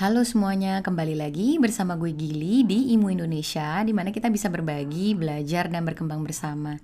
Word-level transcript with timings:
Halo 0.00 0.24
semuanya, 0.24 0.80
kembali 0.80 1.12
lagi 1.12 1.60
bersama 1.60 1.92
gue 1.92 2.16
Gili 2.16 2.64
di 2.64 2.96
Imu 2.96 3.12
Indonesia, 3.12 3.84
di 3.84 3.92
mana 3.92 4.08
kita 4.08 4.32
bisa 4.32 4.48
berbagi, 4.48 5.12
belajar, 5.12 5.68
dan 5.68 5.84
berkembang 5.84 6.24
bersama. 6.24 6.80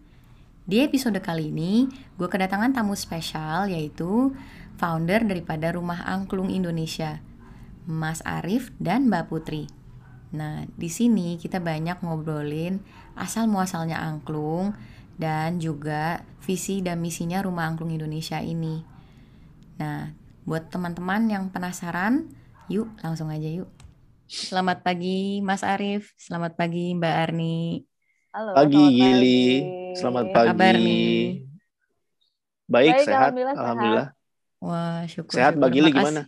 Di 0.69 0.85
episode 0.85 1.17
kali 1.25 1.49
ini, 1.49 1.89
gue 2.21 2.29
kedatangan 2.29 2.77
tamu 2.77 2.93
spesial 2.93 3.73
yaitu 3.73 4.37
founder 4.77 5.25
daripada 5.25 5.73
Rumah 5.73 6.05
Angklung 6.05 6.53
Indonesia, 6.53 7.25
Mas 7.89 8.21
Arif 8.21 8.69
dan 8.77 9.09
Mbak 9.09 9.33
Putri. 9.33 9.65
Nah, 10.37 10.69
di 10.77 10.93
sini 10.93 11.41
kita 11.41 11.57
banyak 11.57 12.05
ngobrolin 12.05 12.85
asal 13.17 13.49
muasalnya 13.49 13.97
angklung 13.97 14.77
dan 15.17 15.57
juga 15.57 16.21
visi 16.45 16.85
dan 16.85 17.01
misinya 17.01 17.41
Rumah 17.41 17.65
Angklung 17.65 17.97
Indonesia 17.97 18.45
ini. 18.45 18.85
Nah, 19.81 20.13
buat 20.45 20.69
teman-teman 20.69 21.33
yang 21.33 21.49
penasaran, 21.49 22.45
Yuk, 22.67 22.91
langsung 22.99 23.31
aja 23.31 23.47
yuk. 23.47 23.71
Selamat 24.27 24.83
pagi 24.83 25.39
Mas 25.39 25.63
Arif, 25.63 26.11
selamat 26.19 26.59
pagi 26.59 26.99
Mbak 26.99 27.15
Arni. 27.15 27.87
Halo, 28.35 28.59
pagi 28.59 28.83
Gili, 28.91 29.43
selamat 29.95 30.35
pagi. 30.35 30.49
Kabar 30.51 30.75
nih? 30.75 31.47
Baik, 32.67 32.91
Baik 32.91 33.07
sehat, 33.07 33.31
alhamdulillah. 33.31 33.55
alhamdulillah. 33.55 34.09
Wah, 34.59 35.01
syukur. 35.07 35.39
Sehat 35.39 35.55
Mbak 35.55 35.71
Gili 35.71 35.91
gimana? 35.95 36.23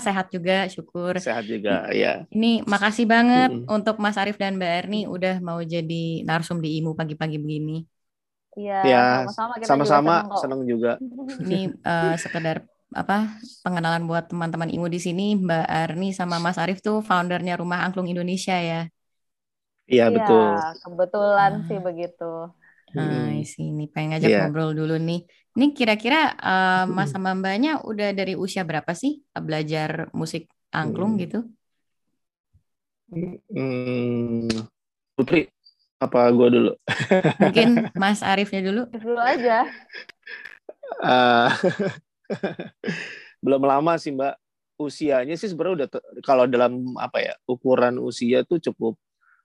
Sehat 0.00 0.26
juga, 0.32 0.56
syukur. 0.72 1.20
Sehat 1.20 1.44
juga, 1.44 1.92
ya. 1.92 2.24
Ini 2.32 2.64
makasih 2.64 3.04
banget 3.04 3.52
mm 3.52 3.68
-hmm. 3.68 3.76
untuk 3.76 4.00
Mas 4.00 4.16
Arif 4.16 4.40
dan 4.40 4.56
Mbak 4.56 4.72
Erni 4.88 5.04
udah 5.04 5.36
mau 5.44 5.60
jadi 5.60 6.24
narsum 6.24 6.64
di 6.64 6.80
IMU 6.80 6.96
pagi-pagi 6.96 7.36
begini. 7.36 7.84
Iya, 8.56 8.80
ya, 8.88 9.04
sama-sama. 9.28 9.52
Sama-sama, 9.68 10.14
senang 10.40 10.64
juga. 10.64 10.96
Ini 11.44 11.76
uh, 11.84 12.16
sekedar 12.16 12.64
apa 12.94 13.36
pengenalan 13.66 14.06
buat 14.06 14.30
teman-teman 14.30 14.70
IMU 14.70 14.86
di 14.86 15.02
sini 15.02 15.34
Mbak 15.34 15.66
Arni 15.66 16.14
sama 16.14 16.38
Mas 16.38 16.56
Arif 16.56 16.78
tuh 16.78 17.02
foundernya 17.02 17.58
Rumah 17.58 17.82
Angklung 17.82 18.06
Indonesia 18.06 18.54
ya. 18.54 18.86
Iya, 19.84 20.08
iya 20.08 20.14
betul. 20.14 20.46
Kebetulan 20.80 21.52
hmm. 21.60 21.66
sih 21.68 21.78
begitu. 21.82 22.32
Nah, 22.94 23.34
sini 23.42 23.90
pengen 23.90 24.16
ngajak 24.16 24.30
yeah. 24.30 24.40
ngobrol 24.46 24.70
dulu 24.70 24.94
nih. 24.96 25.26
Ini 25.54 25.66
kira-kira 25.74 26.34
uh, 26.38 26.84
Mas 26.86 27.10
sama 27.10 27.34
Mbaknya 27.34 27.82
udah 27.82 28.14
dari 28.14 28.38
usia 28.38 28.62
berapa 28.62 28.94
sih 28.94 29.22
belajar 29.34 30.10
musik 30.14 30.46
angklung 30.70 31.18
hmm. 31.18 31.22
gitu? 31.26 31.38
Hmm, 33.50 34.50
Putri, 35.14 35.46
apa 36.02 36.26
gue 36.34 36.48
dulu? 36.50 36.72
Mungkin 37.38 37.68
Mas 38.00 38.22
Arifnya 38.22 38.62
dulu. 38.66 38.82
Dulu 38.90 39.20
aja. 39.20 39.66
Uh, 41.02 41.50
belum 43.44 43.62
lama 43.64 43.96
sih 44.00 44.12
mbak. 44.14 44.36
Usianya 44.74 45.38
sih 45.38 45.46
sebenarnya 45.46 45.86
udah 45.86 45.88
kalau 46.26 46.50
dalam 46.50 46.98
apa 46.98 47.22
ya 47.22 47.34
ukuran 47.46 48.02
usia 48.02 48.42
tuh 48.42 48.58
cukup 48.58 48.98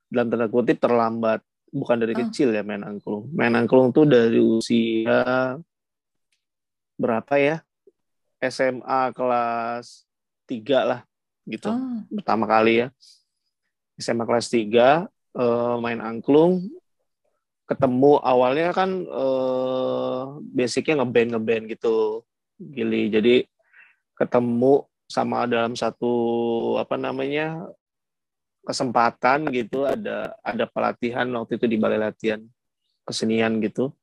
dalam 0.09 0.33
tanda 0.33 0.49
kutip 0.49 0.81
terlambat. 0.81 1.45
Bukan 1.69 2.01
dari 2.01 2.17
oh. 2.17 2.25
kecil 2.25 2.49
ya 2.49 2.65
main 2.65 2.81
angklung. 2.81 3.29
Main 3.29 3.53
angklung 3.53 3.93
tuh 3.93 4.09
dari 4.09 4.41
usia 4.41 5.53
berapa 6.97 7.33
ya? 7.37 7.61
SMA 8.41 9.13
kelas 9.13 10.09
3 10.49 10.89
lah 10.89 11.01
gitu. 11.45 11.69
Oh. 11.69 12.01
pertama 12.09 12.49
kali 12.49 12.85
ya. 12.85 12.87
SMA 14.01 14.25
kelas 14.25 14.49
3 14.49 15.05
uh, 15.37 15.77
main 15.77 16.01
angklung. 16.01 16.73
Ketemu 17.69 18.17
awalnya 18.25 18.73
kan 18.73 19.05
uh, 19.05 20.41
basicnya 20.41 21.05
ngeband 21.05 21.37
ngeband 21.37 21.63
gitu 21.69 22.25
Gili. 22.59 23.07
Jadi 23.07 23.47
ketemu 24.19 24.83
sama 25.07 25.47
dalam 25.47 25.73
satu 25.73 26.11
apa 26.75 26.99
namanya 26.99 27.71
kesempatan 28.67 29.47
gitu 29.49 29.87
ada 29.87 30.35
ada 30.43 30.69
pelatihan 30.69 31.25
waktu 31.39 31.57
itu 31.57 31.65
di 31.65 31.77
balai 31.79 31.97
latihan 31.97 32.43
kesenian 33.07 33.63
gitu. 33.63 33.95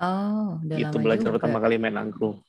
Oh, 0.03 0.59
udah 0.59 0.77
gitu 0.83 0.97
belajar 0.99 1.31
juga. 1.31 1.39
pertama 1.39 1.63
kali 1.63 1.79
main 1.79 1.95
angklung. 1.95 2.43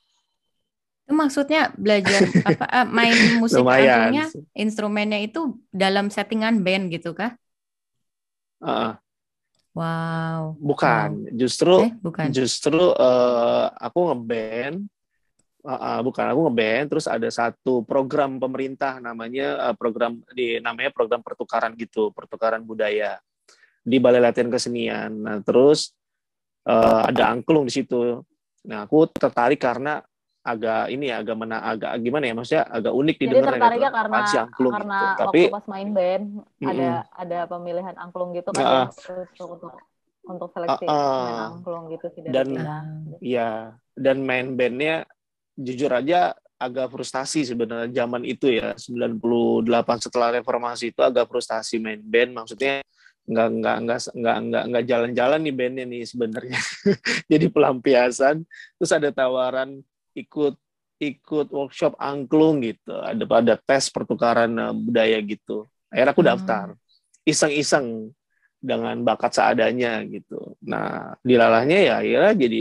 Itu 1.04 1.12
maksudnya 1.12 1.68
belajar 1.76 2.24
apa 2.48 2.64
uh, 2.64 2.86
main 2.88 3.12
musik 3.44 3.60
angklungnya 3.60 4.32
instrumennya 4.56 5.20
itu 5.20 5.60
dalam 5.68 6.08
settingan 6.08 6.64
band 6.64 6.88
gitu 6.88 7.12
kah? 7.12 7.36
Uh, 8.64 8.96
wow. 9.76 10.56
Bukan, 10.56 11.28
wow. 11.28 11.36
justru 11.36 11.74
eh, 11.84 11.92
bukan. 12.00 12.26
justru 12.32 12.80
uh, 12.96 13.68
aku 13.76 14.00
ngeband 14.08 14.88
uh, 15.68 15.76
uh, 15.76 15.98
bukan 16.00 16.24
aku 16.32 16.40
ngeband 16.48 16.86
terus 16.88 17.04
ada 17.04 17.28
satu 17.28 17.84
program 17.84 18.40
pemerintah 18.40 18.96
namanya 19.04 19.60
uh, 19.68 19.74
program 19.76 20.24
di 20.32 20.56
namanya 20.56 20.88
program 20.88 21.20
pertukaran 21.20 21.76
gitu, 21.76 22.16
pertukaran 22.16 22.64
budaya 22.64 23.20
di 23.84 24.00
Balai 24.00 24.24
Latihan 24.24 24.48
Kesenian. 24.48 25.12
Nah, 25.20 25.38
terus 25.44 25.92
uh, 26.64 27.04
ada 27.04 27.28
angklung 27.28 27.68
di 27.68 27.72
situ. 27.76 28.24
Nah, 28.64 28.88
aku 28.88 29.04
tertarik 29.12 29.60
karena 29.60 30.00
agak 30.44 30.92
ini 30.92 31.08
ya 31.08 31.24
agak 31.24 31.36
mana 31.40 31.56
agak 31.64 31.96
gimana 32.04 32.28
ya 32.28 32.34
maksudnya 32.36 32.64
agak 32.68 32.92
unik 32.92 33.16
Jadi 33.16 33.32
tertariknya 33.32 33.88
gitu. 33.88 33.96
karena 33.96 34.18
angklung 34.20 34.74
karena 34.76 35.00
gitu. 35.00 35.20
Tapi 35.24 35.40
pas 35.48 35.66
main 35.72 35.88
band 35.88 36.24
mm, 36.44 36.68
ada 36.68 36.90
ada 37.16 37.38
pemilihan 37.48 37.94
angklung 37.96 38.30
gitu 38.36 38.50
kan 38.52 38.64
uh, 38.68 38.86
untuk 39.32 39.48
untuk 39.56 39.72
untuk 40.24 40.48
seleksi 40.52 40.84
uh, 40.84 40.92
uh, 40.92 41.48
angklung 41.56 41.88
gitu 41.96 42.06
sih 42.12 42.20
dan 42.28 42.48
iya 43.24 43.72
dan 43.96 44.20
main 44.20 44.52
bandnya 44.52 45.08
jujur 45.56 45.88
aja 45.88 46.36
agak 46.60 46.92
frustasi 46.92 47.48
sebenarnya 47.48 47.88
zaman 48.04 48.28
itu 48.28 48.52
ya 48.52 48.76
98 48.76 49.64
setelah 50.04 50.28
reformasi 50.36 50.92
itu 50.92 51.00
agak 51.00 51.24
frustasi 51.24 51.80
main 51.80 52.04
band 52.04 52.36
maksudnya 52.36 52.84
nggak 53.24 53.48
nggak 53.56 53.76
nggak 53.88 54.00
nggak 54.12 54.36
nggak 54.44 54.64
nggak 54.68 54.84
jalan-jalan 54.84 55.40
nih 55.40 55.54
bandnya 55.56 55.84
nih 55.88 56.04
sebenarnya. 56.04 56.60
Jadi 57.32 57.46
pelampiasan 57.48 58.44
terus 58.76 58.92
ada 58.92 59.08
tawaran 59.08 59.80
ikut 60.14 60.54
ikut 61.02 61.46
workshop 61.50 61.98
angklung 61.98 62.62
gitu. 62.62 62.94
Ada 62.94 63.24
pada 63.26 63.54
tes 63.58 63.90
pertukaran 63.90 64.50
uh, 64.56 64.72
budaya 64.72 65.18
gitu. 65.20 65.66
Akhirnya 65.90 66.12
aku 66.14 66.22
hmm. 66.24 66.30
daftar. 66.30 66.66
Iseng-iseng 67.24 68.12
dengan 68.64 68.96
bakat 69.04 69.36
seadanya 69.36 70.00
gitu. 70.08 70.56
Nah 70.64 71.12
dilalahnya 71.20 71.78
ya 71.84 71.94
akhirnya 72.00 72.32
jadi 72.32 72.60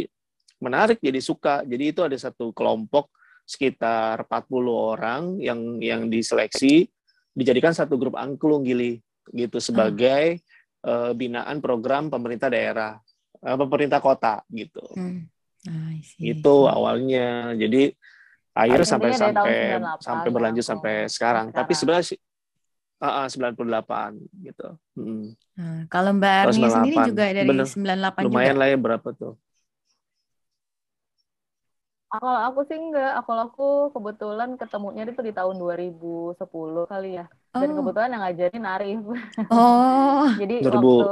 menarik 0.60 1.00
jadi 1.00 1.20
suka. 1.24 1.64
Jadi 1.64 1.96
itu 1.96 2.02
ada 2.04 2.18
satu 2.20 2.52
kelompok 2.52 3.12
sekitar 3.44 4.24
40 4.28 4.68
orang 4.68 5.22
yang 5.40 5.80
yang 5.80 6.02
diseleksi. 6.12 6.90
Dijadikan 7.34 7.74
satu 7.74 7.98
grup 7.98 8.14
angklung 8.14 8.62
gili 8.62 9.02
gitu 9.32 9.58
sebagai 9.64 10.38
hmm. 10.38 10.86
uh, 10.86 11.12
binaan 11.16 11.64
program 11.64 12.12
pemerintah 12.12 12.52
daerah 12.52 13.00
uh, 13.42 13.58
pemerintah 13.58 14.00
kota 14.04 14.44
gitu. 14.52 14.84
Hmm. 14.94 15.28
Itu 16.20 16.68
awalnya. 16.68 17.56
Jadi 17.56 17.92
akhirnya 18.54 18.88
sampai 18.88 19.10
sampai 19.16 19.58
sampai 20.00 20.30
berlanjut 20.30 20.66
sampai 20.66 21.08
sekarang. 21.08 21.50
sekarang. 21.50 21.58
Tapi 21.58 21.72
sebenarnya 21.74 22.06
sih 22.14 22.20
uh, 23.04 23.28
uh, 23.28 23.28
98 23.28 24.48
gitu. 24.48 24.68
Hmm. 24.96 25.28
Nah, 25.60 25.80
kalau 25.92 26.12
Mbak 26.16 26.34
Arni 26.48 26.66
sendiri 26.72 26.96
juga 27.12 27.24
dari 27.30 27.50
Bener. 27.50 27.68
98 27.68 28.26
Lumayan 28.26 28.56
juga. 28.56 28.60
lah 28.60 28.68
ya 28.72 28.78
berapa 28.80 29.08
tuh? 29.12 29.34
Kalau 32.14 32.42
aku 32.46 32.62
sih 32.70 32.78
enggak, 32.78 33.26
kalau 33.26 33.42
aku 33.50 33.70
kebetulan 33.90 34.54
ketemunya 34.54 35.02
itu 35.10 35.26
di 35.26 35.34
tahun 35.34 35.58
2010 35.58 36.38
kali 36.86 37.18
ya. 37.18 37.26
Dan 37.58 37.74
oh. 37.74 37.76
kebetulan 37.82 38.14
yang 38.14 38.22
ngajarin 38.22 38.66
Arif. 38.70 39.02
Oh. 39.50 40.30
Jadi 40.38 40.62
2000. 40.62 40.70
waktu 40.78 41.10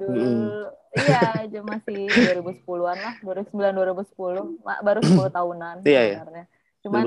dulu 0.00 0.24
mm. 0.24 1.04
iya 1.04 1.20
aja 1.36 1.60
masih 1.60 2.08
2010-an 2.08 2.96
lah, 2.96 3.14
2009 3.20 4.08
2010, 4.08 4.56
baru 4.80 5.00
10 5.04 5.36
tahunan 5.36 5.76
iya, 5.84 6.00
iya. 6.00 6.16
sebenarnya. 6.16 6.46
Cuman 6.80 7.02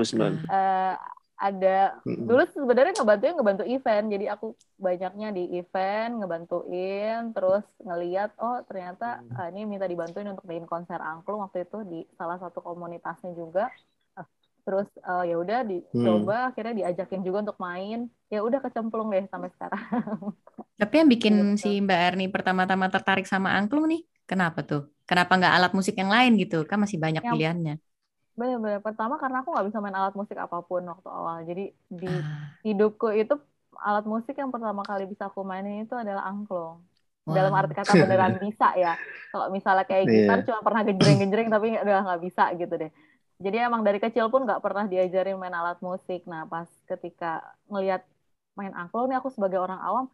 uh, 0.46 0.94
ada. 1.36 2.00
Dulu 2.02 2.42
sebenarnya 2.48 2.96
ngebantuin 2.96 3.36
ngebantu 3.36 3.64
event. 3.68 4.06
Jadi 4.08 4.26
aku 4.26 4.46
banyaknya 4.80 5.28
di 5.36 5.44
event 5.60 6.12
ngebantuin. 6.20 7.36
Terus 7.36 7.64
ngeliat 7.84 8.32
oh 8.40 8.64
ternyata 8.64 9.20
uh, 9.36 9.48
ini 9.52 9.68
minta 9.68 9.84
dibantuin 9.84 10.32
untuk 10.32 10.48
bikin 10.48 10.64
konser 10.64 10.98
angklung 10.98 11.44
waktu 11.44 11.68
itu 11.68 11.78
di 11.84 12.00
salah 12.16 12.40
satu 12.40 12.64
komunitasnya 12.64 13.36
juga. 13.36 13.68
Uh, 14.16 14.26
terus 14.64 14.88
uh, 15.04 15.22
ya 15.22 15.36
udah 15.36 15.60
dicoba 15.62 16.36
hmm. 16.40 16.48
akhirnya 16.52 16.74
diajakin 16.84 17.20
juga 17.22 17.52
untuk 17.52 17.58
main. 17.60 18.08
Ya 18.32 18.40
udah 18.40 18.58
kecemplung 18.64 19.12
deh 19.12 19.28
sampai 19.28 19.52
sekarang. 19.52 19.82
Tapi 20.80 20.94
yang 21.04 21.08
bikin 21.08 21.34
gitu. 21.56 21.68
si 21.68 21.70
Mbak 21.84 22.00
Erni 22.12 22.26
pertama-tama 22.32 22.88
tertarik 22.88 23.28
sama 23.28 23.52
angklung 23.56 23.88
nih 23.92 24.04
kenapa 24.24 24.64
tuh? 24.64 24.88
Kenapa 25.06 25.38
nggak 25.38 25.54
alat 25.54 25.72
musik 25.76 25.94
yang 25.94 26.10
lain 26.10 26.34
gitu? 26.40 26.66
Kan 26.66 26.82
masih 26.82 26.98
banyak 26.98 27.22
yang, 27.22 27.32
pilihannya 27.36 27.76
Benar-benar. 28.36 28.84
Pertama 28.84 29.16
karena 29.16 29.40
aku 29.42 29.56
nggak 29.56 29.66
bisa 29.72 29.78
main 29.80 29.96
alat 29.96 30.14
musik 30.14 30.36
apa 30.36 30.60
pun 30.62 30.84
waktu 30.84 31.08
awal. 31.08 31.42
Jadi 31.48 31.72
di 31.88 32.12
ah. 32.12 32.54
hidupku 32.62 33.10
itu 33.16 33.34
alat 33.80 34.04
musik 34.08 34.36
yang 34.36 34.48
pertama 34.48 34.80
kali 34.84 35.04
bisa 35.04 35.28
aku 35.28 35.44
mainin 35.44 35.84
itu 35.84 35.96
adalah 35.96 36.24
angklung. 36.24 36.80
wow. 37.26 37.34
dalam 37.34 37.52
arti 37.58 37.74
kata 37.74 37.92
beneran 38.06 38.38
bisa 38.46 38.72
ya 38.78 38.94
kalau 39.34 39.50
misalnya 39.50 39.84
kayak 39.84 40.04
iya. 40.06 40.14
gitar 40.14 40.38
yeah. 40.40 40.46
cuma 40.46 40.60
pernah 40.62 40.82
genjreng-genjreng 40.86 41.48
tapi 41.50 41.66
udah 41.74 42.00
nggak 42.06 42.22
bisa 42.22 42.44
gitu 42.54 42.74
deh 42.78 42.90
jadi 43.36 43.68
emang 43.68 43.82
dari 43.84 43.98
kecil 44.00 44.32
pun 44.32 44.46
nggak 44.48 44.62
pernah 44.62 44.86
diajarin 44.88 45.36
main 45.36 45.52
alat 45.52 45.76
musik 45.82 46.22
nah 46.24 46.46
pas 46.46 46.70
ketika 46.86 47.42
ngelihat 47.68 48.06
main 48.56 48.72
angklung 48.72 49.12
nih 49.12 49.18
aku 49.20 49.28
sebagai 49.28 49.60
orang 49.60 49.82
awam 49.82 50.06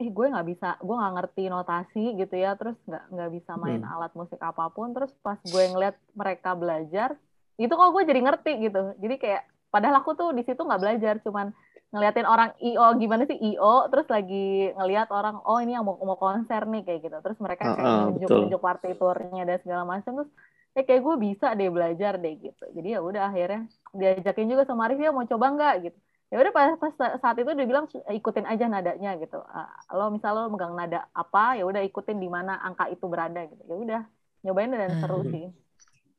eh 0.00 0.08
gue 0.08 0.26
nggak 0.32 0.48
bisa 0.48 0.68
gue 0.80 0.96
nggak 0.96 1.14
ngerti 1.20 1.42
notasi 1.52 2.04
gitu 2.16 2.34
ya 2.40 2.56
terus 2.56 2.78
nggak 2.88 3.04
nggak 3.12 3.30
bisa 3.36 3.52
main 3.60 3.84
hmm. 3.84 3.92
alat 3.92 4.12
musik 4.16 4.40
apa 4.40 4.72
pun 4.72 4.96
terus 4.96 5.12
pas 5.20 5.36
gue 5.44 5.64
ngeliat 5.76 5.98
mereka 6.16 6.56
belajar 6.56 7.20
itu 7.60 7.72
kok 7.76 7.90
gue 7.92 8.02
jadi 8.08 8.20
ngerti 8.24 8.52
gitu. 8.64 8.96
Jadi 8.96 9.14
kayak 9.20 9.42
padahal 9.68 10.00
aku 10.00 10.16
tuh 10.16 10.32
di 10.32 10.42
situ 10.42 10.58
nggak 10.64 10.80
belajar 10.80 11.14
cuman 11.20 11.52
ngeliatin 11.90 12.26
orang 12.26 12.54
io 12.62 12.86
gimana 12.96 13.26
sih 13.26 13.36
io 13.36 13.90
terus 13.90 14.06
lagi 14.06 14.70
ngeliat 14.78 15.10
orang 15.10 15.42
oh 15.42 15.58
ini 15.58 15.74
yang 15.74 15.84
mau 15.84 15.98
mau 16.00 16.16
konser 16.16 16.64
nih 16.64 16.82
kayak 16.88 17.00
gitu. 17.04 17.16
Terus 17.20 17.38
mereka 17.44 17.76
kayak 17.76 17.84
uh, 17.84 18.08
nunjuk 18.08 18.28
nunjuk 18.30 18.62
partiturnya 18.62 19.42
dan 19.44 19.58
segala 19.60 19.82
macam 19.84 20.22
terus 20.22 20.30
eh 20.70 20.86
kayak 20.86 21.02
gue 21.02 21.16
bisa 21.18 21.52
deh 21.52 21.68
belajar 21.68 22.16
deh 22.16 22.34
gitu. 22.40 22.64
Jadi 22.72 22.88
ya 22.96 23.00
udah 23.04 23.28
akhirnya 23.28 23.68
diajakin 23.92 24.46
juga 24.48 24.62
sama 24.64 24.86
Arif 24.88 25.02
ya 25.02 25.10
mau 25.12 25.26
coba 25.26 25.46
nggak? 25.52 25.74
Gitu. 25.84 25.98
Ya 26.30 26.38
udah 26.38 26.52
pas, 26.54 26.78
pas 26.78 26.94
saat 27.18 27.36
itu 27.42 27.50
dia 27.58 27.66
bilang 27.66 27.90
ikutin 27.90 28.46
aja 28.46 28.70
nadanya 28.70 29.18
gitu. 29.18 29.42
Uh, 29.42 29.66
lo 29.98 30.14
misal 30.14 30.32
lo 30.38 30.46
megang 30.46 30.78
nada 30.78 31.10
apa 31.10 31.58
ya 31.58 31.66
udah 31.66 31.82
ikutin 31.82 32.22
di 32.22 32.30
mana 32.30 32.56
angka 32.62 32.86
itu 32.86 33.04
berada 33.10 33.44
gitu. 33.50 33.62
Ya 33.66 33.76
udah 33.76 34.00
nyobain 34.46 34.70
dan 34.70 34.94
seru 35.02 35.26
hmm. 35.26 35.30
sih 35.34 35.46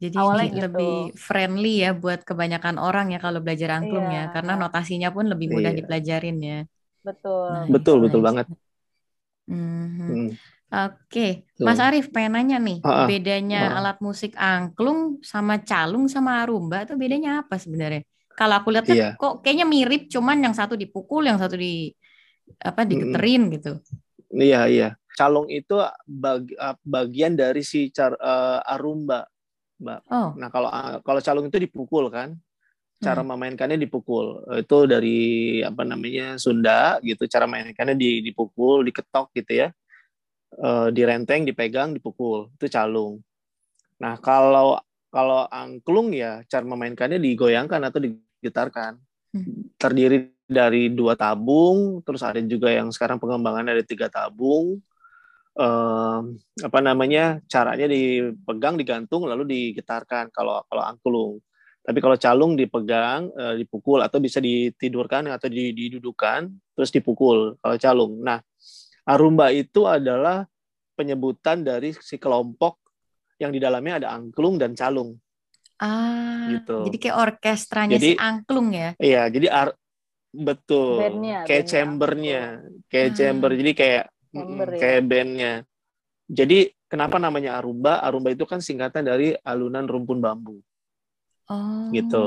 jadi 0.01 0.17
Awalnya 0.17 0.49
gitu. 0.49 0.61
lebih 0.65 0.95
friendly 1.13 1.85
ya 1.85 1.93
buat 1.93 2.25
kebanyakan 2.25 2.81
orang 2.81 3.13
ya 3.13 3.21
kalau 3.21 3.37
belajar 3.37 3.77
angklung 3.77 4.09
ya, 4.09 4.13
iya. 4.17 4.23
ya, 4.25 4.33
karena 4.33 4.53
notasinya 4.57 5.13
pun 5.13 5.29
lebih 5.29 5.53
mudah 5.53 5.69
iya. 5.69 5.77
dipelajarin 5.77 6.37
ya. 6.41 6.59
Betul. 7.05 7.49
Nah, 7.53 7.65
betul, 7.69 7.95
nice. 8.01 8.03
betul 8.09 8.21
banget. 8.25 8.45
Mm-hmm. 9.45 10.09
Hmm. 10.09 10.29
Oke, 10.71 10.95
okay. 11.11 11.31
Mas 11.59 11.83
Arief 11.83 12.15
pengen 12.15 12.39
nanya 12.39 12.55
nih, 12.55 12.79
uh-uh. 12.79 13.03
bedanya 13.03 13.75
uh-uh. 13.75 13.77
alat 13.83 13.97
musik 13.99 14.31
angklung 14.39 15.19
sama 15.19 15.59
calung 15.59 16.07
sama 16.07 16.39
arumba 16.39 16.87
itu 16.87 16.95
bedanya 16.95 17.43
apa 17.43 17.59
sebenarnya? 17.59 18.07
Kalau 18.31 18.55
aku 18.55 18.71
lihat 18.71 18.87
iya. 18.87 19.19
kok 19.19 19.43
kayaknya 19.43 19.67
mirip, 19.67 20.07
cuman 20.07 20.39
yang 20.39 20.55
satu 20.55 20.79
dipukul, 20.79 21.27
yang 21.27 21.35
satu 21.35 21.59
di 21.59 21.91
apa 22.63 22.87
diketerin 22.87 23.51
hmm. 23.51 23.53
gitu. 23.59 23.71
Iya 24.31 24.61
iya. 24.71 24.89
Calung 25.19 25.51
itu 25.51 25.75
bag, 26.07 26.47
bagian 26.87 27.35
dari 27.35 27.67
si 27.67 27.91
car, 27.91 28.15
uh, 28.15 28.63
arumba 28.63 29.27
Mbak. 29.81 29.99
Oh. 30.13 30.29
Nah, 30.37 30.49
kalau 30.53 30.69
kalau 31.01 31.19
calung 31.19 31.49
itu 31.49 31.57
dipukul 31.57 32.13
kan? 32.13 32.37
Cara 33.01 33.25
hmm. 33.25 33.33
memainkannya 33.33 33.81
dipukul. 33.81 34.45
Itu 34.61 34.85
dari 34.85 35.59
apa 35.65 35.81
namanya? 35.81 36.37
Sunda 36.37 37.01
gitu. 37.01 37.25
Cara 37.25 37.49
mainkannya 37.49 37.97
dipukul, 37.97 38.85
diketok 38.85 39.33
gitu 39.33 39.65
ya. 39.65 39.67
E, 40.53 40.93
direnteng, 40.93 41.41
dipegang, 41.41 41.97
dipukul. 41.97 42.53
Itu 42.61 42.69
calung. 42.69 43.25
Nah, 43.97 44.21
kalau 44.21 44.77
kalau 45.09 45.49
angklung 45.49 46.13
ya 46.13 46.45
cara 46.45 46.61
memainkannya 46.61 47.17
digoyangkan 47.17 47.81
atau 47.89 47.99
digetarkan. 48.05 49.01
Hmm. 49.33 49.73
Terdiri 49.81 50.29
dari 50.45 50.91
dua 50.93 51.17
tabung, 51.17 52.05
terus 52.05 52.21
ada 52.21 52.37
juga 52.43 52.69
yang 52.69 52.93
sekarang 52.93 53.17
pengembangannya 53.17 53.81
ada 53.81 53.85
tiga 53.87 54.11
tabung 54.11 54.83
eh, 55.57 56.19
apa 56.63 56.79
namanya 56.79 57.39
caranya 57.47 57.87
dipegang 57.89 58.79
digantung 58.79 59.27
lalu 59.27 59.43
digetarkan 59.47 60.31
kalau 60.31 60.63
kalau 60.67 60.83
angklung. 60.83 61.33
Tapi 61.81 61.97
kalau 61.97 62.13
calung 62.15 62.53
dipegang 62.53 63.33
eh, 63.33 63.55
dipukul 63.65 63.99
atau 64.05 64.21
bisa 64.21 64.37
ditidurkan 64.37 65.27
atau 65.27 65.49
didudukan 65.49 66.47
terus 66.77 66.91
dipukul 66.93 67.57
kalau 67.59 67.77
calung. 67.81 68.13
Nah 68.21 68.39
arumba 69.03 69.49
itu 69.49 69.89
adalah 69.89 70.45
penyebutan 70.93 71.65
dari 71.65 71.91
si 71.97 72.21
kelompok 72.21 72.77
yang 73.41 73.49
di 73.49 73.57
dalamnya 73.57 74.05
ada 74.05 74.07
angklung 74.13 74.61
dan 74.61 74.77
calung. 74.77 75.17
Ah 75.81 76.45
gitu. 76.53 76.85
jadi 76.85 76.97
kayak 77.01 77.17
orkestranya 77.17 77.97
jadi, 77.97 78.13
si 78.13 78.19
angklung 78.21 78.69
ya? 78.69 78.93
Iya 79.01 79.23
jadi 79.33 79.47
ar 79.49 79.73
betul. 80.29 81.01
Bandnya, 81.01 81.41
kayak 81.49 81.65
bandnya. 81.65 81.73
chambernya. 81.73 82.43
Kayak 82.85 83.09
ah. 83.09 83.15
chamber 83.17 83.49
jadi 83.57 83.71
kayak 83.73 84.05
Member, 84.31 84.67
ya? 84.75 84.79
kayak 84.79 85.01
bandnya. 85.07 85.53
Jadi 86.31 86.71
kenapa 86.87 87.19
namanya 87.19 87.59
Arumba? 87.59 87.99
Arumba 87.99 88.31
itu 88.31 88.47
kan 88.47 88.63
singkatan 88.63 89.03
dari 89.03 89.35
alunan 89.43 89.83
rumpun 89.83 90.23
bambu. 90.23 90.63
Oh. 91.51 91.91
Gitu. 91.91 92.25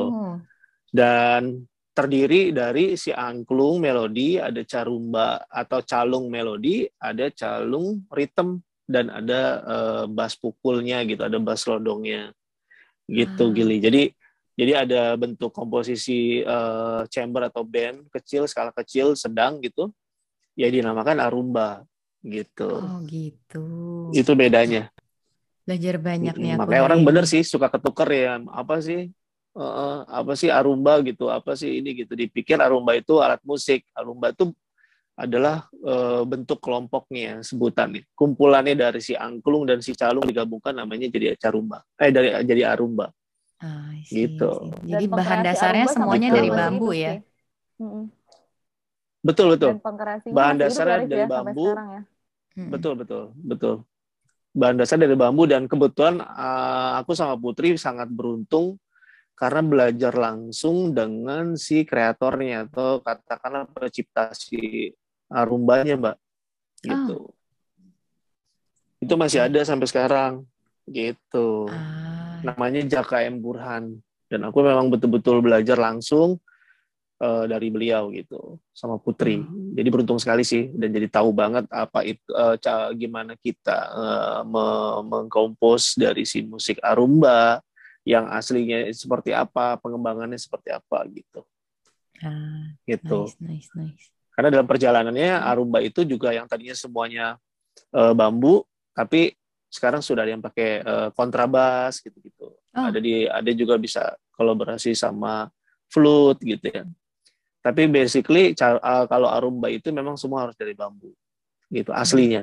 Dan 0.92 1.64
terdiri 1.96 2.52
dari 2.52 3.00
si 3.00 3.14
angklung 3.14 3.80
melodi, 3.80 4.36
ada 4.36 4.60
carumba 4.66 5.40
atau 5.48 5.80
calung 5.80 6.28
melodi, 6.28 6.84
ada 7.00 7.32
calung 7.32 8.04
ritme 8.12 8.60
dan 8.84 9.08
ada 9.08 9.40
uh, 9.64 10.04
bass 10.04 10.36
pukulnya 10.36 11.00
gitu, 11.08 11.24
ada 11.24 11.40
bass 11.40 11.64
lodongnya. 11.64 12.34
Gitu, 13.08 13.44
ah. 13.48 13.52
Gili. 13.54 13.80
Jadi 13.80 14.02
jadi 14.54 14.86
ada 14.86 15.18
bentuk 15.18 15.50
komposisi 15.50 16.44
uh, 16.46 17.08
chamber 17.10 17.50
atau 17.50 17.66
band 17.66 18.06
kecil, 18.12 18.46
skala 18.46 18.70
kecil, 18.70 19.18
sedang 19.18 19.58
gitu. 19.64 19.90
Ya 20.54 20.70
dinamakan 20.70 21.18
arumba 21.18 21.82
gitu. 22.24 22.68
Oh 22.72 22.98
gitu. 23.04 23.64
Itu 24.16 24.32
bedanya. 24.32 24.88
Belajar 25.68 25.96
banyak 26.00 26.34
nih 26.40 26.50
aku. 26.56 26.60
Makanya 26.64 26.82
orang 26.84 27.00
bener 27.04 27.24
sih 27.28 27.44
suka 27.44 27.68
ketuker 27.68 28.08
ya. 28.10 28.40
Apa 28.48 28.80
sih? 28.80 29.12
Uh, 29.54 30.02
apa 30.10 30.34
sih 30.34 30.50
arumba 30.50 30.98
gitu? 31.04 31.30
Apa 31.30 31.54
sih 31.54 31.78
ini 31.78 31.94
gitu? 31.94 32.16
Dipikir 32.16 32.58
arumba 32.58 32.96
itu 32.96 33.20
alat 33.20 33.40
musik. 33.44 33.84
Arumba 33.92 34.32
itu 34.32 34.50
adalah 35.14 35.70
uh, 35.86 36.26
bentuk 36.26 36.58
kelompoknya 36.58 37.44
sebutan 37.46 37.94
nih. 37.94 38.04
Kumpulannya 38.18 38.74
dari 38.74 38.98
si 38.98 39.14
angklung 39.14 39.62
dan 39.62 39.78
si 39.78 39.94
calung 39.94 40.26
digabungkan 40.26 40.74
namanya 40.74 41.06
jadi 41.06 41.38
carumba. 41.38 41.86
Eh 42.00 42.10
dari 42.10 42.34
jadi 42.42 42.72
arumba. 42.74 43.14
Oh, 43.62 43.88
gitu. 44.10 44.74
Jadi 44.84 45.06
bahan 45.08 45.40
dasarnya 45.46 45.86
semuanya 45.88 46.28
dari 46.34 46.50
bambu 46.50 46.90
ya. 46.92 47.22
Betul 49.24 49.56
betul. 49.56 49.80
Bahan 50.28 50.60
dasarnya 50.60 51.08
dari 51.08 51.24
ya, 51.24 51.30
bambu. 51.30 51.72
Ya. 51.72 52.04
Hmm. 52.54 52.70
Betul 52.70 52.94
betul 52.98 53.34
betul. 53.34 53.74
Bahan 54.54 54.78
dasar 54.78 55.02
dari 55.02 55.18
bambu 55.18 55.50
dan 55.50 55.66
kebetulan 55.66 56.22
uh, 56.22 57.02
aku 57.02 57.10
sama 57.18 57.34
Putri 57.34 57.74
sangat 57.74 58.06
beruntung 58.06 58.78
karena 59.34 59.66
belajar 59.66 60.14
langsung 60.14 60.94
dengan 60.94 61.58
si 61.58 61.82
kreatornya 61.82 62.70
atau 62.70 63.02
katakanlah 63.02 63.66
pencipta 63.66 64.30
si 64.30 64.94
arumbanya, 65.26 65.98
Mbak. 65.98 66.16
Gitu. 66.86 67.16
Oh. 67.18 67.34
Itu 69.02 69.14
masih 69.18 69.50
ada 69.50 69.58
sampai 69.66 69.90
sekarang. 69.90 70.46
Gitu. 70.86 71.66
Ah. 71.66 72.38
Namanya 72.46 72.86
Jaka 72.86 73.26
M 73.26 73.42
Burhan 73.42 73.98
dan 74.30 74.40
aku 74.46 74.62
memang 74.62 74.86
betul-betul 74.86 75.42
belajar 75.42 75.78
langsung 75.78 76.38
uh, 77.20 77.44
dari 77.46 77.68
beliau 77.70 78.10
gitu 78.10 78.58
sama 78.74 78.98
Putri. 78.98 79.42
Hmm. 79.42 79.74
Jadi 79.76 79.88
beruntung 79.90 80.18
sekali 80.18 80.42
sih 80.42 80.70
dan 80.74 80.90
jadi 80.90 81.06
tahu 81.10 81.30
banget 81.30 81.68
apa 81.70 82.02
itu 82.02 82.24
uh, 82.34 82.56
gimana 82.96 83.38
kita 83.38 83.78
uh, 83.92 84.40
mengkompos 85.04 85.98
dari 85.98 86.26
si 86.26 86.42
musik 86.42 86.80
arumba 86.82 87.60
yang 88.04 88.28
aslinya 88.28 88.84
seperti 88.92 89.32
apa, 89.32 89.80
pengembangannya 89.80 90.36
seperti 90.36 90.68
apa 90.70 91.08
gitu. 91.08 91.40
Ah, 92.20 92.76
gitu. 92.84 93.26
Nice, 93.40 93.40
nice, 93.40 93.70
nice. 93.74 94.04
Karena 94.36 94.52
dalam 94.52 94.68
perjalanannya 94.68 95.40
arumba 95.40 95.80
itu 95.80 96.04
juga 96.04 96.34
yang 96.36 96.44
tadinya 96.44 96.76
semuanya 96.76 97.40
uh, 97.96 98.12
bambu, 98.12 98.66
tapi 98.92 99.32
sekarang 99.72 100.04
sudah 100.04 100.22
ada 100.22 100.32
yang 100.36 100.44
pakai 100.44 100.84
uh, 100.84 101.08
kontrabas 101.16 101.98
gitu-gitu. 101.98 102.52
Oh. 102.52 102.84
Ada 102.92 103.00
di 103.00 103.26
ada 103.26 103.50
juga 103.56 103.80
bisa 103.80 104.14
kolaborasi 104.36 104.92
sama 104.94 105.48
flute 105.90 106.42
gitu 106.44 106.66
ya. 106.70 106.84
Tapi 107.64 107.88
basically 107.88 108.52
uh, 108.60 109.08
kalau 109.08 109.32
arumba 109.32 109.72
itu 109.72 109.88
memang 109.88 110.20
semua 110.20 110.44
harus 110.44 110.56
dari 110.60 110.76
bambu. 110.76 111.08
Gitu 111.72 111.88
hmm. 111.88 112.02
aslinya. 112.04 112.42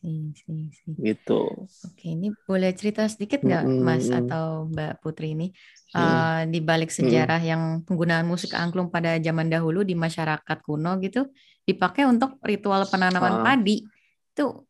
Si, 0.00 0.34
si, 0.34 0.52
si. 0.74 0.88
Gitu. 0.98 1.40
Oke, 1.62 2.06
ini 2.10 2.34
boleh 2.48 2.74
cerita 2.74 3.06
sedikit 3.06 3.44
nggak 3.46 3.64
hmm, 3.68 3.80
Mas 3.84 4.10
hmm. 4.10 4.18
atau 4.26 4.66
Mbak 4.66 4.92
Putri 4.98 5.36
ini 5.38 5.54
hmm. 5.94 6.00
uh, 6.00 6.40
di 6.50 6.58
balik 6.58 6.90
sejarah 6.90 7.38
hmm. 7.38 7.50
yang 7.54 7.62
penggunaan 7.86 8.26
musik 8.26 8.50
angklung 8.56 8.90
pada 8.90 9.20
zaman 9.22 9.46
dahulu 9.46 9.86
di 9.86 9.94
masyarakat 9.94 10.58
kuno 10.64 10.98
gitu 10.98 11.30
dipakai 11.68 12.08
untuk 12.08 12.40
ritual 12.42 12.82
penanaman 12.90 13.40
uh. 13.40 13.44
padi. 13.46 13.86
Itu 14.34 14.66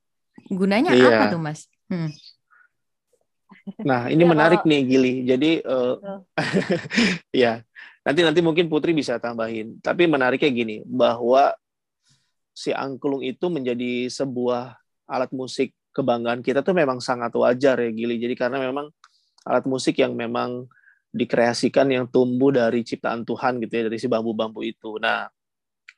gunanya 0.52 0.92
iya. 0.92 1.16
apa 1.16 1.24
tuh, 1.32 1.40
Mas? 1.40 1.64
Hmm. 1.88 2.12
Nah, 3.86 4.10
ini 4.10 4.22
ya, 4.24 4.28
menarik 4.28 4.60
kalau... 4.66 4.70
nih 4.70 4.80
Gili. 4.84 5.12
Jadi 5.24 5.50
uh, 5.62 5.96
ya, 7.42 7.62
Nanti 8.00 8.20
nanti 8.24 8.40
mungkin 8.40 8.66
Putri 8.72 8.96
bisa 8.96 9.20
tambahin. 9.20 9.76
Tapi 9.84 10.08
menariknya 10.08 10.50
gini, 10.50 10.76
bahwa 10.88 11.52
si 12.56 12.72
angklung 12.72 13.20
itu 13.20 13.46
menjadi 13.52 14.08
sebuah 14.08 14.76
alat 15.08 15.30
musik 15.32 15.72
kebanggaan 15.90 16.40
kita 16.40 16.62
tuh 16.62 16.72
memang 16.72 17.02
sangat 17.02 17.34
wajar 17.34 17.76
ya 17.82 17.90
Gili. 17.90 18.16
Jadi 18.16 18.34
karena 18.38 18.62
memang 18.62 18.88
alat 19.44 19.64
musik 19.66 19.98
yang 19.98 20.14
memang 20.14 20.70
dikreasikan 21.10 21.90
yang 21.90 22.06
tumbuh 22.06 22.54
dari 22.54 22.86
ciptaan 22.86 23.26
Tuhan 23.26 23.58
gitu 23.58 23.72
ya 23.74 23.82
dari 23.90 23.98
si 23.98 24.06
bambu-bambu 24.06 24.62
itu. 24.62 24.96
Nah, 25.02 25.26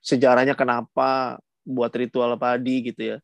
sejarahnya 0.01 0.57
kenapa 0.57 1.39
buat 1.63 1.93
ritual 1.95 2.35
padi 2.37 2.91
gitu 2.91 3.17
ya. 3.17 3.19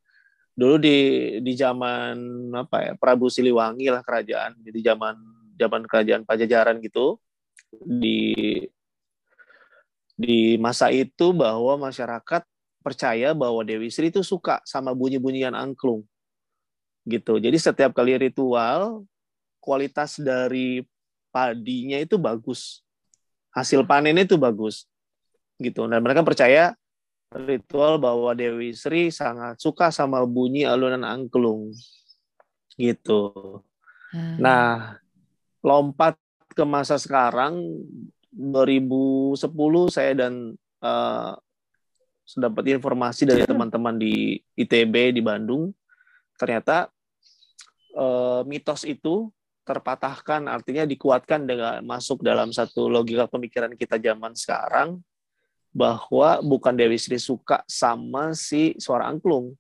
dulu 0.59 0.75
di 0.75 0.99
di 1.39 1.55
zaman 1.55 2.19
apa 2.51 2.77
ya 2.83 2.93
Prabu 2.99 3.31
Siliwangi 3.31 3.95
lah 3.95 4.03
kerajaan 4.03 4.59
jadi 4.59 4.91
zaman 4.91 5.15
zaman 5.55 5.87
kerajaan 5.87 6.27
Pajajaran 6.27 6.83
gitu 6.83 7.23
di 7.73 8.35
di 10.19 10.59
masa 10.59 10.91
itu 10.91 11.31
bahwa 11.31 11.79
masyarakat 11.79 12.43
percaya 12.83 13.31
bahwa 13.37 13.63
Dewi 13.63 13.93
Sri 13.93 14.11
itu 14.11 14.25
suka 14.27 14.59
sama 14.67 14.91
bunyi-bunyian 14.91 15.55
angklung. 15.55 16.03
Gitu. 17.07 17.39
Jadi 17.39 17.57
setiap 17.57 17.95
kali 17.95 18.19
ritual 18.19 19.07
kualitas 19.63 20.19
dari 20.19 20.83
padinya 21.31 22.01
itu 22.03 22.19
bagus. 22.19 22.83
Hasil 23.55 23.87
panennya 23.87 24.27
itu 24.27 24.35
bagus. 24.35 24.91
Gitu. 25.63 25.87
Dan 25.87 26.03
mereka 26.03 26.27
percaya 26.27 26.75
ritual 27.31 28.01
bahwa 28.01 28.35
Dewi 28.35 28.75
Sri 28.75 29.15
sangat 29.15 29.61
suka 29.63 29.95
sama 29.95 30.25
bunyi 30.27 30.67
alunan 30.67 31.07
angklung. 31.07 31.71
Gitu. 32.75 33.33
Hmm. 34.11 34.37
Nah, 34.41 34.97
lompat 35.63 36.19
ke 36.59 36.67
masa 36.67 36.99
sekarang 36.99 37.63
2010 38.35 39.39
saya 39.95 40.13
dan 40.19 40.59
uh, 40.83 41.39
dapat 42.35 42.75
informasi 42.75 43.31
dari 43.31 43.47
teman-teman 43.47 43.95
di 43.95 44.43
ITB 44.59 45.15
di 45.15 45.23
Bandung 45.23 45.71
ternyata 46.35 46.91
uh, 47.95 48.43
mitos 48.43 48.83
itu 48.83 49.31
terpatahkan 49.63 50.51
artinya 50.51 50.83
dikuatkan 50.83 51.47
dengan 51.47 51.79
masuk 51.87 52.27
dalam 52.27 52.51
satu 52.51 52.91
logika 52.91 53.31
pemikiran 53.31 53.71
kita 53.79 54.03
zaman 54.03 54.35
sekarang 54.35 54.99
bahwa 55.71 56.41
bukan 56.41 56.75
Dewi 56.75 56.97
Sri 56.97 57.21
suka 57.21 57.61
sama 57.69 58.33
si 58.33 58.73
suara 58.81 59.07
angklung. 59.07 59.53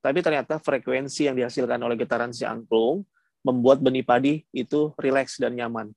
Tapi 0.00 0.24
ternyata 0.24 0.56
frekuensi 0.56 1.28
yang 1.28 1.36
dihasilkan 1.36 1.76
oleh 1.84 2.00
getaran 2.00 2.32
si 2.32 2.48
angklung 2.48 3.04
membuat 3.44 3.84
benih 3.84 4.02
padi 4.02 4.34
itu 4.56 4.96
rileks 4.96 5.36
dan 5.36 5.52
nyaman. 5.52 5.92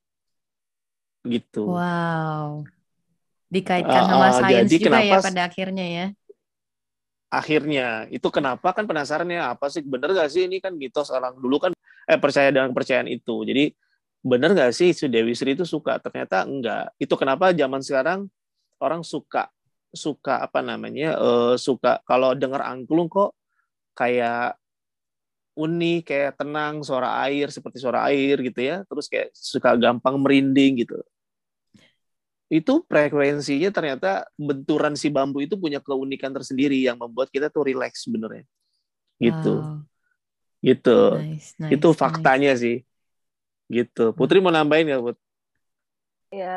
Gitu. 1.28 1.64
Wow. 1.68 2.64
Dikaitkan 3.50 4.04
sama 4.08 4.28
uh, 4.30 4.34
sains 4.40 4.70
juga 4.70 4.88
kenapa, 4.94 5.06
ya 5.10 5.18
pada 5.20 5.42
akhirnya 5.50 5.86
ya. 5.86 6.06
Akhirnya. 7.34 7.88
Itu 8.14 8.30
kenapa 8.30 8.72
kan 8.72 8.86
penasarannya 8.86 9.42
apa 9.42 9.68
sih 9.68 9.82
bener 9.82 10.14
gak 10.14 10.30
sih 10.32 10.46
ini 10.46 10.62
kan 10.62 10.78
mitos 10.78 11.10
orang 11.10 11.36
dulu 11.36 11.58
kan 11.58 11.72
eh 12.10 12.20
percaya 12.22 12.54
dengan 12.54 12.72
kepercayaan 12.72 13.10
itu. 13.10 13.44
Jadi 13.44 13.74
bener 14.20 14.52
gak 14.54 14.72
sih 14.76 14.94
si 14.94 15.10
Dewi 15.10 15.34
Sri 15.34 15.58
itu 15.58 15.66
suka? 15.66 15.98
Ternyata 15.98 16.46
enggak. 16.46 16.94
Itu 17.02 17.18
kenapa 17.18 17.52
zaman 17.52 17.82
sekarang 17.82 18.30
orang 18.80 19.04
suka 19.04 19.52
suka 19.90 20.46
apa 20.46 20.62
namanya 20.62 21.18
uh, 21.18 21.58
suka 21.58 21.98
kalau 22.06 22.38
dengar 22.38 22.62
angklung 22.62 23.10
kok 23.10 23.34
kayak 23.98 24.54
unik 25.60 26.02
kayak 26.08 26.32
tenang 26.40 26.80
suara 26.88 27.20
air 27.28 27.52
seperti 27.52 27.84
suara 27.84 28.08
air 28.08 28.40
gitu 28.40 28.60
ya. 28.64 28.88
Terus 28.88 29.12
kayak 29.12 29.36
suka 29.36 29.76
gampang 29.76 30.16
merinding 30.16 30.88
gitu. 30.88 31.04
Itu 32.48 32.88
frekuensinya 32.88 33.70
ternyata 33.70 34.26
benturan 34.40 34.96
si 34.96 35.12
bambu 35.12 35.44
itu 35.44 35.60
punya 35.60 35.84
keunikan 35.84 36.32
tersendiri 36.32 36.80
yang 36.80 36.98
membuat 36.98 37.30
kita 37.30 37.52
tuh 37.52 37.68
relax 37.68 38.08
sebenarnya. 38.08 38.48
Gitu. 39.20 39.56
Wow. 39.60 39.84
gitu. 40.64 41.00
Nice, 41.20 41.60
nice, 41.60 41.72
itu 41.76 41.88
faktanya 41.92 42.56
nice. 42.56 42.64
sih. 42.64 42.78
Gitu. 43.68 44.16
Putri 44.16 44.40
mau 44.40 44.50
nambahin 44.50 44.90
ya 44.90 44.98
Put? 44.98 45.20
ya 46.30 46.54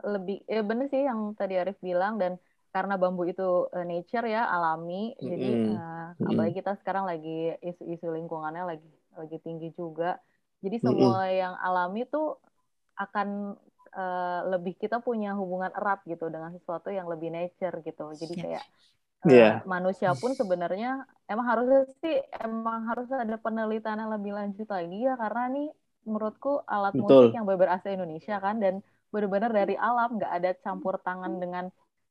lebih 0.00 0.40
ya 0.48 0.64
bener 0.64 0.88
sih 0.88 1.04
yang 1.04 1.36
tadi 1.36 1.60
Arif 1.60 1.76
bilang 1.84 2.16
dan 2.16 2.40
karena 2.70 2.94
bambu 2.94 3.26
itu 3.26 3.66
uh, 3.70 3.86
nature 3.86 4.26
ya 4.30 4.46
alami 4.46 5.14
mm-hmm. 5.14 5.26
jadi 5.26 5.50
uh, 5.74 6.08
apalagi 6.30 6.54
kita 6.62 6.72
sekarang 6.82 7.04
lagi 7.06 7.54
isu-isu 7.62 8.06
lingkungannya 8.14 8.62
lagi 8.76 8.90
lagi 9.18 9.36
tinggi 9.42 9.74
juga 9.74 10.22
jadi 10.62 10.78
semua 10.78 11.26
mm-hmm. 11.26 11.40
yang 11.42 11.54
alami 11.58 12.02
tuh 12.06 12.38
akan 12.94 13.58
uh, 13.96 14.40
lebih 14.54 14.78
kita 14.78 15.02
punya 15.02 15.34
hubungan 15.34 15.72
erat 15.74 16.04
gitu 16.06 16.30
dengan 16.30 16.54
sesuatu 16.54 16.94
yang 16.94 17.10
lebih 17.10 17.34
nature 17.34 17.82
gitu 17.82 18.14
jadi 18.14 18.34
yeah. 18.38 18.42
kayak 18.44 18.64
uh, 19.26 19.30
yeah. 19.30 19.54
manusia 19.66 20.14
pun 20.14 20.32
sebenarnya 20.38 21.04
emang 21.26 21.46
harusnya 21.50 21.90
sih 21.98 22.22
emang 22.38 22.86
harus 22.86 23.10
ada 23.10 23.34
penelitian 23.34 23.98
yang 23.98 24.12
lebih 24.14 24.32
lanjut 24.34 24.68
lagi 24.70 24.98
ya 25.10 25.18
karena 25.18 25.44
nih 25.50 25.68
menurutku 26.06 26.62
alat 26.64 26.94
Betul. 26.96 27.28
musik 27.28 27.34
yang 27.36 27.46
beber 27.48 27.68
asli 27.68 27.98
Indonesia 27.98 28.38
kan 28.40 28.62
dan 28.62 28.80
benar-benar 29.10 29.50
dari 29.50 29.74
alam 29.74 30.16
nggak 30.16 30.32
ada 30.32 30.50
campur 30.62 30.96
tangan 31.02 31.42
dengan 31.42 31.68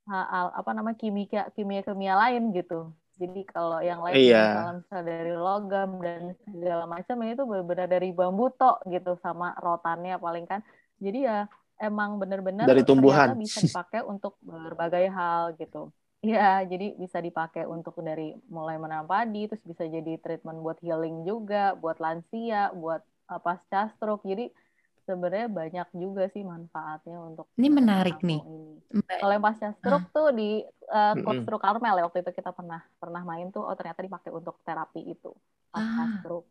apa 0.09 0.69
nama 0.73 0.91
kimia 0.97 1.47
kimia 1.53 1.85
kimia 1.85 2.17
lain 2.17 2.49
gitu 2.51 2.89
jadi 3.19 3.41
kalau 3.51 3.83
yang 3.83 3.99
lain 3.99 4.15
iya. 4.15 4.71
misalnya 4.79 5.03
dari 5.03 5.35
logam 5.35 5.99
dan 5.99 6.33
segala 6.47 6.87
macam 6.87 7.15
itu 7.27 7.43
benar-benar 7.43 7.87
dari 7.91 8.09
bambu 8.15 8.47
tok 8.55 8.81
gitu 8.87 9.19
sama 9.19 9.53
rotannya 9.59 10.15
paling 10.17 10.47
kan 10.47 10.63
jadi 10.97 11.19
ya 11.19 11.39
emang 11.83 12.17
benar-benar 12.17 12.65
dari 12.65 12.81
tumbuhan 12.81 13.35
bisa 13.35 13.59
dipakai 13.67 14.01
untuk 14.07 14.39
berbagai 14.41 15.11
hal 15.11 15.53
gitu 15.59 15.91
Iya, 16.19 16.67
jadi 16.67 16.99
bisa 16.99 17.23
dipakai 17.23 17.63
untuk 17.63 17.95
dari 18.03 18.35
mulai 18.51 18.75
menanam 18.75 19.07
padi, 19.07 19.47
terus 19.47 19.63
bisa 19.63 19.87
jadi 19.87 20.19
treatment 20.19 20.59
buat 20.59 20.75
healing 20.83 21.23
juga, 21.23 21.79
buat 21.79 21.95
lansia, 22.03 22.75
buat 22.75 22.99
uh, 23.31 23.39
pasca 23.39 23.87
stroke. 23.95 24.27
Jadi 24.27 24.51
sebenarnya 25.09 25.49
banyak 25.49 25.87
juga 25.97 26.29
sih 26.29 26.45
manfaatnya 26.45 27.17
untuk 27.17 27.49
ini 27.57 27.69
menarik 27.73 28.21
nih. 28.21 28.37
ini. 28.45 29.01
kalau 29.17 29.33
yang 29.33 29.41
pasca 29.41 29.73
stroke 29.81 30.05
uh. 30.05 30.13
tuh 30.13 30.29
di 30.37 30.61
uh, 30.93 31.17
Coach 31.25 31.41
Stroke 31.41 31.65
Carmel 31.65 31.97
ya 31.97 32.03
waktu 32.05 32.21
itu 32.21 32.31
kita 32.37 32.53
pernah 32.53 32.85
pernah 33.01 33.25
main 33.25 33.49
tuh 33.49 33.65
oh 33.65 33.73
ternyata 33.73 34.05
dipakai 34.05 34.29
untuk 34.29 34.61
terapi 34.61 35.01
itu 35.09 35.33
pasca 35.73 36.03
ah. 36.05 36.09
stroke. 36.21 36.49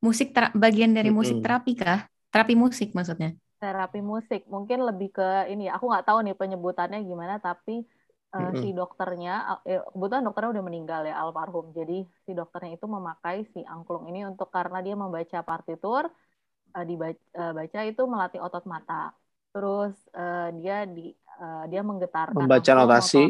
Musik 0.00 0.30
bagian 0.54 0.94
dari 0.94 1.10
musik 1.10 1.42
terapi 1.42 1.74
kah? 1.74 2.06
Terapi 2.30 2.54
musik 2.54 2.94
maksudnya? 2.94 3.34
Terapi 3.58 4.00
musik 4.00 4.46
mungkin 4.46 4.86
lebih 4.86 5.10
ke 5.12 5.50
ini 5.50 5.66
ya 5.66 5.76
aku 5.76 5.90
nggak 5.90 6.06
tahu 6.06 6.18
nih 6.24 6.38
penyebutannya 6.38 7.02
gimana 7.04 7.36
tapi 7.42 7.84
uh, 8.32 8.52
si 8.62 8.70
dokternya 8.70 9.60
eh, 9.66 9.82
kebetulan 9.92 10.24
dokternya 10.24 10.50
udah 10.56 10.64
meninggal 10.64 11.02
ya 11.04 11.18
almarhum. 11.18 11.74
Jadi 11.74 12.06
si 12.24 12.30
dokternya 12.32 12.78
itu 12.78 12.86
memakai 12.86 13.44
si 13.50 13.60
angklung 13.66 14.06
ini 14.08 14.24
untuk 14.24 14.48
karena 14.48 14.78
dia 14.80 14.94
membaca 14.94 15.38
partitur 15.42 16.08
uh, 16.74 16.84
dibaca 16.86 17.80
uh, 17.80 17.86
itu 17.86 18.02
melatih 18.06 18.40
otot 18.42 18.64
mata. 18.66 19.14
Terus 19.50 19.94
uh, 20.14 20.54
dia 20.54 20.86
di 20.86 21.10
uh, 21.40 21.64
dia 21.66 21.82
menggetarkan 21.82 22.36
membaca 22.36 22.72
notasi 22.76 23.26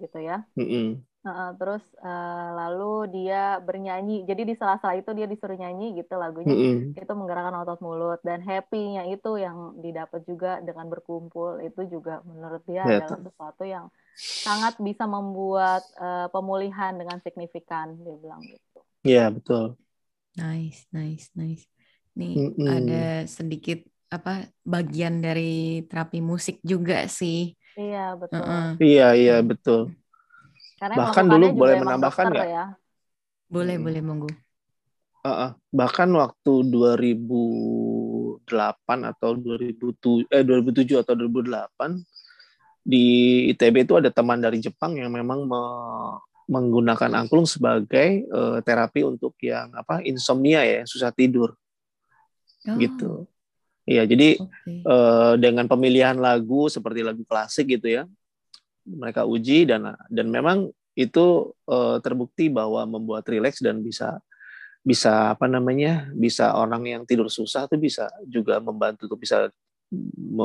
gitu 0.00 0.18
ya. 0.18 0.42
Mm 0.58 0.66
-hmm. 0.66 0.88
Uh, 1.24 1.56
terus 1.56 1.80
uh, 2.04 2.52
lalu 2.52 3.24
dia 3.24 3.56
bernyanyi. 3.64 4.28
Jadi 4.28 4.44
di 4.44 4.54
sela-sela 4.60 4.92
itu 4.92 5.08
dia 5.16 5.24
disuruh 5.24 5.56
nyanyi 5.56 5.96
gitu 5.96 6.20
lagunya. 6.20 6.52
Mm 6.52 6.92
-hmm. 6.92 7.00
Itu 7.00 7.12
menggerakkan 7.16 7.56
otot 7.64 7.80
mulut 7.80 8.20
dan 8.20 8.44
happy-nya 8.44 9.08
itu 9.08 9.40
yang 9.40 9.78
didapat 9.80 10.20
juga 10.28 10.60
dengan 10.60 10.90
berkumpul 10.92 11.64
itu 11.64 11.88
juga 11.88 12.20
menurut 12.28 12.60
dia 12.68 12.84
yeah. 12.84 13.08
adalah 13.08 13.20
sesuatu 13.24 13.62
yang 13.64 13.84
sangat 14.18 14.76
bisa 14.78 15.08
membuat 15.08 15.82
uh, 15.96 16.28
pemulihan 16.28 16.92
dengan 16.92 17.18
signifikan 17.24 17.96
dia 18.04 18.16
bilang 18.20 18.42
gitu. 18.44 18.80
Iya, 19.04 19.16
yeah, 19.16 19.28
betul. 19.32 19.64
Nice, 20.34 20.90
nice, 20.90 21.30
nice. 21.38 21.64
Nih 22.14 22.34
mm 22.34 22.50
-hmm. 22.54 22.68
ada 22.70 23.04
sedikit 23.26 23.82
apa 24.14 24.46
bagian 24.62 25.18
dari 25.18 25.82
terapi 25.90 26.22
musik 26.22 26.62
juga 26.62 27.10
sih. 27.10 27.54
Iya 27.74 28.14
betul. 28.14 28.38
Uh 28.38 28.46
-uh. 28.46 28.68
Iya 28.78 29.08
iya 29.18 29.36
betul. 29.42 29.90
Karena 30.78 30.94
bahkan 31.00 31.26
dulu 31.26 31.46
boleh 31.54 31.74
menambahkan 31.82 32.24
nggak? 32.30 32.46
Ya? 32.46 32.66
Boleh 33.50 33.76
hmm. 33.78 33.86
boleh 33.86 34.00
monggo. 34.02 34.30
Uh, 35.24 35.48
uh, 35.48 35.50
bahkan 35.72 36.12
waktu 36.12 36.52
2008 36.68 38.44
atau 38.84 39.30
2007 39.32 40.28
eh 40.28 40.44
2007 40.44 41.00
atau 41.00 41.16
2008 41.16 42.84
di 42.84 43.04
ITB 43.56 43.88
itu 43.88 43.96
ada 43.96 44.12
teman 44.12 44.36
dari 44.36 44.60
Jepang 44.60 45.00
yang 45.00 45.08
memang 45.08 45.48
me 45.48 45.62
menggunakan 46.44 47.24
angklung 47.24 47.48
sebagai 47.48 48.28
uh, 48.28 48.60
terapi 48.60 49.00
untuk 49.00 49.32
yang 49.40 49.72
apa 49.72 50.04
insomnia 50.04 50.60
ya 50.60 50.84
susah 50.84 51.08
tidur 51.08 51.56
oh. 52.68 52.78
gitu. 52.80 53.12
Iya, 53.84 54.08
jadi 54.08 54.40
okay. 54.40 54.80
uh, 54.88 54.88
eh, 54.88 55.32
dengan 55.36 55.68
pemilihan 55.68 56.16
lagu 56.16 56.72
seperti 56.72 57.04
lagu 57.04 57.20
klasik 57.28 57.68
gitu 57.68 57.92
ya, 57.92 58.08
mereka 58.88 59.28
uji 59.28 59.68
dan 59.68 59.92
dan 60.08 60.26
memang 60.32 60.72
itu 60.96 61.52
uh, 61.68 62.00
terbukti 62.00 62.48
bahwa 62.48 62.86
membuat 62.88 63.28
rileks 63.28 63.60
dan 63.60 63.84
bisa 63.84 64.24
bisa 64.84 65.32
apa 65.32 65.48
namanya 65.48 66.08
bisa 66.12 66.56
orang 66.56 66.84
yang 66.84 67.02
tidur 67.04 67.28
susah 67.28 67.68
tuh 67.68 67.80
bisa 67.80 68.08
juga 68.28 68.60
membantu 68.60 69.08
tuh 69.08 69.16
bisa 69.20 69.48
me, 70.16 70.40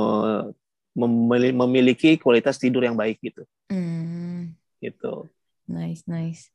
memiliki 1.53 2.15
kualitas 2.19 2.59
tidur 2.59 2.83
yang 2.83 2.95
baik 2.95 3.19
gitu. 3.23 3.43
Mm. 3.71 4.55
Gitu. 4.79 5.27
Nice, 5.67 6.03
nice. 6.07 6.51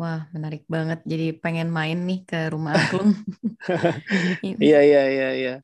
Wah, 0.00 0.26
menarik 0.32 0.64
banget. 0.66 1.04
Jadi 1.04 1.36
pengen 1.36 1.68
main 1.68 1.98
nih 2.08 2.24
ke 2.24 2.48
rumah 2.48 2.76
Angklung. 2.76 3.12
Iya, 4.42 4.82
iya, 4.82 5.02
iya, 5.06 5.28
iya. 5.38 5.54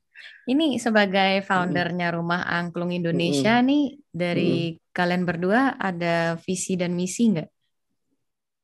Ini 0.47 0.79
sebagai 0.79 1.43
foundernya 1.43 2.15
Rumah 2.15 2.47
Angklung 2.47 2.95
Indonesia 2.95 3.59
mm 3.59 3.63
-hmm. 3.63 3.69
nih, 3.69 3.85
dari 4.09 4.55
mm 4.55 4.71
-hmm. 4.71 4.95
kalian 4.95 5.23
berdua 5.27 5.61
ada 5.77 6.39
visi 6.39 6.79
dan 6.79 6.95
misi 6.95 7.35
nggak? 7.35 7.51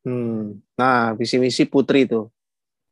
Hmm. 0.05 0.61
Nah, 0.77 1.17
visi 1.17 1.41
misi 1.41 1.65
Putri 1.65 2.05
itu. 2.05 2.29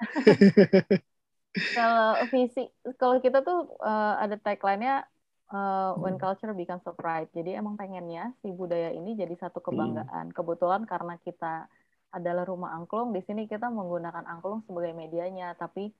kalau 1.78 2.18
visi, 2.32 2.66
kalau 2.96 3.16
kita 3.20 3.44
tuh 3.44 3.70
uh, 3.78 4.16
ada 4.18 4.34
tagline-nya 4.40 5.04
uh, 5.52 5.92
when 6.00 6.16
culture 6.16 6.56
becomes 6.56 6.82
a 6.88 6.92
pride. 6.96 7.28
Jadi 7.36 7.52
emang 7.52 7.76
pengennya 7.76 8.32
si 8.40 8.48
budaya 8.50 8.90
ini 8.96 9.12
jadi 9.14 9.36
satu 9.36 9.60
kebanggaan. 9.60 10.32
Hmm. 10.32 10.34
Kebetulan 10.34 10.88
karena 10.88 11.20
kita 11.20 11.68
adalah 12.16 12.44
rumah 12.44 12.70
angklung, 12.76 13.08
di 13.16 13.20
sini 13.26 13.42
kita 13.52 13.66
menggunakan 13.78 14.24
angklung 14.32 14.60
sebagai 14.68 14.92
medianya, 14.92 15.56
tapi 15.62 15.92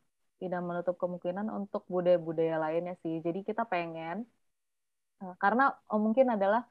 tidak 0.42 0.60
menutup 0.68 0.96
kemungkinan 1.02 1.46
untuk 1.58 1.82
budaya-budaya 1.94 2.56
lainnya 2.64 2.94
sih. 3.02 3.14
Jadi 3.26 3.46
kita 3.48 3.62
pengen 3.72 4.26
uh, 5.22 5.34
karena 5.42 5.62
oh, 5.92 6.00
mungkin 6.02 6.26
adalah 6.36 6.66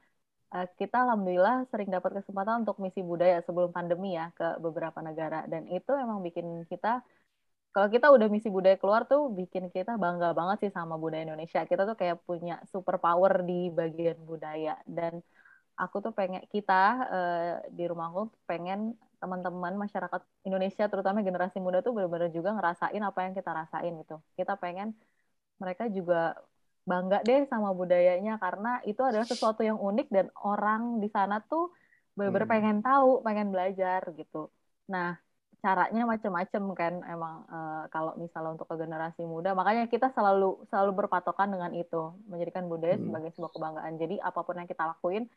uh, 0.53 0.67
kita 0.79 0.97
alhamdulillah 1.07 1.65
sering 1.71 1.89
dapat 1.95 2.11
kesempatan 2.19 2.67
untuk 2.67 2.77
misi 2.83 3.01
budaya 3.11 3.39
sebelum 3.47 3.71
pandemi 3.71 4.19
ya 4.19 4.29
ke 4.35 4.59
beberapa 4.59 4.99
negara 4.99 5.47
dan 5.51 5.63
itu 5.71 5.91
emang 5.95 6.19
bikin 6.27 6.67
kita 6.67 7.01
kalau 7.71 7.87
kita 7.87 8.07
udah 8.11 8.27
misi 8.27 8.51
budaya 8.51 8.75
keluar 8.75 9.07
tuh 9.07 9.31
bikin 9.31 9.71
kita 9.71 9.95
bangga 9.95 10.35
banget 10.35 10.57
sih 10.67 10.71
sama 10.75 10.99
budaya 10.99 11.23
Indonesia. 11.23 11.63
Kita 11.63 11.87
tuh 11.87 11.95
kayak 11.95 12.19
punya 12.27 12.59
super 12.67 12.99
power 12.99 13.47
di 13.47 13.71
bagian 13.71 14.19
budaya 14.27 14.75
dan 14.83 15.23
aku 15.79 16.03
tuh 16.03 16.11
pengen 16.11 16.43
kita 16.51 16.83
uh, 17.15 17.53
di 17.71 17.83
rumahku 17.87 18.27
pengen 18.43 18.99
teman-teman 19.21 19.73
masyarakat 19.77 20.21
Indonesia 20.43 20.85
terutama 20.89 21.21
generasi 21.21 21.61
muda 21.61 21.85
tuh 21.85 21.93
benar-benar 21.93 22.33
juga 22.33 22.57
ngerasain 22.57 23.01
apa 23.01 23.19
yang 23.23 23.33
kita 23.37 23.51
rasain 23.53 23.93
gitu. 24.01 24.17
Kita 24.33 24.57
pengen 24.57 24.97
mereka 25.61 25.85
juga 25.87 26.35
bangga 26.89 27.21
deh 27.21 27.45
sama 27.45 27.69
budayanya 27.77 28.41
karena 28.41 28.81
itu 28.89 28.99
adalah 29.05 29.27
sesuatu 29.29 29.61
yang 29.61 29.77
unik 29.77 30.07
dan 30.09 30.27
orang 30.41 30.97
di 30.97 31.07
sana 31.13 31.37
tuh 31.45 31.69
benar-benar 32.17 32.47
hmm. 32.49 32.55
pengen 32.57 32.77
tahu, 32.81 33.21
pengen 33.21 33.47
belajar 33.53 34.01
gitu. 34.17 34.49
Nah, 34.89 35.15
caranya 35.61 36.03
macam-macam 36.09 36.63
kan 36.73 36.93
emang 37.05 37.35
uh, 37.45 37.85
kalau 37.93 38.17
misalnya 38.17 38.57
untuk 38.57 38.65
ke 38.65 38.75
generasi 38.81 39.21
muda 39.29 39.53
makanya 39.53 39.85
kita 39.85 40.09
selalu 40.09 40.65
selalu 40.73 41.05
berpatokan 41.05 41.53
dengan 41.53 41.69
itu 41.77 42.17
menjadikan 42.25 42.65
budaya 42.65 42.97
hmm. 42.97 43.05
sebagai 43.05 43.29
sebuah 43.37 43.51
kebanggaan 43.53 43.93
jadi 44.01 44.15
apa 44.25 44.41
pun 44.41 44.57
yang 44.57 44.65
kita 44.65 44.89
lakuin 44.89 45.29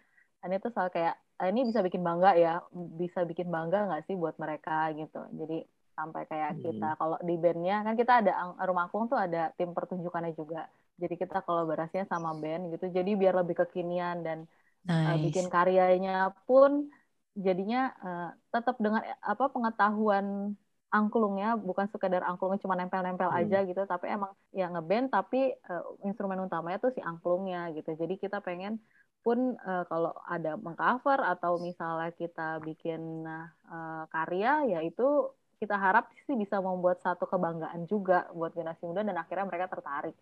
ini 0.47 0.61
tuh 0.61 0.71
selalu 0.73 0.91
kayak 0.93 1.15
ah, 1.41 1.47
ini 1.51 1.61
bisa 1.67 1.81
bikin 1.81 2.03
bangga 2.05 2.31
ya 2.39 2.63
bisa 2.73 3.25
bikin 3.27 3.49
bangga 3.51 3.89
nggak 3.91 4.03
sih 4.07 4.15
buat 4.15 4.37
mereka? 4.39 4.93
Gitu. 4.93 5.21
Jadi 5.41 5.59
sampai 5.95 6.23
kayak 6.27 6.59
hmm. 6.59 6.63
kita 6.63 6.89
kalau 6.99 7.17
di 7.23 7.35
bandnya 7.39 7.87
kan 7.87 7.95
kita 7.95 8.13
ada 8.21 8.33
rumah 8.67 8.91
akung 8.91 9.07
tuh 9.07 9.19
ada 9.19 9.55
tim 9.55 9.71
pertunjukannya 9.73 10.35
juga. 10.35 10.67
Jadi 10.99 11.15
kita 11.19 11.43
kolaborasinya 11.43 12.07
sama 12.07 12.35
band 12.39 12.71
gitu. 12.75 12.91
Jadi 12.91 13.15
biar 13.19 13.35
lebih 13.43 13.63
kekinian 13.67 14.23
dan 14.23 14.47
nice. 14.87 15.11
uh, 15.11 15.17
bikin 15.19 15.47
karyanya 15.51 16.35
pun 16.47 16.91
jadinya 17.35 17.91
uh, 17.99 18.31
tetap 18.55 18.79
dengan 18.79 19.03
apa 19.23 19.51
pengetahuan 19.51 20.55
angklungnya. 20.91 21.59
Bukan 21.59 21.91
sekadar 21.91 22.23
angklungnya 22.27 22.63
cuma 22.63 22.79
nempel-nempel 22.79 23.31
hmm. 23.31 23.41
aja 23.43 23.59
gitu. 23.67 23.83
Tapi 23.87 24.07
emang 24.11 24.35
ya 24.55 24.71
ngeband 24.71 25.11
tapi 25.11 25.51
uh, 25.71 25.99
instrumen 26.07 26.43
utamanya 26.43 26.79
tuh 26.79 26.95
si 26.95 27.03
angklungnya 27.03 27.75
gitu. 27.75 27.95
Jadi 27.95 28.19
kita 28.19 28.39
pengen 28.43 28.79
pun 29.25 29.57
uh, 29.57 29.85
kalau 29.89 30.13
ada 30.29 30.61
mengcover 30.61 31.19
atau 31.25 31.57
misalnya 31.57 32.13
kita 32.13 32.61
bikin 32.61 33.25
uh, 33.25 34.05
karya 34.13 34.69
ya 34.69 34.81
itu 34.85 35.33
kita 35.57 35.81
harap 35.81 36.13
sih 36.29 36.37
bisa 36.37 36.61
membuat 36.61 37.01
satu 37.01 37.25
kebanggaan 37.25 37.89
juga 37.89 38.29
buat 38.37 38.53
generasi 38.53 38.85
muda 38.85 39.01
dan 39.01 39.17
akhirnya 39.17 39.49
mereka 39.49 39.73
tertarik 39.73 40.13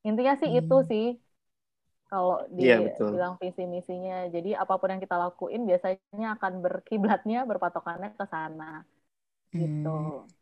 intinya 0.00 0.34
sih 0.40 0.48
hmm. 0.48 0.60
itu 0.64 0.76
sih 0.88 1.06
kalau 2.06 2.46
dia 2.54 2.78
yeah, 2.78 2.94
bilang 3.10 3.34
visi 3.42 3.66
misinya. 3.66 4.30
Jadi 4.30 4.54
apa 4.54 4.78
pun 4.78 4.94
yang 4.94 5.02
kita 5.02 5.18
lakuin 5.18 5.66
biasanya 5.66 6.38
akan 6.38 6.62
berkiblatnya 6.62 7.42
berpatokannya 7.42 8.14
ke 8.14 8.24
sana. 8.30 8.86
Gitu. 9.50 9.90
Hmm. 9.90 10.35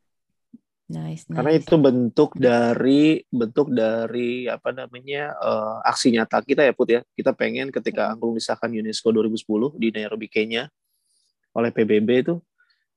Nice, 0.84 1.24
nice. 1.24 1.36
Karena 1.40 1.52
itu 1.56 1.74
bentuk 1.80 2.36
dari 2.36 3.24
bentuk 3.32 3.72
dari 3.72 4.44
apa 4.44 4.68
namanya 4.68 5.32
uh, 5.40 5.80
aksi 5.80 6.12
nyata 6.12 6.44
kita 6.44 6.60
ya 6.60 6.76
Put 6.76 6.88
ya. 6.92 7.00
Kita 7.16 7.32
pengen 7.32 7.72
ketika 7.72 8.12
angklung 8.12 8.36
disahkan 8.36 8.68
UNESCO 8.68 9.08
2010 9.16 9.80
di 9.80 9.88
Nairobi 9.88 10.28
Kenya 10.28 10.68
oleh 11.56 11.72
PBB 11.72 12.08
itu 12.28 12.36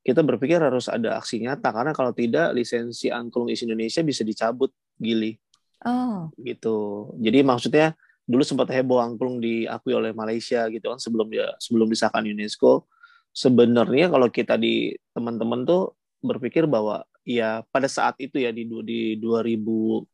kita 0.04 0.20
berpikir 0.20 0.60
harus 0.60 0.92
ada 0.92 1.16
aksi 1.16 1.40
nyata 1.40 1.72
karena 1.72 1.96
kalau 1.96 2.12
tidak 2.12 2.52
lisensi 2.52 3.08
angklung 3.08 3.48
isi 3.48 3.64
Indonesia 3.64 4.04
bisa 4.04 4.28
dicabut 4.28 4.72
gili. 5.00 5.40
Oh. 5.88 6.28
Gitu. 6.36 7.12
Jadi 7.24 7.40
maksudnya 7.44 7.96
dulu 8.28 8.44
sempat 8.44 8.68
heboh 8.76 9.00
angklung 9.00 9.40
diakui 9.40 9.96
oleh 9.96 10.12
Malaysia 10.12 10.68
gitu 10.68 10.92
kan 10.92 11.00
sebelum 11.00 11.32
ya 11.32 11.56
sebelum 11.64 11.88
disahkan 11.88 12.28
UNESCO 12.28 12.84
sebenarnya 13.32 14.12
kalau 14.12 14.28
kita 14.28 14.60
di 14.60 14.92
teman-teman 15.16 15.64
tuh 15.64 15.96
berpikir 16.20 16.68
bahwa 16.68 17.08
ya 17.28 17.60
pada 17.68 17.92
saat 17.92 18.16
itu 18.24 18.40
ya 18.40 18.56
di 18.56 18.64
di 18.88 19.20
2010 19.20 20.08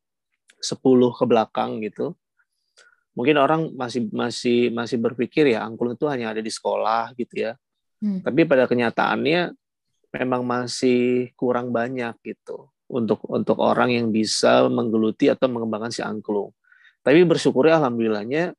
ke 1.13 1.25
belakang 1.29 1.77
gitu 1.85 2.17
mungkin 3.13 3.37
orang 3.37 3.69
masih 3.77 4.09
masih 4.09 4.73
masih 4.73 4.97
berpikir 4.97 5.53
ya 5.53 5.61
angklung 5.61 5.93
itu 5.93 6.09
hanya 6.09 6.33
ada 6.33 6.41
di 6.41 6.49
sekolah 6.49 7.13
gitu 7.13 7.45
ya 7.45 7.53
hmm. 8.01 8.25
tapi 8.25 8.49
pada 8.49 8.65
kenyataannya 8.65 9.53
memang 10.09 10.41
masih 10.41 11.29
kurang 11.37 11.69
banyak 11.69 12.17
gitu 12.25 12.73
untuk 12.89 13.21
untuk 13.29 13.61
orang 13.61 13.93
yang 13.93 14.09
bisa 14.09 14.65
menggeluti 14.65 15.29
atau 15.29 15.45
mengembangkan 15.45 15.93
si 15.93 16.01
angklung 16.01 16.49
tapi 17.05 17.21
bersyukur 17.27 17.69
alhamdulillahnya 17.69 18.57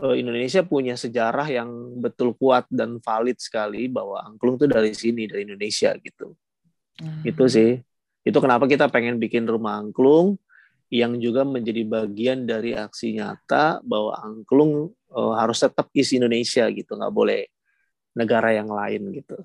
eh, 0.00 0.14
Indonesia 0.16 0.64
punya 0.64 0.96
sejarah 0.96 1.52
yang 1.52 2.00
betul 2.00 2.32
kuat 2.40 2.64
dan 2.72 2.96
valid 3.04 3.36
sekali 3.36 3.92
bahwa 3.92 4.24
angklung 4.24 4.56
itu 4.56 4.66
dari 4.70 4.96
sini 4.96 5.26
dari 5.26 5.44
Indonesia 5.44 5.92
gitu. 5.98 6.32
Hmm. 7.00 7.22
Itu 7.24 7.48
sih. 7.48 7.80
Itu 8.22 8.38
kenapa 8.38 8.68
kita 8.68 8.90
pengen 8.92 9.18
bikin 9.18 9.48
rumah 9.48 9.80
angklung 9.80 10.38
yang 10.92 11.16
juga 11.16 11.42
menjadi 11.42 11.88
bagian 11.88 12.44
dari 12.44 12.76
aksi 12.76 13.16
nyata 13.16 13.80
bahwa 13.80 14.12
angklung 14.20 14.92
uh, 15.08 15.32
harus 15.40 15.56
tetap 15.64 15.88
isi 15.96 16.20
Indonesia 16.20 16.68
gitu, 16.68 16.92
nggak 17.00 17.14
boleh 17.14 17.48
negara 18.12 18.52
yang 18.52 18.68
lain 18.68 19.08
gitu. 19.16 19.40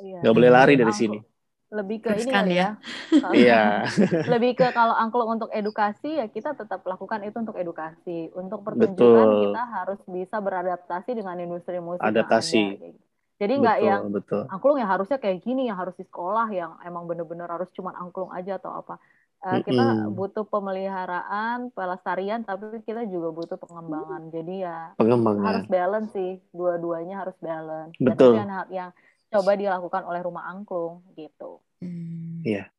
Iya. 0.00 0.24
Nggak 0.24 0.34
boleh 0.34 0.50
lari 0.50 0.74
dari 0.80 0.94
sini 0.96 1.18
lebih 1.66 1.98
ke 1.98 2.10
ini 2.22 2.30
kan 2.30 2.46
ya. 2.46 2.68
Iya. 3.36 3.90
lebih 4.34 4.54
ke 4.54 4.70
kalau 4.70 4.94
angklung 4.94 5.34
untuk 5.34 5.50
edukasi 5.50 6.22
ya 6.22 6.26
kita 6.30 6.54
tetap 6.54 6.86
lakukan 6.86 7.26
itu 7.26 7.36
untuk 7.42 7.56
edukasi. 7.58 8.30
Untuk 8.32 8.62
pertunjukan 8.62 9.26
betul. 9.26 9.42
kita 9.50 9.62
harus 9.66 10.00
bisa 10.06 10.36
beradaptasi 10.38 11.10
dengan 11.18 11.36
industri 11.42 11.82
musik. 11.82 12.02
Adaptasi. 12.02 12.62
Yang 12.78 12.94
Jadi 13.36 13.52
nggak 13.60 13.78
yang 13.84 14.02
betul. 14.08 14.48
angklung 14.48 14.80
yang 14.80 14.88
harusnya 14.88 15.20
kayak 15.20 15.44
gini, 15.44 15.68
yang 15.68 15.76
harus 15.76 15.92
di 16.00 16.08
sekolah, 16.08 16.48
yang 16.48 16.80
emang 16.80 17.04
bener-bener 17.04 17.44
harus 17.44 17.68
cuma 17.76 17.92
angklung 17.92 18.32
aja 18.32 18.56
atau 18.56 18.80
apa. 18.80 18.96
Uh, 19.44 19.60
kita 19.60 19.84
mm 19.84 19.96
-hmm. 20.00 20.12
butuh 20.16 20.48
pemeliharaan, 20.48 21.68
pelestarian, 21.76 22.40
tapi 22.40 22.80
kita 22.88 23.04
juga 23.04 23.36
butuh 23.36 23.60
pengembangan. 23.60 24.32
Jadi 24.32 24.64
ya 24.64 24.96
pengembangan. 24.96 25.44
harus 25.44 25.66
balance 25.68 26.10
sih, 26.16 26.40
dua-duanya 26.56 27.20
harus 27.20 27.36
balance. 27.44 27.92
Betul. 28.00 28.40
Dan 28.40 28.48
yang, 28.48 28.64
yang 28.72 28.90
coba 29.28 29.52
dilakukan 29.52 30.02
oleh 30.08 30.20
rumah 30.24 30.48
angklung 30.48 31.04
gitu. 31.20 31.60
Hmm. 31.84 32.40
Iya. 32.40 32.72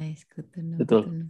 Nice, 0.00 0.24
good 0.32 0.48
to 0.56 0.64
know. 0.64 0.80
Betul. 0.80 1.28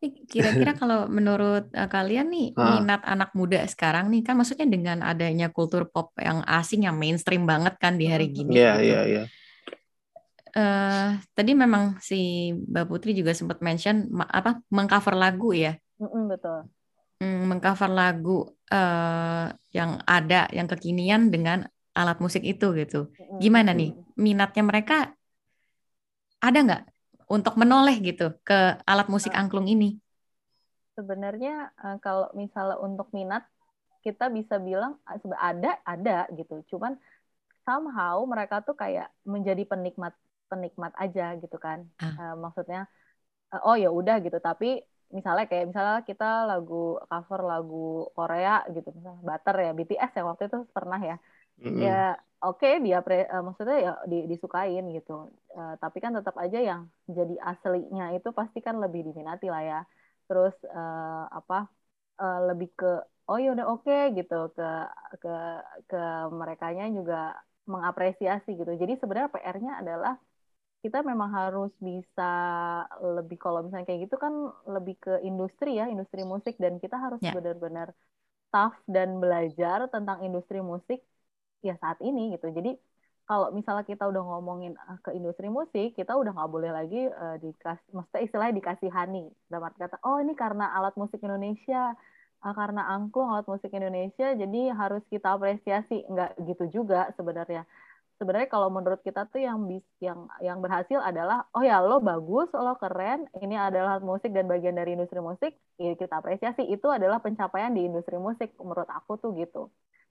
Kira-kira 0.00 0.72
kalau 0.80 1.10
menurut 1.10 1.70
uh, 1.74 1.88
kalian 1.90 2.30
nih 2.30 2.48
ah. 2.54 2.78
minat 2.78 3.02
anak 3.02 3.34
muda 3.34 3.62
sekarang 3.66 4.10
nih 4.14 4.22
kan 4.22 4.38
maksudnya 4.38 4.66
dengan 4.68 5.02
adanya 5.02 5.50
kultur 5.50 5.90
pop 5.90 6.14
yang 6.18 6.46
asing 6.46 6.86
yang 6.86 6.94
mainstream 6.94 7.44
banget 7.44 7.74
kan 7.82 7.98
di 7.98 8.06
hari 8.06 8.30
gini. 8.30 8.54
Iya 8.54 8.74
iya 8.78 9.00
iya. 9.06 9.24
Uh, 10.48 11.20
tadi 11.36 11.52
memang 11.52 12.00
si 12.00 12.50
Mbak 12.56 12.86
Putri 12.88 13.12
juga 13.12 13.36
sempat 13.36 13.60
mention 13.60 14.08
apa 14.30 14.62
mengcover 14.70 15.14
lagu 15.18 15.52
ya. 15.52 15.76
Mm-mm, 15.98 16.30
betul. 16.30 16.66
Mm, 17.18 17.50
mengcover 17.50 17.90
lagu 17.90 18.38
uh, 18.70 19.46
yang 19.74 19.98
ada 20.06 20.46
yang 20.54 20.70
kekinian 20.70 21.34
dengan 21.34 21.66
alat 21.92 22.22
musik 22.22 22.46
itu 22.46 22.70
gitu. 22.78 23.10
Gimana 23.42 23.74
nih 23.74 23.98
minatnya 24.14 24.62
mereka 24.62 25.10
ada 26.38 26.58
nggak 26.62 26.82
untuk 27.28 27.54
menoleh 27.60 27.96
gitu 28.00 28.34
ke 28.40 28.80
alat 28.88 29.06
musik 29.12 29.32
angklung 29.36 29.68
ini? 29.68 30.00
Sebenarnya 30.96 31.70
uh, 31.78 31.96
kalau 32.02 32.32
misalnya 32.34 32.80
untuk 32.80 33.12
minat 33.14 33.46
kita 34.02 34.32
bisa 34.32 34.56
bilang 34.56 34.96
ah, 35.04 35.20
ada 35.38 35.78
ada 35.84 36.18
gitu. 36.32 36.64
Cuman 36.74 36.96
somehow 37.62 38.24
mereka 38.24 38.64
tuh 38.64 38.74
kayak 38.74 39.12
menjadi 39.28 39.68
penikmat 39.68 40.16
penikmat 40.48 40.96
aja 40.96 41.36
gitu 41.36 41.60
kan. 41.60 41.84
Ah. 42.00 42.32
Uh, 42.32 42.34
maksudnya 42.40 42.88
uh, 43.52 43.62
oh 43.68 43.76
ya 43.76 43.92
udah 43.92 44.18
gitu. 44.24 44.40
Tapi 44.40 44.82
misalnya 45.08 45.48
kayak 45.48 45.72
misalnya 45.72 46.00
kita 46.04 46.44
lagu 46.44 47.00
cover 47.08 47.40
lagu 47.40 48.12
Korea 48.12 48.60
gitu 48.68 48.92
misalnya 48.92 49.24
Butter 49.24 49.56
ya 49.56 49.72
BTS 49.72 50.12
ya 50.20 50.24
waktu 50.28 50.42
itu 50.52 50.58
pernah 50.68 51.00
ya 51.00 51.16
mm-hmm. 51.64 51.80
ya 51.80 52.00
oke 52.42 52.62
okay, 52.62 52.78
dia 52.78 53.02
pre, 53.02 53.26
uh, 53.26 53.42
maksudnya 53.42 53.78
ya 53.78 53.92
di, 54.06 54.26
disukain 54.30 54.84
gitu. 54.94 55.32
Uh, 55.54 55.74
tapi 55.82 55.98
kan 55.98 56.14
tetap 56.14 56.38
aja 56.38 56.58
yang 56.58 56.80
jadi 57.10 57.34
aslinya 57.42 58.14
itu 58.14 58.30
pasti 58.30 58.62
kan 58.62 58.78
lebih 58.78 59.06
diminati 59.10 59.50
lah 59.50 59.62
ya. 59.62 59.80
Terus 60.30 60.54
uh, 60.70 61.24
apa 61.30 61.66
uh, 62.22 62.40
lebih 62.52 62.70
ke 62.78 62.90
oh 63.28 63.38
ya 63.38 63.52
udah 63.52 63.66
oke 63.68 63.84
okay, 63.84 64.14
gitu 64.14 64.54
ke 64.54 64.70
ke 65.22 65.34
ke 65.90 66.02
mereka 66.30 66.70
juga 66.90 67.34
mengapresiasi 67.68 68.56
gitu. 68.56 68.72
Jadi 68.78 68.96
sebenarnya 69.02 69.30
PR-nya 69.34 69.72
adalah 69.82 70.14
kita 70.78 71.02
memang 71.02 71.34
harus 71.34 71.74
bisa 71.82 72.32
lebih 73.02 73.34
kalau 73.36 73.66
misalnya 73.66 73.84
kayak 73.90 74.06
gitu 74.06 74.16
kan 74.16 74.30
lebih 74.70 74.94
ke 75.02 75.20
industri 75.26 75.76
ya 75.76 75.90
industri 75.90 76.22
musik. 76.22 76.54
Dan 76.56 76.78
kita 76.78 76.96
harus 76.96 77.20
yeah. 77.20 77.34
benar-benar 77.34 77.92
tough 78.48 78.78
dan 78.88 79.20
belajar 79.20 79.90
tentang 79.92 80.24
industri 80.24 80.64
musik 80.64 81.04
ya 81.62 81.74
saat 81.82 81.98
ini 82.02 82.34
gitu. 82.34 82.50
Jadi 82.50 82.78
kalau 83.28 83.52
misalnya 83.52 83.84
kita 83.84 84.08
udah 84.08 84.22
ngomongin 84.24 84.72
uh, 84.88 84.96
ke 85.04 85.12
industri 85.12 85.52
musik 85.52 85.92
kita 85.92 86.16
udah 86.16 86.32
nggak 86.32 86.48
boleh 86.48 86.72
lagi 86.72 87.12
uh, 87.12 87.36
dikasih 87.36 87.92
maksudnya 87.92 88.22
istilahnya 88.24 88.54
dikasihani. 88.56 89.24
Dalam 89.52 89.68
arti 89.68 89.78
kata 89.84 90.00
oh 90.08 90.16
ini 90.24 90.32
karena 90.32 90.72
alat 90.72 90.96
musik 90.96 91.20
Indonesia 91.20 91.92
uh, 92.40 92.54
karena 92.56 92.88
angklung 92.88 93.28
alat 93.28 93.44
musik 93.44 93.68
Indonesia 93.76 94.32
jadi 94.32 94.72
harus 94.72 95.04
kita 95.12 95.36
apresiasi. 95.36 96.08
Nggak 96.08 96.40
gitu 96.48 96.80
juga 96.80 97.12
sebenarnya. 97.20 97.68
Sebenarnya 98.18 98.50
kalau 98.50 98.66
menurut 98.66 98.98
kita 99.06 99.30
tuh 99.30 99.38
yang 99.38 99.62
bis, 99.70 99.84
yang 100.02 100.26
yang 100.42 100.58
berhasil 100.58 100.98
adalah 100.98 101.46
oh 101.54 101.62
ya 101.62 101.78
lo 101.78 102.02
bagus 102.02 102.50
lo 102.50 102.74
keren 102.74 103.30
ini 103.38 103.54
adalah 103.54 104.02
musik 104.02 104.34
dan 104.34 104.50
bagian 104.50 104.74
dari 104.74 104.98
industri 104.98 105.20
musik 105.20 105.52
ya 105.76 105.92
kita 105.94 106.24
apresiasi. 106.24 106.64
Itu 106.64 106.88
adalah 106.88 107.20
pencapaian 107.20 107.76
di 107.76 107.84
industri 107.86 108.16
musik 108.16 108.56
menurut 108.56 108.88
aku 108.88 109.20
tuh 109.20 109.36
gitu 109.36 109.68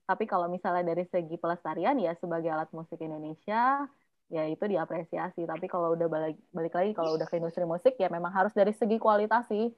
tapi 0.08 0.24
kalau 0.24 0.48
misalnya 0.48 0.88
dari 0.88 1.04
segi 1.04 1.36
pelestarian 1.36 2.00
ya 2.00 2.16
sebagai 2.16 2.48
alat 2.48 2.72
musik 2.72 2.96
Indonesia 3.04 3.84
ya 4.32 4.42
itu 4.48 4.64
diapresiasi. 4.64 5.44
Tapi 5.44 5.66
kalau 5.68 5.92
udah 5.92 6.08
balik 6.08 6.36
balik 6.56 6.72
lagi 6.72 6.90
kalau 6.96 7.12
udah 7.16 7.28
ke 7.28 7.36
industri 7.36 7.68
musik 7.68 7.92
ya 8.00 8.08
memang 8.08 8.32
harus 8.32 8.56
dari 8.56 8.72
segi 8.72 8.96
kualitas 8.96 9.44
sih. 9.52 9.68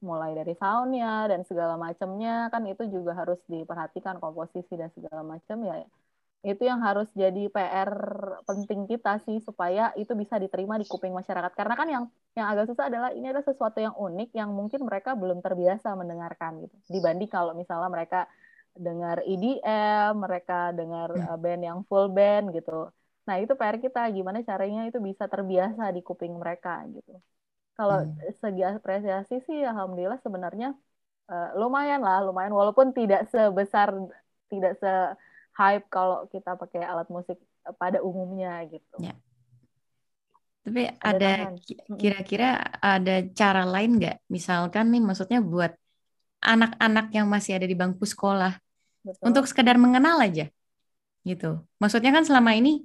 Mulai 0.00 0.32
dari 0.38 0.54
soundnya 0.56 1.26
dan 1.26 1.42
segala 1.42 1.74
macamnya 1.74 2.48
kan 2.54 2.62
itu 2.70 2.86
juga 2.88 3.18
harus 3.18 3.42
diperhatikan 3.50 4.22
komposisi 4.22 4.78
dan 4.78 4.94
segala 4.94 5.26
macam 5.26 5.58
ya. 5.66 5.82
Itu 6.40 6.62
yang 6.64 6.80
harus 6.80 7.10
jadi 7.12 7.52
PR 7.52 7.90
penting 8.48 8.88
kita 8.88 9.20
sih 9.26 9.44
supaya 9.44 9.92
itu 9.98 10.14
bisa 10.16 10.40
diterima 10.40 10.80
di 10.80 10.86
kuping 10.88 11.12
masyarakat. 11.12 11.52
Karena 11.52 11.74
kan 11.76 11.88
yang 11.90 12.04
yang 12.38 12.46
agak 12.48 12.72
susah 12.72 12.88
adalah 12.88 13.10
ini 13.12 13.28
adalah 13.28 13.44
sesuatu 13.44 13.76
yang 13.82 13.92
unik 13.92 14.30
yang 14.38 14.48
mungkin 14.54 14.86
mereka 14.86 15.12
belum 15.18 15.42
terbiasa 15.44 15.92
mendengarkan 15.98 16.64
gitu. 16.64 16.76
Dibanding 16.88 17.28
kalau 17.28 17.52
misalnya 17.52 17.90
mereka 17.92 18.24
dengar 18.76 19.22
EDM 19.26 20.12
mereka 20.18 20.70
dengar 20.74 21.10
uh, 21.14 21.38
band 21.38 21.62
yang 21.62 21.78
full 21.86 22.10
band 22.10 22.54
gitu 22.54 22.90
nah 23.28 23.36
itu 23.38 23.52
PR 23.54 23.76
kita 23.78 24.06
gimana 24.10 24.42
caranya 24.42 24.88
itu 24.88 24.98
bisa 24.98 25.30
terbiasa 25.30 25.92
di 25.94 26.00
kuping 26.02 26.34
mereka 26.38 26.82
gitu 26.90 27.18
kalau 27.78 28.04
hmm. 28.04 28.36
segi 28.42 28.62
apresiasi 28.66 29.40
sih 29.46 29.64
alhamdulillah 29.64 30.18
sebenarnya 30.20 30.74
uh, 31.30 31.48
lumayan 31.56 32.02
lah 32.02 32.20
lumayan 32.26 32.52
walaupun 32.52 32.92
tidak 32.92 33.30
sebesar 33.30 33.94
tidak 34.50 34.76
se 34.82 34.92
hype 35.54 35.86
kalau 35.92 36.26
kita 36.30 36.58
pakai 36.58 36.82
alat 36.82 37.08
musik 37.12 37.38
pada 37.76 38.00
umumnya 38.00 38.64
gitu. 38.68 38.96
Ya. 38.98 39.14
Tapi 40.60 40.92
ada 41.00 41.56
kira-kira 41.96 42.60
ada 42.80 43.24
cara 43.32 43.64
lain 43.64 43.96
nggak? 43.96 44.28
Misalkan 44.28 44.92
nih 44.92 45.02
maksudnya 45.02 45.40
buat 45.40 45.72
anak-anak 46.40 47.12
yang 47.12 47.28
masih 47.28 47.60
ada 47.60 47.66
di 47.68 47.76
bangku 47.76 48.04
sekolah 48.04 48.56
Betul. 49.04 49.24
untuk 49.24 49.44
sekedar 49.48 49.76
mengenal 49.76 50.20
aja 50.20 50.48
gitu. 51.24 51.60
Maksudnya 51.76 52.16
kan 52.16 52.24
selama 52.24 52.56
ini 52.56 52.84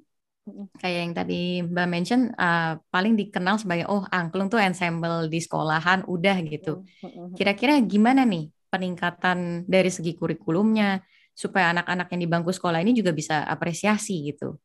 kayak 0.78 1.00
yang 1.02 1.14
tadi 1.18 1.66
Mbak 1.66 1.88
mention 1.90 2.22
uh, 2.38 2.78
paling 2.94 3.18
dikenal 3.18 3.58
sebagai 3.58 3.90
oh 3.90 4.06
angklung 4.14 4.52
tuh 4.52 4.62
ensemble 4.62 5.32
di 5.32 5.40
sekolahan 5.42 6.06
udah 6.06 6.38
gitu. 6.46 6.86
Kira-kira 7.34 7.80
gimana 7.82 8.28
nih 8.28 8.52
peningkatan 8.70 9.64
dari 9.66 9.88
segi 9.88 10.14
kurikulumnya, 10.20 11.00
supaya 11.36 11.76
anak-anak 11.76 12.08
yang 12.16 12.22
di 12.24 12.30
bangku 12.32 12.52
sekolah 12.56 12.80
ini 12.80 12.96
juga 12.96 13.12
bisa 13.12 13.44
apresiasi 13.44 14.32
gitu. 14.32 14.56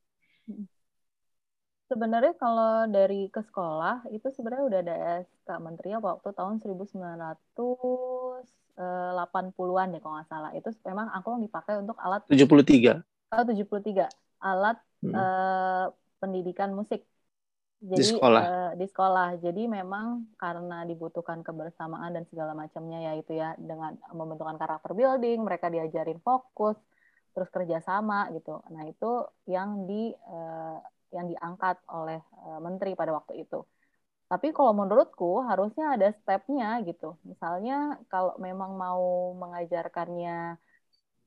Sebenarnya 1.91 2.39
kalau 2.39 2.87
dari 2.87 3.27
ke 3.27 3.43
sekolah 3.43 4.07
itu 4.15 4.31
sebenarnya 4.31 4.65
udah 4.71 4.81
ada 4.87 4.97
SK 5.27 5.49
Menteri 5.59 5.99
waktu 5.99 6.29
tahun 6.31 6.63
1980-an 8.81 9.87
deh 9.93 10.01
kalau 10.01 10.15
nggak 10.17 10.29
salah. 10.29 10.51
Itu 10.57 10.73
memang 10.89 11.13
angklung 11.13 11.45
dipakai 11.45 11.81
untuk 11.81 11.97
alat 12.01 12.25
73. 12.29 13.05
Oh, 13.37 13.45
73. 13.45 14.09
Alat 14.41 14.79
hmm. 15.05 15.13
eh, 15.13 15.87
pendidikan 16.19 16.73
musik 16.73 17.05
jadi 17.81 17.97
di 17.97 18.05
sekolah. 18.05 18.43
Uh, 18.45 18.73
di 18.77 18.87
sekolah. 18.93 19.29
Jadi 19.41 19.65
memang 19.65 20.29
karena 20.37 20.85
dibutuhkan 20.85 21.41
kebersamaan 21.41 22.13
dan 22.13 22.29
segala 22.29 22.53
macamnya 22.53 23.01
ya 23.01 23.13
itu 23.17 23.33
ya 23.33 23.57
dengan 23.57 23.97
membentukkan 24.13 24.61
karakter 24.61 24.93
building, 24.93 25.41
mereka 25.41 25.73
diajarin 25.73 26.21
fokus, 26.21 26.77
terus 27.33 27.49
kerjasama 27.49 28.29
gitu. 28.37 28.61
Nah 28.69 28.85
itu 28.85 29.25
yang 29.49 29.89
di 29.89 30.13
yang 31.11 31.27
diangkat 31.27 31.81
oleh 31.89 32.21
uh, 32.45 32.61
menteri 32.61 32.93
pada 32.93 33.17
waktu 33.17 33.49
itu. 33.49 33.65
Tapi 34.31 34.55
kalau 34.57 34.73
menurutku 34.81 35.43
harusnya 35.51 35.99
ada 35.99 36.09
stepnya 36.15 36.79
gitu. 36.87 37.19
Misalnya 37.27 37.99
kalau 38.13 38.39
memang 38.39 38.79
mau 38.79 39.35
mengajarkannya 39.43 40.55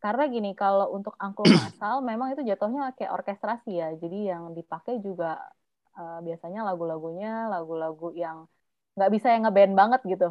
karena 0.04 0.24
gini 0.28 0.52
kalau 0.56 0.92
untuk 0.96 1.16
angklung 1.20 1.52
masal 1.64 2.00
memang 2.00 2.32
itu 2.32 2.42
jatuhnya 2.48 2.96
kayak 2.96 3.12
orkestrasi 3.12 3.72
ya. 3.82 3.90
Jadi 4.00 4.32
yang 4.32 4.56
dipakai 4.56 5.04
juga 5.04 5.40
uh, 6.00 6.20
biasanya 6.24 6.64
lagu-lagunya 6.64 7.52
lagu-lagu 7.52 8.16
yang 8.16 8.48
nggak 8.96 9.12
bisa 9.16 9.28
yang 9.34 9.44
ngeband 9.46 9.74
banget 9.74 10.02
gitu 10.06 10.30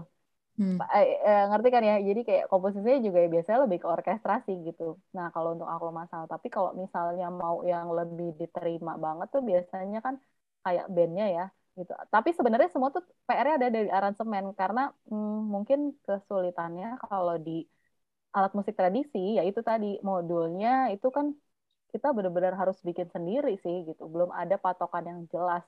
hmm. 0.58 0.78
eh, 0.94 1.06
eh, 1.26 1.42
ngerti 1.50 1.68
kan 1.74 1.82
ya 1.82 1.96
jadi 1.98 2.20
kayak 2.28 2.44
komposisinya 2.52 2.98
juga 3.06 3.18
ya 3.24 3.28
biasanya 3.34 3.60
lebih 3.66 3.78
ke 3.82 3.88
orkestrasi 3.88 4.52
gitu 4.68 4.98
nah 5.16 5.26
kalau 5.34 5.58
untuk 5.58 5.68
aku 5.68 5.90
masalah 5.90 6.26
tapi 6.30 6.48
kalau 6.52 6.70
misalnya 6.78 7.26
mau 7.32 7.66
yang 7.66 7.90
lebih 7.90 8.38
diterima 8.40 8.92
banget 9.04 9.26
tuh 9.34 9.42
biasanya 9.42 9.98
kan 10.06 10.14
kayak 10.62 10.86
bandnya 10.94 11.26
ya 11.36 11.44
gitu 11.78 11.92
tapi 12.14 12.28
sebenarnya 12.38 12.68
semua 12.74 12.90
tuh 12.96 13.02
PR-nya 13.26 13.54
ada 13.58 13.68
dari 13.76 13.88
aransemen 13.98 14.44
karena 14.60 14.80
hmm, 15.08 15.36
mungkin 15.54 15.78
kesulitannya 16.06 16.86
kalau 17.08 17.34
di 17.46 17.52
alat 18.36 18.52
musik 18.58 18.74
tradisi 18.80 19.18
yaitu 19.38 19.60
tadi 19.70 19.86
modulnya 20.10 20.68
itu 20.94 21.06
kan 21.16 21.26
kita 21.92 22.06
benar-benar 22.16 22.54
harus 22.60 22.78
bikin 22.88 23.08
sendiri 23.14 23.50
sih 23.64 23.76
gitu. 23.88 24.02
Belum 24.12 24.30
ada 24.40 24.56
patokan 24.64 25.04
yang 25.10 25.20
jelas. 25.32 25.64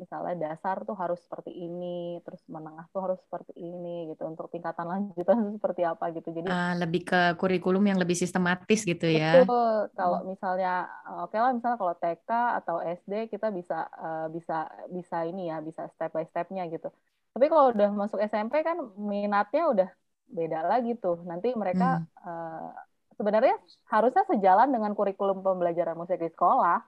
Misalnya 0.00 0.34
dasar 0.50 0.82
tuh 0.82 0.96
harus 0.96 1.20
seperti 1.20 1.52
ini, 1.52 2.18
terus 2.24 2.40
menengah 2.48 2.88
tuh 2.90 3.00
harus 3.04 3.20
seperti 3.22 3.52
ini 3.56 4.12
gitu. 4.12 4.24
Untuk 4.24 4.48
tingkatan 4.48 4.88
lanjutan 4.88 5.38
seperti 5.56 5.82
apa 5.84 6.10
gitu. 6.16 6.28
Jadi 6.32 6.48
uh, 6.48 6.74
lebih 6.80 7.02
ke 7.06 7.20
kurikulum 7.36 7.84
yang 7.84 7.98
lebih 8.00 8.16
sistematis 8.16 8.82
gitu 8.82 9.06
ya. 9.06 9.44
Betul. 9.44 9.92
Kalau 9.94 10.18
hmm. 10.24 10.28
misalnya 10.32 10.88
oke 11.22 11.32
okay 11.32 11.38
lah 11.38 11.50
misalnya 11.52 11.78
kalau 11.78 11.94
TK 11.96 12.30
atau 12.64 12.76
SD 12.80 13.12
kita 13.28 13.48
bisa 13.52 13.88
uh, 13.96 14.26
bisa 14.32 14.68
bisa 14.88 15.16
ini 15.28 15.52
ya, 15.52 15.60
bisa 15.60 15.88
step 15.92 16.12
by 16.12 16.24
stepnya 16.28 16.64
gitu. 16.72 16.88
Tapi 17.32 17.46
kalau 17.48 17.72
udah 17.72 17.88
masuk 17.92 18.20
SMP 18.20 18.60
kan 18.60 18.76
minatnya 18.96 19.64
udah 19.68 19.88
beda 20.28 20.64
lagi 20.68 20.96
tuh. 20.96 21.20
Nanti 21.24 21.52
mereka 21.56 22.00
hmm. 22.00 22.28
uh, 22.28 22.70
sebenarnya 23.16 23.56
harusnya 23.88 24.24
sejalan 24.28 24.68
dengan 24.72 24.92
kurikulum 24.96 25.44
pembelajaran 25.44 25.96
musik 25.96 26.20
di 26.20 26.32
sekolah 26.32 26.80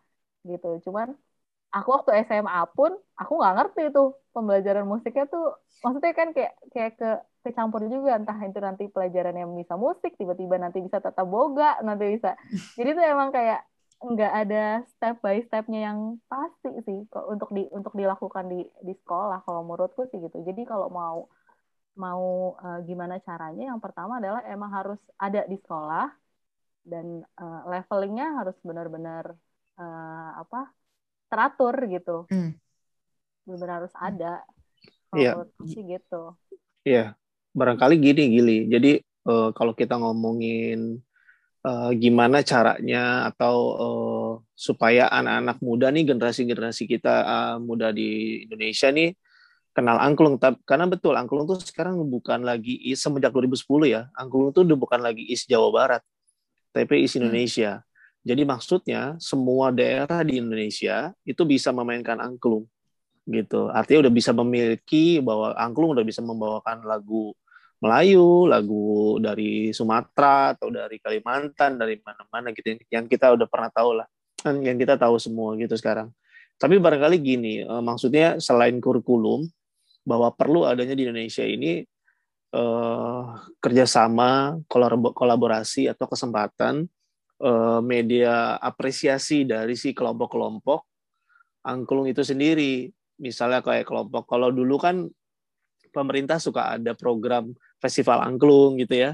gitu. 0.44 0.80
Cuman 0.90 1.16
aku 1.74 1.88
waktu 1.90 2.10
SMA 2.30 2.62
pun 2.70 2.94
aku 3.18 3.32
nggak 3.34 3.54
ngerti 3.58 3.82
tuh 3.90 4.14
pembelajaran 4.30 4.86
musiknya 4.86 5.26
tuh 5.26 5.58
maksudnya 5.82 6.14
kan 6.14 6.28
kayak 6.30 6.54
kayak 6.70 6.92
ke 6.96 7.10
kecampur 7.44 7.84
juga 7.92 8.16
entah 8.16 8.38
itu 8.40 8.56
nanti 8.56 8.88
pelajaran 8.88 9.36
yang 9.36 9.52
bisa 9.52 9.76
musik 9.76 10.16
tiba-tiba 10.16 10.56
nanti 10.56 10.80
bisa 10.80 11.02
tata 11.02 11.26
boga 11.28 11.76
nanti 11.84 12.16
bisa. 12.16 12.38
Jadi 12.78 12.96
tuh 12.96 13.04
emang 13.04 13.28
kayak 13.34 13.60
nggak 14.04 14.32
ada 14.32 14.64
step 14.96 15.20
by 15.20 15.40
stepnya 15.44 15.92
yang 15.92 16.20
pasti 16.28 16.72
sih 16.84 16.98
kok 17.08 17.24
untuk 17.28 17.52
di 17.52 17.68
untuk 17.68 17.92
dilakukan 17.92 18.48
di 18.48 18.64
di 18.80 18.94
sekolah. 18.96 19.44
Kalau 19.44 19.60
menurutku 19.60 20.08
sih 20.08 20.22
gitu. 20.24 20.40
Jadi 20.40 20.64
kalau 20.64 20.88
mau 20.88 21.28
mau 21.94 22.56
uh, 22.58 22.80
gimana 22.88 23.20
caranya 23.22 23.70
yang 23.70 23.78
pertama 23.78 24.18
adalah 24.18 24.42
emang 24.50 24.70
harus 24.72 25.00
ada 25.20 25.46
di 25.46 25.54
sekolah 25.60 26.10
dan 26.84 27.22
uh, 27.38 27.60
levelingnya 27.70 28.34
harus 28.40 28.56
benar-benar 28.66 29.36
uh, 29.78 30.30
apa 30.42 30.74
teratur 31.34 31.74
gitu 31.90 32.16
hmm. 32.30 32.54
benar 33.50 33.82
harus 33.82 33.90
hmm. 33.98 34.06
ada 34.06 34.32
iya 35.18 35.34
sih 35.66 35.82
gitu 35.82 36.38
iya 36.86 37.18
barangkali 37.50 37.98
gini 37.98 38.24
gili 38.30 38.58
jadi 38.70 39.02
uh, 39.26 39.50
kalau 39.50 39.74
kita 39.74 39.98
ngomongin 39.98 41.02
uh, 41.66 41.90
gimana 41.98 42.46
caranya 42.46 43.26
atau 43.26 43.56
uh, 43.74 44.32
supaya 44.54 45.10
anak-anak 45.10 45.58
muda 45.58 45.90
nih 45.90 46.06
generasi-generasi 46.14 46.86
kita 46.86 47.14
uh, 47.26 47.56
muda 47.58 47.90
di 47.90 48.42
Indonesia 48.46 48.94
nih 48.94 49.18
kenal 49.74 49.98
angklung 49.98 50.38
karena 50.38 50.86
betul 50.86 51.18
angklung 51.18 51.50
tuh 51.50 51.58
sekarang 51.58 51.98
bukan 52.06 52.46
lagi 52.46 52.78
is 52.78 53.02
semenjak 53.02 53.34
2010 53.34 53.90
ya 53.90 54.06
angklung 54.14 54.54
tuh 54.54 54.62
bukan 54.78 55.02
lagi 55.02 55.26
is 55.26 55.42
Jawa 55.50 55.74
Barat 55.74 56.02
tapi 56.74 57.06
isi 57.06 57.16
hmm. 57.16 57.30
Indonesia. 57.30 57.70
Hmm. 57.78 57.86
Jadi 58.24 58.42
maksudnya 58.48 59.20
semua 59.20 59.68
daerah 59.68 60.24
di 60.24 60.40
Indonesia 60.40 61.12
itu 61.28 61.44
bisa 61.44 61.70
memainkan 61.76 62.16
angklung 62.24 62.64
gitu. 63.28 63.68
Artinya 63.68 64.08
udah 64.08 64.14
bisa 64.16 64.32
memiliki 64.32 65.20
bahwa 65.20 65.52
angklung 65.60 65.92
udah 65.92 66.04
bisa 66.04 66.24
membawakan 66.24 66.88
lagu 66.88 67.36
Melayu, 67.84 68.48
lagu 68.48 69.20
dari 69.20 69.68
Sumatera 69.76 70.56
atau 70.56 70.72
dari 70.72 70.96
Kalimantan, 70.96 71.76
dari 71.76 72.00
mana-mana 72.00 72.56
gitu 72.56 72.80
yang 72.88 73.04
kita 73.04 73.36
udah 73.36 73.44
pernah 73.44 73.68
tahu 73.68 74.00
lah. 74.00 74.08
Yang 74.40 74.88
kita 74.88 74.96
tahu 74.96 75.20
semua 75.20 75.52
gitu 75.60 75.76
sekarang. 75.76 76.08
Tapi 76.56 76.80
barangkali 76.80 77.16
gini, 77.20 77.60
uh, 77.60 77.84
maksudnya 77.84 78.40
selain 78.40 78.80
kurikulum, 78.80 79.44
bahwa 80.04 80.32
perlu 80.32 80.68
adanya 80.68 80.96
di 80.96 81.04
Indonesia 81.08 81.44
ini 81.44 81.84
uh, 82.56 83.36
kerjasama, 83.60 84.60
kolaborasi 85.12 85.88
atau 85.88 86.08
kesempatan 86.08 86.88
media 87.84 88.56
apresiasi 88.56 89.44
dari 89.44 89.76
si 89.76 89.92
kelompok-kelompok 89.92 90.80
angklung 91.64 92.08
itu 92.08 92.24
sendiri. 92.24 92.88
Misalnya 93.20 93.60
kayak 93.60 93.86
kelompok, 93.86 94.26
kalau 94.26 94.50
dulu 94.50 94.80
kan 94.80 95.06
pemerintah 95.94 96.42
suka 96.42 96.74
ada 96.80 96.96
program 96.98 97.54
festival 97.78 98.24
angklung 98.24 98.80
gitu 98.80 98.96
ya, 98.96 99.10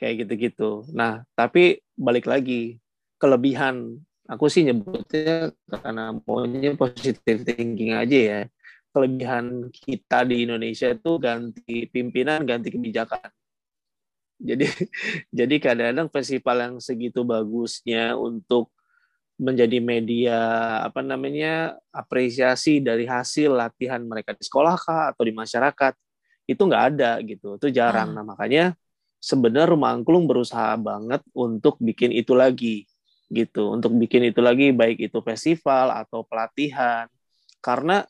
kayak 0.00 0.24
gitu-gitu. 0.24 0.86
Nah, 0.94 1.26
tapi 1.36 1.82
balik 1.98 2.24
lagi 2.24 2.80
kelebihan 3.18 3.98
aku 4.30 4.46
sih 4.46 4.64
nyebutnya 4.64 5.50
karena 5.66 6.14
maunya 6.14 6.72
positive 6.78 7.42
thinking 7.42 7.96
aja 7.96 8.18
ya 8.18 8.40
kelebihan 8.92 9.68
kita 9.70 10.24
di 10.24 10.42
Indonesia 10.48 10.90
itu 10.90 11.20
ganti 11.20 11.86
pimpinan, 11.86 12.42
ganti 12.42 12.72
kebijakan. 12.72 13.30
Jadi 14.38 14.64
jadi 15.38 15.54
kadang-kadang 15.58 16.08
festival 16.08 16.56
yang 16.62 16.74
segitu 16.78 17.26
bagusnya 17.26 18.14
untuk 18.14 18.70
menjadi 19.38 19.78
media 19.78 20.38
apa 20.82 20.98
namanya 20.98 21.78
apresiasi 21.94 22.82
dari 22.82 23.06
hasil 23.06 23.54
latihan 23.54 24.02
mereka 24.02 24.34
di 24.34 24.42
sekolah 24.42 24.74
kah 24.74 25.14
atau 25.14 25.22
di 25.22 25.30
masyarakat 25.30 25.94
itu 26.50 26.58
nggak 26.58 26.84
ada 26.94 27.22
gitu. 27.22 27.54
Itu 27.54 27.70
jarang. 27.70 28.10
Hmm. 28.10 28.16
nah 28.18 28.24
makanya 28.26 28.74
sebenarnya 29.22 29.70
rumah 29.70 29.94
angklung 29.94 30.26
berusaha 30.26 30.74
banget 30.74 31.22
untuk 31.30 31.78
bikin 31.78 32.10
itu 32.10 32.34
lagi 32.34 32.90
gitu. 33.30 33.78
Untuk 33.78 33.94
bikin 33.94 34.26
itu 34.26 34.42
lagi 34.42 34.74
baik 34.74 34.98
itu 34.98 35.22
festival 35.22 35.94
atau 35.94 36.26
pelatihan. 36.26 37.06
Karena 37.62 38.02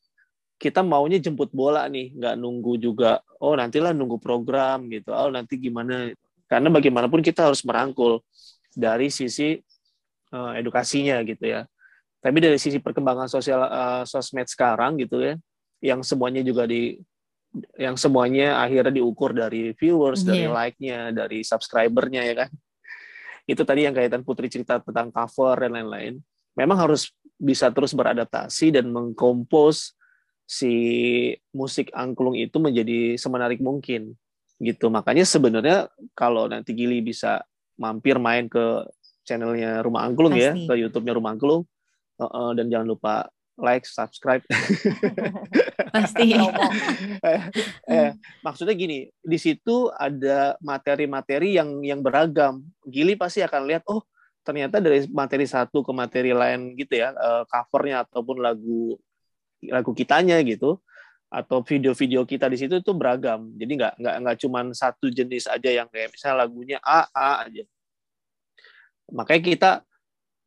kita 0.59 0.83
maunya 0.83 1.23
jemput 1.23 1.55
bola 1.55 1.87
nih, 1.87 2.13
nggak 2.19 2.35
nunggu 2.35 2.83
juga, 2.83 3.23
oh 3.39 3.55
nantilah 3.55 3.95
nunggu 3.95 4.19
program 4.19 4.91
gitu, 4.91 5.15
oh 5.15 5.31
nanti 5.31 5.55
gimana. 5.55 6.11
Karena 6.51 6.69
bagaimanapun 6.69 7.23
kita 7.23 7.47
harus 7.47 7.63
merangkul 7.63 8.21
dari 8.75 9.09
sisi 9.09 9.55
uh, 10.35 10.53
edukasinya 10.59 11.23
gitu 11.23 11.47
ya. 11.47 11.63
Tapi 12.19 12.39
dari 12.43 12.59
sisi 12.59 12.83
perkembangan 12.83 13.31
sosial 13.31 13.63
uh, 13.63 14.03
sosmed 14.03 14.51
sekarang 14.51 14.99
gitu 14.99 15.23
ya, 15.23 15.39
yang 15.79 16.03
semuanya 16.03 16.43
juga 16.43 16.67
di 16.67 16.99
yang 17.81 17.97
semuanya 17.97 18.61
akhirnya 18.61 18.99
diukur 18.99 19.33
dari 19.33 19.73
viewers, 19.73 20.21
yeah. 20.23 20.29
dari 20.29 20.43
iya. 20.45 20.51
like-nya, 20.53 21.01
dari 21.15 21.39
subscribernya 21.47 22.23
ya 22.27 22.35
kan. 22.45 22.51
Itu 23.49 23.65
tadi 23.65 23.89
yang 23.89 23.97
kaitan 23.97 24.27
Putri 24.27 24.53
cerita 24.53 24.77
tentang 24.83 25.09
cover 25.09 25.57
dan 25.57 25.73
lain-lain. 25.73 26.21
Memang 26.53 26.77
harus 26.77 27.15
bisa 27.39 27.71
terus 27.71 27.95
beradaptasi 27.95 28.75
dan 28.75 28.91
mengkompos 28.91 29.95
si 30.49 30.73
musik 31.53 31.93
angklung 31.93 32.33
itu 32.33 32.57
menjadi 32.57 33.21
semenarik 33.21 33.61
mungkin 33.61 34.17
gitu. 34.57 34.89
Makanya 34.89 35.29
sebenarnya 35.29 35.93
kalau 36.17 36.49
nanti 36.49 36.73
Gili 36.73 37.05
bisa 37.05 37.45
mampir 37.77 38.17
main 38.17 38.49
ke 38.49 38.89
channelnya 39.29 39.85
Rumah 39.85 40.09
Angklung 40.09 40.33
ya, 40.33 40.57
Pasti. 40.57 40.65
ya 40.65 40.69
ke 40.73 40.75
YouTube-nya 40.81 41.15
Rumah 41.21 41.31
Angklung 41.37 41.63
uh, 42.19 42.25
uh, 42.25 42.51
dan 42.57 42.73
jangan 42.73 42.89
lupa 42.89 43.29
like 43.61 43.85
subscribe. 43.85 44.43
Pasti. 45.95 46.33
Eh, 47.19 47.43
eh, 47.91 48.11
maksudnya 48.47 48.79
gini 48.79 49.11
di 49.19 49.39
situ 49.43 49.91
ada 49.91 50.55
materi-materi 50.63 51.59
yang 51.59 51.83
yang 51.83 51.99
beragam. 51.99 52.63
Gili 52.87 53.19
pasti 53.19 53.43
akan 53.43 53.67
lihat 53.67 53.83
oh 53.91 54.07
ternyata 54.47 54.79
dari 54.79 55.03
materi 55.11 55.43
satu 55.51 55.83
ke 55.83 55.91
materi 55.91 56.31
lain 56.31 56.79
gitu 56.79 56.95
ya 56.95 57.11
uh, 57.11 57.43
covernya 57.51 58.07
ataupun 58.07 58.39
lagu 58.39 58.95
lagu 59.67 59.91
kitanya 59.91 60.39
gitu 60.47 60.79
atau 61.29 61.61
video-video 61.61 62.25
kita 62.25 62.49
di 62.49 62.57
situ 62.57 62.81
tuh 62.81 62.97
beragam. 62.97 63.53
Jadi 63.59 63.73
nggak 63.77 63.95
nggak 64.01 64.15
nggak 64.25 64.37
cuma 64.41 64.61
satu 64.73 65.13
jenis 65.13 65.45
aja 65.45 65.69
yang 65.83 65.89
kayak 65.93 66.15
misalnya 66.15 66.37
lagunya 66.47 66.79
A 66.81 67.05
A 67.13 67.45
aja. 67.45 67.65
Makanya 69.13 69.43
kita 69.45 69.71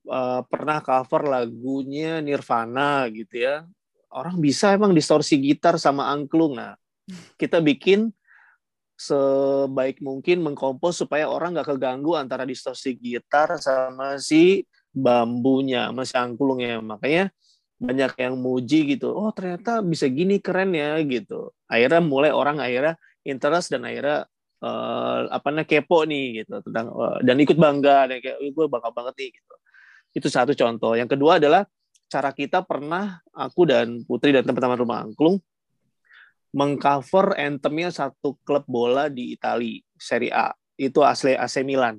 uh, 0.10 0.41
pernah 0.50 0.82
cover 0.82 1.30
lagunya 1.30 2.17
Nirvana 2.21 3.06
gitu 3.13 3.45
ya. 3.45 3.65
Orang 4.10 4.41
bisa 4.41 4.74
emang 4.74 4.91
distorsi 4.97 5.38
gitar 5.38 5.78
sama 5.78 6.10
angklung. 6.10 6.58
Nah 6.58 6.74
kita 7.38 7.62
bikin 7.62 8.10
sebaik 8.97 9.97
mungkin 9.97 10.45
mengkompos 10.45 11.02
supaya 11.02 11.26
orang 11.26 11.58
nggak 11.58 11.74
keganggu 11.74 12.13
antara 12.13 12.45
distorsi 12.45 12.93
gitar 12.97 13.58
sama 13.58 14.21
si 14.21 14.65
bambunya 14.93 15.89
masih 15.93 16.17
angklungnya. 16.21 16.82
Makanya 16.82 17.34
banyak 17.82 18.13
yang 18.22 18.38
muji 18.38 18.94
gitu 18.94 19.10
oh 19.10 19.34
ternyata 19.34 19.82
bisa 19.82 20.06
gini 20.06 20.38
keren 20.38 20.78
ya 20.78 21.02
gitu. 21.02 21.50
Akhirnya 21.65 22.02
mulai 22.06 22.30
orang 22.30 22.62
akhirnya 22.62 22.94
interest 23.26 23.74
dan 23.74 23.82
akhirnya 23.89 24.30
uh, 24.62 25.26
apa 25.34 25.50
namanya 25.50 25.65
kepo 25.65 26.06
nih 26.06 26.46
gitu 26.46 26.62
tentang 26.62 26.94
uh, 26.94 27.17
dan 27.26 27.36
ikut 27.41 27.58
bangga 27.58 28.06
dan 28.06 28.17
kayak 28.22 28.38
gue 28.38 28.65
bangga 28.70 28.89
banget 28.94 29.13
nih 29.17 29.30
gitu. 29.34 29.56
Itu 30.13 30.28
satu 30.30 30.54
contoh. 30.54 30.94
Yang 30.94 31.17
kedua 31.17 31.41
adalah 31.41 31.65
cara 32.06 32.30
kita 32.36 32.62
pernah 32.62 33.17
aku 33.34 33.65
dan 33.65 34.06
Putri 34.06 34.30
dan 34.30 34.46
teman-teman 34.46 34.78
rumah 34.78 35.00
angklung 35.02 35.41
mengcover 36.52 37.39
anthemnya 37.39 37.89
satu 37.89 38.36
klub 38.44 38.67
bola 38.67 39.08
di 39.08 39.34
Italia 39.34 39.82
Serie 39.98 40.30
A. 40.30 40.52
Itu 40.78 41.02
asli 41.02 41.34
AC 41.34 41.65
Milan. 41.65 41.98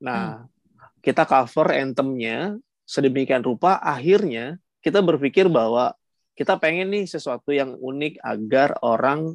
Nah 0.00 0.46
hmm. 0.46 1.02
kita 1.02 1.26
cover 1.28 1.74
anthemnya 1.74 2.56
sedemikian 2.86 3.42
rupa 3.42 3.82
akhirnya 3.82 4.61
kita 4.82 5.00
berpikir 5.00 5.46
bahwa 5.46 5.94
kita 6.34 6.58
pengen 6.58 6.90
nih 6.90 7.06
sesuatu 7.06 7.54
yang 7.54 7.78
unik 7.78 8.18
agar 8.18 8.76
orang 8.82 9.32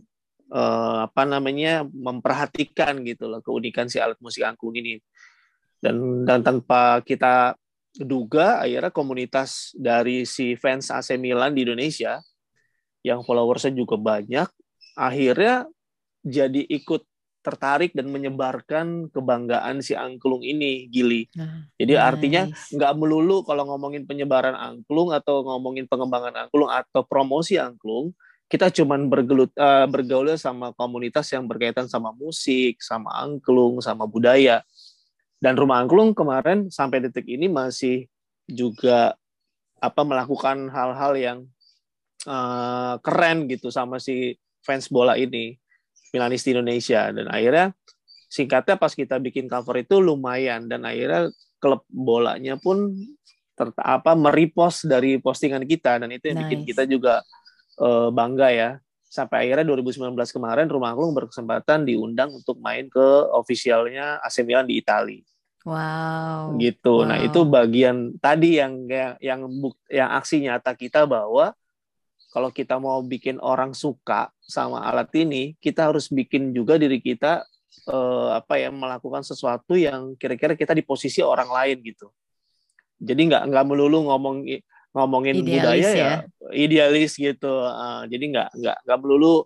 eh, 0.51 0.99
apa 1.07 1.23
namanya 1.23 1.87
memperhatikan 1.87 3.01
gitu 3.07 3.31
loh 3.31 3.39
keunikan 3.39 3.87
si 3.87 3.97
alat 3.97 4.19
musik 4.19 4.43
angklung 4.43 4.75
ini. 4.75 4.99
Dan 5.77 6.25
dan 6.25 6.41
tanpa 6.41 6.99
kita 7.05 7.53
duga 7.97 8.61
akhirnya 8.61 8.93
komunitas 8.93 9.73
dari 9.73 10.25
si 10.27 10.53
fans 10.53 10.93
AC 10.93 11.17
Milan 11.17 11.57
di 11.57 11.65
Indonesia 11.65 12.21
yang 13.01 13.25
followersnya 13.25 13.73
juga 13.73 13.97
banyak 13.97 14.49
akhirnya 14.97 15.69
jadi 16.25 16.61
ikut 16.65 17.05
tertarik 17.47 17.95
dan 17.95 18.11
menyebarkan 18.11 19.07
kebanggaan 19.07 19.79
si 19.79 19.95
angklung 19.95 20.43
ini, 20.43 20.91
Gili. 20.91 21.31
Nah, 21.39 21.63
Jadi 21.79 21.95
nice. 21.95 22.03
artinya 22.03 22.41
nggak 22.51 22.93
melulu 22.99 23.47
kalau 23.47 23.63
ngomongin 23.71 24.03
penyebaran 24.03 24.51
angklung 24.51 25.15
atau 25.15 25.47
ngomongin 25.47 25.87
pengembangan 25.87 26.35
angklung 26.35 26.67
atau 26.67 27.07
promosi 27.07 27.55
angklung, 27.55 28.11
kita 28.51 28.67
cuman 28.67 29.07
bergelut 29.07 29.55
uh, 29.55 29.87
bergaul 29.87 30.35
sama 30.35 30.75
komunitas 30.75 31.31
yang 31.31 31.47
berkaitan 31.47 31.87
sama 31.87 32.11
musik, 32.11 32.83
sama 32.83 33.15
angklung, 33.15 33.79
sama 33.79 34.03
budaya. 34.03 34.67
Dan 35.39 35.55
rumah 35.55 35.79
angklung 35.79 36.11
kemarin 36.11 36.67
sampai 36.67 36.99
detik 36.99 37.23
ini 37.31 37.47
masih 37.47 38.11
juga 38.43 39.15
apa 39.79 40.01
melakukan 40.03 40.67
hal-hal 40.67 41.13
yang 41.15 41.39
uh, 42.27 42.99
keren 42.99 43.47
gitu 43.47 43.71
sama 43.71 44.01
si 44.03 44.35
fans 44.65 44.91
bola 44.91 45.15
ini 45.15 45.55
Milanis 46.13 46.43
di 46.43 46.55
Indonesia 46.55 47.11
dan 47.11 47.27
akhirnya 47.27 47.75
singkatnya 48.27 48.75
pas 48.75 48.91
kita 48.91 49.19
bikin 49.23 49.47
cover 49.47 49.79
itu 49.79 49.99
lumayan 50.03 50.67
dan 50.67 50.83
akhirnya 50.83 51.31
klub 51.57 51.83
bolanya 51.89 52.59
pun 52.59 52.93
ter, 53.57 53.73
apa 53.81 54.13
merepost 54.13 54.85
dari 54.85 55.17
postingan 55.17 55.63
kita 55.65 56.03
dan 56.03 56.09
itu 56.13 56.29
yang 56.29 56.43
nice. 56.43 56.45
bikin 56.47 56.61
kita 56.67 56.83
juga 56.85 57.23
uh, 57.81 58.13
bangga 58.13 58.49
ya 58.53 58.69
sampai 59.07 59.47
akhirnya 59.47 59.65
2019 59.71 60.13
kemarin 60.13 60.67
Rumah 60.67 60.93
Angklung 60.93 61.15
berkesempatan 61.15 61.87
diundang 61.87 62.35
untuk 62.35 62.59
main 62.59 62.91
ke 62.91 63.07
ofisialnya 63.31 64.19
AC 64.19 64.43
Milan 64.43 64.67
di 64.67 64.77
Italia. 64.77 65.23
Wow. 65.63 66.55
Gitu. 66.59 66.93
Wow. 67.03 67.07
Nah, 67.07 67.17
itu 67.23 67.39
bagian 67.47 68.15
tadi 68.19 68.59
yang 68.59 68.87
yang 68.87 69.15
yang, 69.19 69.41
yang 69.87 70.09
aksi 70.15 70.43
nyata 70.43 70.75
kita 70.75 71.07
bahwa 71.07 71.55
kalau 72.33 72.51
kita 72.51 72.75
mau 72.77 72.99
bikin 73.03 73.39
orang 73.39 73.71
suka 73.71 74.29
sama 74.43 74.83
alat 74.83 75.11
ini, 75.15 75.55
kita 75.59 75.89
harus 75.91 76.11
bikin 76.11 76.51
juga 76.51 76.75
diri 76.75 76.99
kita 76.99 77.47
eh, 77.87 78.29
apa 78.35 78.59
ya 78.59 78.69
melakukan 78.69 79.23
sesuatu 79.23 79.79
yang 79.79 80.13
kira-kira 80.19 80.53
kita 80.53 80.75
di 80.75 80.83
posisi 80.83 81.23
orang 81.23 81.47
lain 81.47 81.77
gitu. 81.83 82.11
Jadi 82.97 83.29
nggak 83.29 83.43
nggak 83.53 83.65
melulu 83.65 84.09
ngomong 84.09 84.43
ngomongin 84.97 85.35
idealis 85.37 85.53
budaya 85.61 85.89
ya, 85.93 85.95
ya 85.95 86.13
idealis 86.57 87.11
gitu. 87.19 87.53
Uh, 87.61 88.03
jadi 88.09 88.25
nggak 88.33 88.49
nggak 88.57 88.77
nggak 88.87 88.99
melulu 88.99 89.45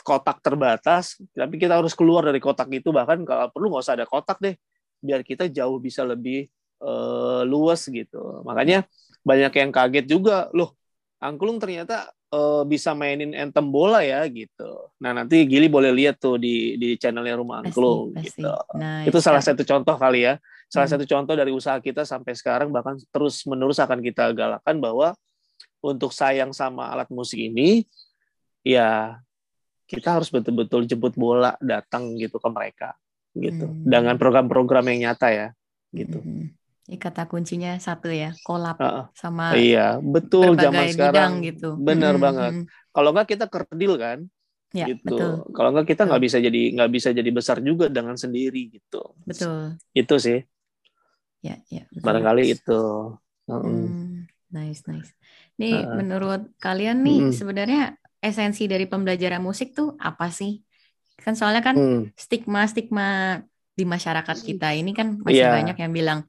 kotak 0.00 0.40
terbatas, 0.40 1.20
tapi 1.36 1.60
kita 1.60 1.76
harus 1.76 1.92
keluar 1.92 2.24
dari 2.24 2.40
kotak 2.40 2.68
itu 2.72 2.88
bahkan 2.88 3.20
kalau 3.24 3.52
perlu 3.52 3.72
nggak 3.72 3.84
usah 3.84 3.94
ada 4.00 4.08
kotak 4.08 4.40
deh, 4.40 4.56
biar 5.04 5.20
kita 5.20 5.48
jauh 5.52 5.76
bisa 5.76 6.04
lebih 6.04 6.48
uh, 6.80 7.44
luas 7.44 7.84
gitu. 7.84 8.40
Makanya 8.44 8.88
banyak 9.20 9.52
yang 9.52 9.70
kaget 9.72 10.06
juga, 10.08 10.48
loh 10.56 10.72
angklung 11.20 11.60
ternyata 11.60 12.08
uh, 12.30 12.62
bisa 12.66 12.94
mainin 12.94 13.34
anthem 13.34 13.66
bola 13.68 14.00
ya 14.02 14.24
gitu. 14.30 14.90
Nah 15.02 15.14
nanti 15.14 15.44
Gili 15.46 15.66
boleh 15.66 15.90
lihat 15.94 16.18
tuh 16.22 16.38
di 16.38 16.78
di 16.78 16.94
channelnya 16.96 17.38
Rumah 17.38 17.66
Angklung 17.66 18.14
pasti, 18.14 18.40
gitu. 18.40 18.54
Nice. 18.78 19.06
Itu 19.10 19.18
salah 19.18 19.42
satu 19.42 19.62
contoh 19.66 19.94
kali 19.98 20.26
ya. 20.26 20.34
Salah 20.70 20.86
hmm. 20.86 20.94
satu 20.96 21.04
contoh 21.06 21.34
dari 21.34 21.50
usaha 21.50 21.76
kita 21.82 22.06
sampai 22.06 22.32
sekarang 22.38 22.70
bahkan 22.70 22.94
terus 23.10 23.42
menerus 23.46 23.82
akan 23.82 23.98
kita 23.98 24.30
galakan 24.30 24.78
bahwa 24.78 25.18
untuk 25.82 26.12
sayang 26.14 26.52
sama 26.52 26.92
alat 26.92 27.08
musik 27.08 27.40
ini, 27.40 27.88
ya 28.60 29.16
kita 29.88 30.20
harus 30.20 30.28
betul-betul 30.30 30.86
jemput 30.86 31.16
bola 31.16 31.56
datang 31.58 32.14
gitu 32.20 32.38
ke 32.38 32.48
mereka 32.52 32.94
gitu 33.34 33.66
hmm. 33.66 33.86
dengan 33.86 34.14
program-program 34.14 34.86
yang 34.94 35.10
nyata 35.10 35.28
ya 35.34 35.48
gitu. 35.90 36.22
Hmm. 36.22 36.54
Kata 36.98 37.30
kuncinya 37.30 37.78
satu 37.78 38.10
ya, 38.10 38.34
kolab 38.42 38.74
uh, 38.82 39.06
sama 39.14 39.54
Iya, 39.54 40.02
betul 40.02 40.58
zaman 40.58 40.90
sekarang 40.90 41.38
gitu. 41.46 41.78
Benar 41.78 42.18
hmm. 42.18 42.24
banget. 42.24 42.52
Kalau 42.90 43.10
enggak 43.14 43.28
kita 43.36 43.46
kerdil 43.46 43.94
kan? 43.94 44.18
Ya, 44.74 44.86
gitu. 44.90 45.06
Betul. 45.06 45.32
Kalau 45.54 45.68
enggak 45.70 45.86
kita 45.86 46.02
nggak 46.10 46.22
bisa 46.22 46.38
jadi 46.42 46.62
nggak 46.74 46.90
bisa 46.90 47.08
jadi 47.14 47.30
besar 47.30 47.62
juga 47.62 47.86
dengan 47.86 48.18
sendiri 48.18 48.74
gitu. 48.74 49.14
Betul. 49.22 49.78
Itu 49.94 50.18
sih. 50.18 50.42
Ya, 51.42 51.62
ya. 51.70 51.86
Betul. 51.90 52.04
Barangkali 52.06 52.44
itu. 52.58 52.82
Hmm, 53.46 54.30
nice, 54.50 54.86
nice. 54.86 55.10
Nih, 55.58 55.74
uh, 55.74 55.94
menurut 55.98 56.54
kalian 56.58 57.02
nih 57.02 57.30
hmm. 57.30 57.34
sebenarnya 57.34 57.82
esensi 58.22 58.66
dari 58.70 58.86
pembelajaran 58.86 59.42
musik 59.42 59.74
tuh 59.74 59.94
apa 59.98 60.30
sih? 60.30 60.62
Kan 61.20 61.34
soalnya 61.36 61.62
kan 61.62 61.76
hmm. 61.76 62.02
stigma-stigma 62.16 63.40
di 63.74 63.84
masyarakat 63.88 64.36
kita 64.44 64.76
ini 64.76 64.92
kan 64.92 65.18
masih 65.22 65.46
yeah. 65.46 65.54
banyak 65.56 65.76
yang 65.78 65.92
bilang 65.94 66.20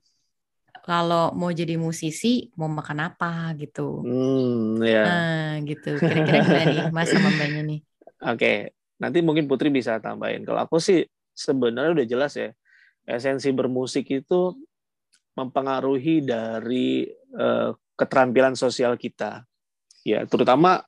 kalau 0.81 1.31
mau 1.37 1.53
jadi 1.53 1.77
musisi 1.77 2.49
mau 2.57 2.67
makan 2.67 3.13
apa 3.13 3.53
gitu. 3.57 4.01
Hmm, 4.01 4.81
yeah. 4.81 5.05
nah, 5.05 5.53
gitu. 5.61 5.97
Kira-kira 5.97 6.41
gimana 6.41 6.65
nih 6.65 6.85
Mas 6.89 7.09
sama 7.13 7.29
Mbaknya 7.29 7.61
nih? 7.65 7.79
Oke, 7.81 8.37
okay. 8.37 8.57
nanti 9.01 9.21
mungkin 9.25 9.45
Putri 9.49 9.69
bisa 9.69 9.97
tambahin. 10.01 10.45
Kalau 10.45 10.61
aku 10.61 10.81
sih 10.81 11.05
sebenarnya 11.33 11.97
udah 11.97 12.07
jelas 12.07 12.33
ya. 12.37 12.49
Esensi 13.05 13.49
bermusik 13.49 14.09
itu 14.09 14.53
mempengaruhi 15.33 16.21
dari 16.21 17.09
uh, 17.33 17.73
keterampilan 17.97 18.53
sosial 18.53 18.97
kita. 18.97 19.45
Ya, 20.01 20.25
terutama 20.25 20.85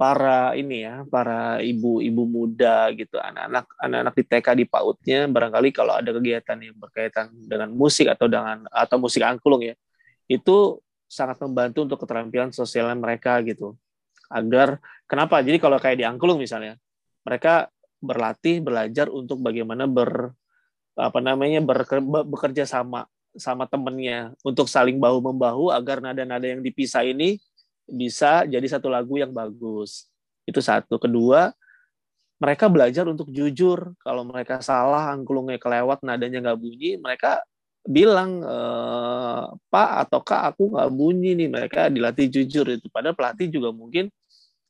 para 0.00 0.56
ini 0.56 0.88
ya, 0.88 1.04
para 1.12 1.60
ibu-ibu 1.60 2.24
muda 2.24 2.88
gitu, 2.96 3.20
anak-anak 3.20 3.68
anak-anak 3.76 4.14
di 4.16 4.24
TK 4.24 4.46
di 4.56 4.64
PAUD-nya 4.64 5.28
barangkali 5.28 5.68
kalau 5.76 5.92
ada 6.00 6.08
kegiatan 6.08 6.56
yang 6.56 6.72
berkaitan 6.80 7.28
dengan 7.44 7.68
musik 7.68 8.08
atau 8.08 8.24
dengan 8.24 8.64
atau 8.72 8.96
musik 8.96 9.20
angklung 9.20 9.60
ya, 9.60 9.76
itu 10.24 10.80
sangat 11.04 11.36
membantu 11.44 11.84
untuk 11.84 12.00
keterampilan 12.00 12.48
sosial 12.48 12.88
mereka 12.96 13.44
gitu. 13.44 13.76
Agar 14.32 14.80
kenapa? 15.04 15.44
Jadi 15.44 15.60
kalau 15.60 15.76
kayak 15.76 16.00
di 16.00 16.08
angklung 16.08 16.40
misalnya, 16.40 16.80
mereka 17.20 17.68
berlatih, 18.00 18.64
belajar 18.64 19.12
untuk 19.12 19.44
bagaimana 19.44 19.84
ber 19.84 20.32
apa 20.96 21.20
namanya 21.20 21.60
bekerja 22.24 22.64
sama 22.64 23.04
sama 23.36 23.68
temennya 23.68 24.32
untuk 24.40 24.64
saling 24.64 24.96
bahu 24.96 25.20
membahu 25.20 25.68
agar 25.68 26.00
nada-nada 26.00 26.48
yang 26.48 26.64
dipisah 26.64 27.04
ini 27.04 27.36
bisa 27.90 28.46
jadi 28.46 28.66
satu 28.66 28.88
lagu 28.88 29.18
yang 29.18 29.34
bagus. 29.34 30.08
Itu 30.46 30.62
satu. 30.62 30.96
Kedua, 30.96 31.50
mereka 32.40 32.72
belajar 32.72 33.04
untuk 33.04 33.28
jujur. 33.28 33.92
Kalau 34.00 34.24
mereka 34.24 34.64
salah, 34.64 35.12
angklungnya 35.12 35.60
kelewat, 35.60 36.00
nadanya 36.00 36.40
nggak 36.40 36.58
bunyi, 36.58 36.96
mereka 36.96 37.44
bilang 37.84 38.40
e, 38.40 38.58
Pak 39.68 39.90
atau 40.08 40.20
Kak 40.24 40.56
aku 40.56 40.72
nggak 40.72 40.90
bunyi 40.90 41.36
nih. 41.36 41.48
Mereka 41.52 41.92
dilatih 41.92 42.26
jujur 42.32 42.66
itu. 42.72 42.88
Padahal 42.88 43.12
pelatih 43.12 43.52
juga 43.52 43.70
mungkin 43.76 44.08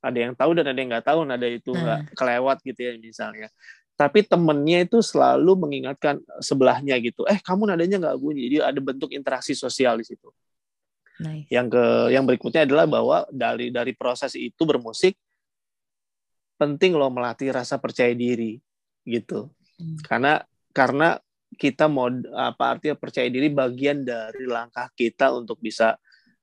ada 0.01 0.19
yang 0.19 0.33
tahu 0.33 0.51
dan 0.57 0.67
ada 0.73 0.79
yang 0.81 0.91
nggak 0.91 1.07
tahu 1.07 1.21
nada 1.29 1.47
itu 1.47 1.71
nggak 1.71 2.01
hmm. 2.11 2.15
kelewat 2.19 2.59
gitu 2.67 2.81
ya 2.81 2.93
misalnya. 2.99 3.49
Tapi 3.95 4.25
temennya 4.25 4.89
itu 4.89 5.05
selalu 5.05 5.69
mengingatkan 5.69 6.25
sebelahnya 6.41 6.97
gitu. 7.05 7.29
Eh 7.29 7.37
kamu 7.39 7.71
nadanya 7.71 8.01
nggak 8.01 8.19
bunyi. 8.19 8.49
Jadi 8.49 8.57
ada 8.65 8.81
bentuk 8.81 9.13
interaksi 9.13 9.53
sosial 9.53 10.01
di 10.01 10.09
situ. 10.09 10.33
Nice. 11.21 11.53
Yang 11.53 11.77
ke 11.77 11.85
yang 12.17 12.25
berikutnya 12.25 12.65
adalah 12.65 12.89
bahwa 12.89 13.29
dari 13.29 13.69
dari 13.69 13.93
proses 13.93 14.33
itu 14.33 14.65
bermusik 14.65 15.13
penting 16.57 16.97
loh 16.97 17.13
melatih 17.13 17.53
rasa 17.53 17.77
percaya 17.77 18.13
diri 18.17 18.57
gitu. 19.05 19.53
Hmm. 19.77 19.97
Karena 20.01 20.41
karena 20.73 21.21
kita 21.57 21.91
mau 21.93 22.09
apa 22.37 22.77
artinya 22.77 22.97
percaya 22.97 23.29
diri 23.29 23.53
bagian 23.53 24.01
dari 24.01 24.49
langkah 24.49 24.89
kita 24.97 25.33
untuk 25.37 25.61
bisa 25.61 25.97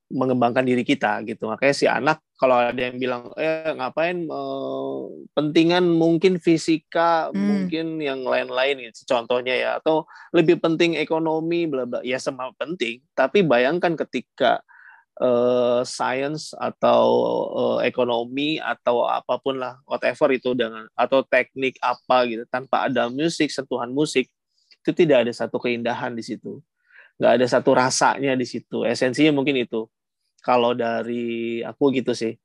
mengembangkan 0.08 0.64
diri 0.64 0.88
kita 0.88 1.20
gitu. 1.28 1.52
Makanya 1.52 1.76
si 1.76 1.86
anak 1.86 2.24
kalau 2.40 2.56
ada 2.56 2.78
yang 2.78 2.96
bilang 3.02 3.34
eh 3.36 3.74
ngapain 3.76 4.24
eh, 4.24 5.02
pentingan 5.36 5.84
mungkin 5.84 6.40
fisika, 6.40 7.34
hmm. 7.34 7.36
mungkin 7.36 7.86
yang 8.00 8.24
lain-lain 8.24 8.88
gitu. 8.88 9.04
Contohnya 9.10 9.56
ya 9.58 9.70
atau 9.82 10.08
lebih 10.32 10.64
penting 10.64 10.96
ekonomi 10.96 11.68
bla 11.68 11.84
bla. 11.84 12.00
Ya 12.08 12.22
sama 12.22 12.54
penting, 12.56 13.04
tapi 13.18 13.44
bayangkan 13.44 14.00
ketika 14.00 14.64
uh, 15.22 15.82
science 15.84 16.54
atau 16.56 17.04
uh, 17.52 17.80
ekonomi 17.84 18.62
atau 18.62 19.06
apa 19.10 19.42
pun 19.42 19.58
lah 19.58 19.82
whatever 19.90 20.30
itu 20.34 20.54
dengan 20.54 20.86
atau 20.94 21.26
teknik 21.26 21.78
apa 21.82 22.26
gitu 22.30 22.44
tanpa 22.48 22.88
ada 22.88 23.10
musik 23.10 23.50
sentuhan 23.50 23.90
musik 23.90 24.30
itu 24.86 24.92
tidak 24.94 25.28
ada 25.28 25.34
satu 25.36 25.60
keindahan 25.60 26.16
di 26.16 26.24
situ. 26.24 26.64
Nggak 27.18 27.32
ada 27.42 27.46
satu 27.50 27.76
rasanya 27.76 28.38
di 28.38 28.46
situ. 28.46 28.86
Esensinya 28.88 29.36
mungkin 29.36 29.58
itu 29.58 29.90
kalau 30.48 30.72
dari 30.72 31.60
aku 31.68 31.92
gitu 31.92 32.16
sih 32.16 32.40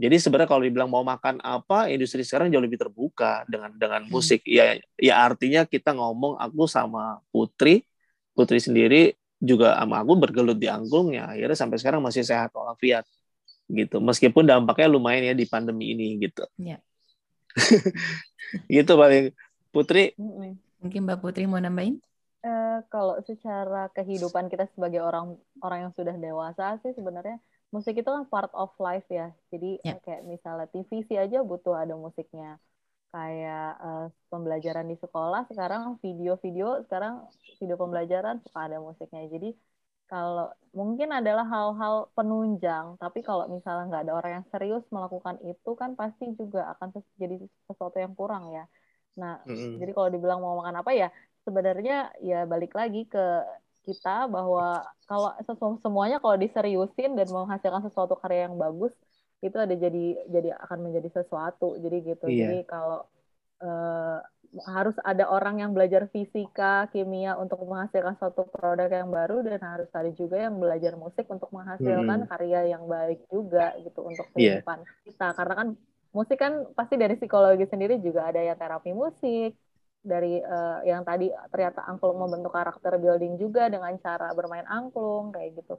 jadi 0.00 0.16
sebenarnya 0.16 0.48
kalau 0.48 0.64
dibilang 0.64 0.88
mau 0.88 1.04
makan 1.04 1.44
apa, 1.44 1.92
industri 1.92 2.24
sekarang 2.24 2.48
jauh 2.48 2.64
lebih 2.64 2.80
terbuka 2.80 3.44
dengan 3.44 3.68
dengan 3.76 4.08
hmm. 4.08 4.08
musik. 4.08 4.40
Ya, 4.48 4.80
ya 4.96 5.20
artinya 5.20 5.68
kita 5.68 5.92
ngomong 5.92 6.40
aku 6.40 6.64
sama 6.64 7.20
Putri, 7.28 7.84
Putri 8.32 8.64
sendiri 8.64 9.12
juga 9.36 9.76
sama 9.76 10.00
aku 10.00 10.16
bergelut 10.20 10.60
di 10.60 10.68
angklung 10.68 11.16
ya 11.16 11.32
akhirnya 11.32 11.56
sampai 11.56 11.80
sekarang 11.80 12.00
masih 12.00 12.24
sehat 12.24 12.48
walafiat 12.56 13.04
gitu. 13.68 14.00
Meskipun 14.00 14.48
dampaknya 14.48 14.88
lumayan 14.88 15.32
ya 15.32 15.34
di 15.36 15.44
pandemi 15.44 15.92
ini 15.92 16.16
gitu. 16.16 16.48
Ya. 16.56 16.80
gitu 18.72 18.96
paling 18.96 19.36
Putri. 19.68 20.16
Mungkin 20.80 21.00
Mbak 21.04 21.18
Putri 21.20 21.44
mau 21.44 21.60
nambahin? 21.60 22.00
Uh, 22.40 22.80
kalau 22.88 23.20
secara 23.28 23.92
kehidupan 23.92 24.48
kita 24.48 24.64
sebagai 24.72 25.04
orang 25.04 25.36
orang 25.60 25.88
yang 25.88 25.92
sudah 25.92 26.16
dewasa 26.16 26.80
sih 26.80 26.96
sebenarnya 26.96 27.36
musik 27.68 28.00
itu 28.00 28.08
kan 28.08 28.24
part 28.26 28.50
of 28.56 28.72
life 28.80 29.06
ya. 29.12 29.30
Jadi 29.52 29.78
yeah. 29.84 30.00
kayak 30.00 30.24
misalnya 30.24 30.66
TV 30.72 31.04
sih 31.04 31.20
aja 31.20 31.44
butuh 31.44 31.76
ada 31.76 31.94
musiknya. 31.94 32.56
Kayak 33.10 33.76
uh, 33.82 34.06
pembelajaran 34.30 34.86
di 34.86 34.96
sekolah 34.96 35.46
sekarang 35.50 35.98
video-video 36.00 36.86
sekarang 36.86 37.26
video 37.58 37.76
pembelajaran 37.76 38.40
suka 38.40 38.58
ada 38.72 38.78
musiknya. 38.80 39.26
Jadi 39.28 39.52
kalau 40.10 40.50
mungkin 40.74 41.14
adalah 41.14 41.46
hal-hal 41.46 42.10
penunjang, 42.18 42.98
tapi 42.98 43.22
kalau 43.22 43.46
misalnya 43.46 43.86
nggak 43.86 44.02
ada 44.10 44.14
orang 44.18 44.32
yang 44.42 44.46
serius 44.50 44.82
melakukan 44.90 45.38
itu 45.46 45.70
kan 45.78 45.94
pasti 45.94 46.34
juga 46.34 46.66
akan 46.74 46.98
jadi 47.14 47.38
sesuatu 47.70 47.94
yang 47.94 48.18
kurang 48.18 48.50
ya. 48.50 48.66
Nah, 49.22 49.38
mm-hmm. 49.46 49.78
jadi 49.78 49.90
kalau 49.94 50.08
dibilang 50.10 50.42
mau 50.42 50.58
makan 50.58 50.82
apa 50.82 50.90
ya, 50.98 51.08
sebenarnya 51.44 52.12
ya 52.20 52.44
balik 52.44 52.72
lagi 52.76 53.08
ke 53.08 53.26
kita 53.84 54.28
bahwa 54.28 54.84
kalau 55.08 55.32
semuanya 55.80 56.20
kalau 56.20 56.36
diseriusin 56.36 57.16
dan 57.16 57.26
menghasilkan 57.32 57.82
sesuatu 57.88 58.14
karya 58.20 58.46
yang 58.46 58.60
bagus 58.60 58.92
itu 59.40 59.56
ada 59.56 59.72
jadi 59.72 60.20
jadi 60.28 60.52
akan 60.68 60.78
menjadi 60.90 61.08
sesuatu 61.16 61.80
jadi 61.80 62.12
gitu 62.12 62.26
iya. 62.28 62.44
jadi 62.44 62.58
kalau 62.68 63.08
uh, 63.64 64.20
harus 64.66 64.98
ada 65.06 65.30
orang 65.30 65.62
yang 65.62 65.70
belajar 65.70 66.10
fisika 66.10 66.90
kimia 66.90 67.38
untuk 67.38 67.62
menghasilkan 67.62 68.18
suatu 68.18 68.50
produk 68.50 68.90
yang 68.90 69.08
baru 69.08 69.46
dan 69.46 69.62
harus 69.62 69.86
ada 69.94 70.10
juga 70.10 70.42
yang 70.42 70.58
belajar 70.58 70.98
musik 70.98 71.24
untuk 71.30 71.48
menghasilkan 71.54 72.26
hmm. 72.26 72.28
karya 72.28 72.74
yang 72.74 72.84
baik 72.90 73.24
juga 73.30 73.78
gitu 73.80 74.02
untuk 74.02 74.26
iya. 74.34 74.60
kehidupan 74.60 74.78
yeah. 74.82 75.02
kita 75.06 75.28
karena 75.38 75.54
kan 75.54 75.68
musik 76.10 76.38
kan 76.42 76.52
pasti 76.74 76.98
dari 76.98 77.14
psikologi 77.14 77.64
sendiri 77.70 78.02
juga 78.02 78.26
ada 78.26 78.42
yang 78.42 78.58
terapi 78.58 78.90
musik 78.90 79.54
dari 80.00 80.40
uh, 80.40 80.80
yang 80.88 81.04
tadi 81.04 81.28
ternyata 81.52 81.84
angklung 81.84 82.16
membentuk 82.16 82.56
karakter 82.56 82.96
building 82.96 83.36
juga 83.36 83.68
dengan 83.68 83.92
cara 84.00 84.32
bermain 84.32 84.64
angklung 84.64 85.28
kayak 85.32 85.60
gitu 85.60 85.76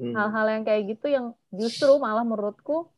hmm. 0.00 0.12
hal-hal 0.12 0.46
hmm. 0.46 0.54
yang 0.54 0.64
kayak 0.64 0.82
gitu 0.92 1.06
yang 1.08 1.26
justru 1.52 1.92
malah 1.96 2.24
menurutku 2.24 2.92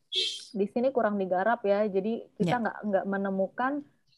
di 0.55 0.65
sini 0.71 0.91
kurang 0.95 1.19
digarap 1.19 1.63
ya 1.67 1.87
jadi 1.87 2.23
kita 2.39 2.55
ya. 2.55 2.61
nggak 2.63 2.77
yeah. 2.79 2.87
nggak 2.87 3.05
menemukan 3.07 3.73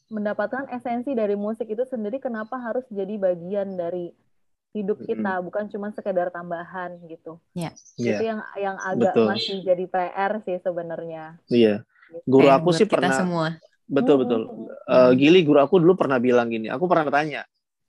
mendapatkan 0.07 0.65
esensi 0.71 1.11
dari 1.11 1.35
musik 1.35 1.67
itu 1.67 1.83
sendiri 1.83 2.21
kenapa 2.21 2.55
harus 2.57 2.85
jadi 2.87 3.19
bagian 3.19 3.75
dari 3.75 4.13
hidup 4.71 5.01
kita 5.03 5.41
hmm. 5.41 5.43
bukan 5.49 5.65
cuma 5.73 5.89
sekedar 5.93 6.29
tambahan 6.29 7.01
gitu 7.09 7.41
yeah. 7.57 7.73
itu 7.97 8.13
yeah. 8.13 8.21
yang 8.21 8.39
yang 8.57 8.77
agak 8.81 9.13
Betul. 9.13 9.27
masih 9.29 9.57
jadi 9.65 9.85
PR 9.89 10.31
sih 10.45 10.57
sebenarnya 10.61 11.41
iya 11.49 11.81
yeah. 11.81 12.23
guru 12.29 12.47
eh, 12.49 12.53
aku 12.53 12.69
sih 12.77 12.85
pernah 12.85 13.13
semua 13.13 13.57
Betul 13.87 14.15
hmm. 14.19 14.23
betul. 14.27 14.41
Uh, 14.87 15.11
Gili 15.15 15.39
guru 15.47 15.59
aku 15.63 15.79
dulu 15.79 15.95
pernah 15.95 16.19
bilang 16.19 16.51
gini. 16.51 16.67
Aku 16.67 16.85
pernah 16.85 17.07
tanya 17.07 17.47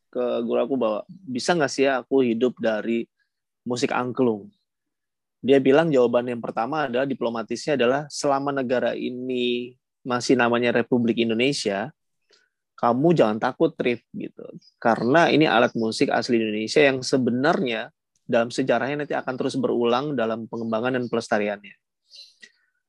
ke 0.08 0.24
guru 0.46 0.58
aku 0.62 0.74
bahwa 0.78 1.00
bisa 1.08 1.52
nggak 1.52 1.70
sih 1.70 1.84
ya 1.84 2.00
aku 2.00 2.22
hidup 2.24 2.56
dari 2.62 3.04
musik 3.66 3.90
angklung? 3.90 4.48
Dia 5.38 5.62
bilang 5.62 5.90
jawaban 5.90 6.26
yang 6.26 6.42
pertama 6.42 6.90
adalah 6.90 7.06
diplomatisnya 7.06 7.78
adalah 7.78 8.10
selama 8.10 8.50
negara 8.50 8.94
ini 8.94 9.74
masih 10.02 10.34
namanya 10.34 10.74
Republik 10.74 11.22
Indonesia, 11.22 11.94
kamu 12.78 13.14
jangan 13.14 13.38
takut 13.38 13.74
trip 13.74 14.02
gitu. 14.14 14.42
Karena 14.82 15.30
ini 15.30 15.46
alat 15.46 15.74
musik 15.78 16.10
asli 16.10 16.42
Indonesia 16.42 16.82
yang 16.82 17.02
sebenarnya 17.02 17.90
dalam 18.26 18.50
sejarahnya 18.50 19.06
nanti 19.06 19.14
akan 19.14 19.34
terus 19.34 19.54
berulang 19.58 20.18
dalam 20.18 20.50
pengembangan 20.50 20.98
dan 20.98 21.04
pelestariannya. 21.06 21.74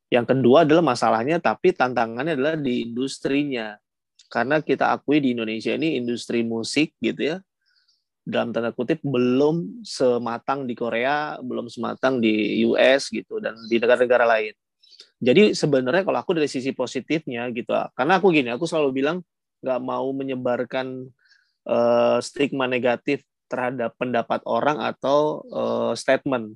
Yang 0.09 0.25
kedua 0.35 0.65
adalah 0.65 0.81
masalahnya, 0.81 1.37
tapi 1.37 1.73
tantangannya 1.73 2.33
adalah 2.33 2.57
di 2.57 2.89
industrinya. 2.89 3.77
Karena 4.29 4.61
kita 4.61 4.93
akui 4.93 5.21
di 5.21 5.33
Indonesia 5.37 5.73
ini 5.73 5.97
industri 5.97 6.45
musik 6.45 6.97
gitu 7.01 7.33
ya, 7.33 7.37
dalam 8.25 8.53
tanda 8.53 8.69
kutip 8.69 9.01
belum 9.01 9.81
sematang 9.81 10.69
di 10.69 10.77
Korea, 10.77 11.37
belum 11.41 11.65
sematang 11.69 12.21
di 12.21 12.61
US 12.69 13.09
gitu 13.09 13.41
dan 13.41 13.57
di 13.65 13.81
negara-negara 13.81 14.25
lain. 14.29 14.53
Jadi 15.19 15.51
sebenarnya 15.57 16.05
kalau 16.05 16.19
aku 16.21 16.37
dari 16.37 16.47
sisi 16.47 16.71
positifnya 16.71 17.49
gitu, 17.51 17.73
karena 17.97 18.21
aku 18.21 18.29
gini, 18.29 18.53
aku 18.53 18.69
selalu 18.69 19.01
bilang 19.01 19.17
nggak 19.59 19.81
mau 19.83 20.07
menyebarkan 20.15 21.09
uh, 21.67 22.17
stigma 22.23 22.69
negatif 22.69 23.25
terhadap 23.49 23.97
pendapat 23.97 24.39
orang 24.45 24.77
atau 24.79 25.43
uh, 25.49 25.93
statement. 25.97 26.55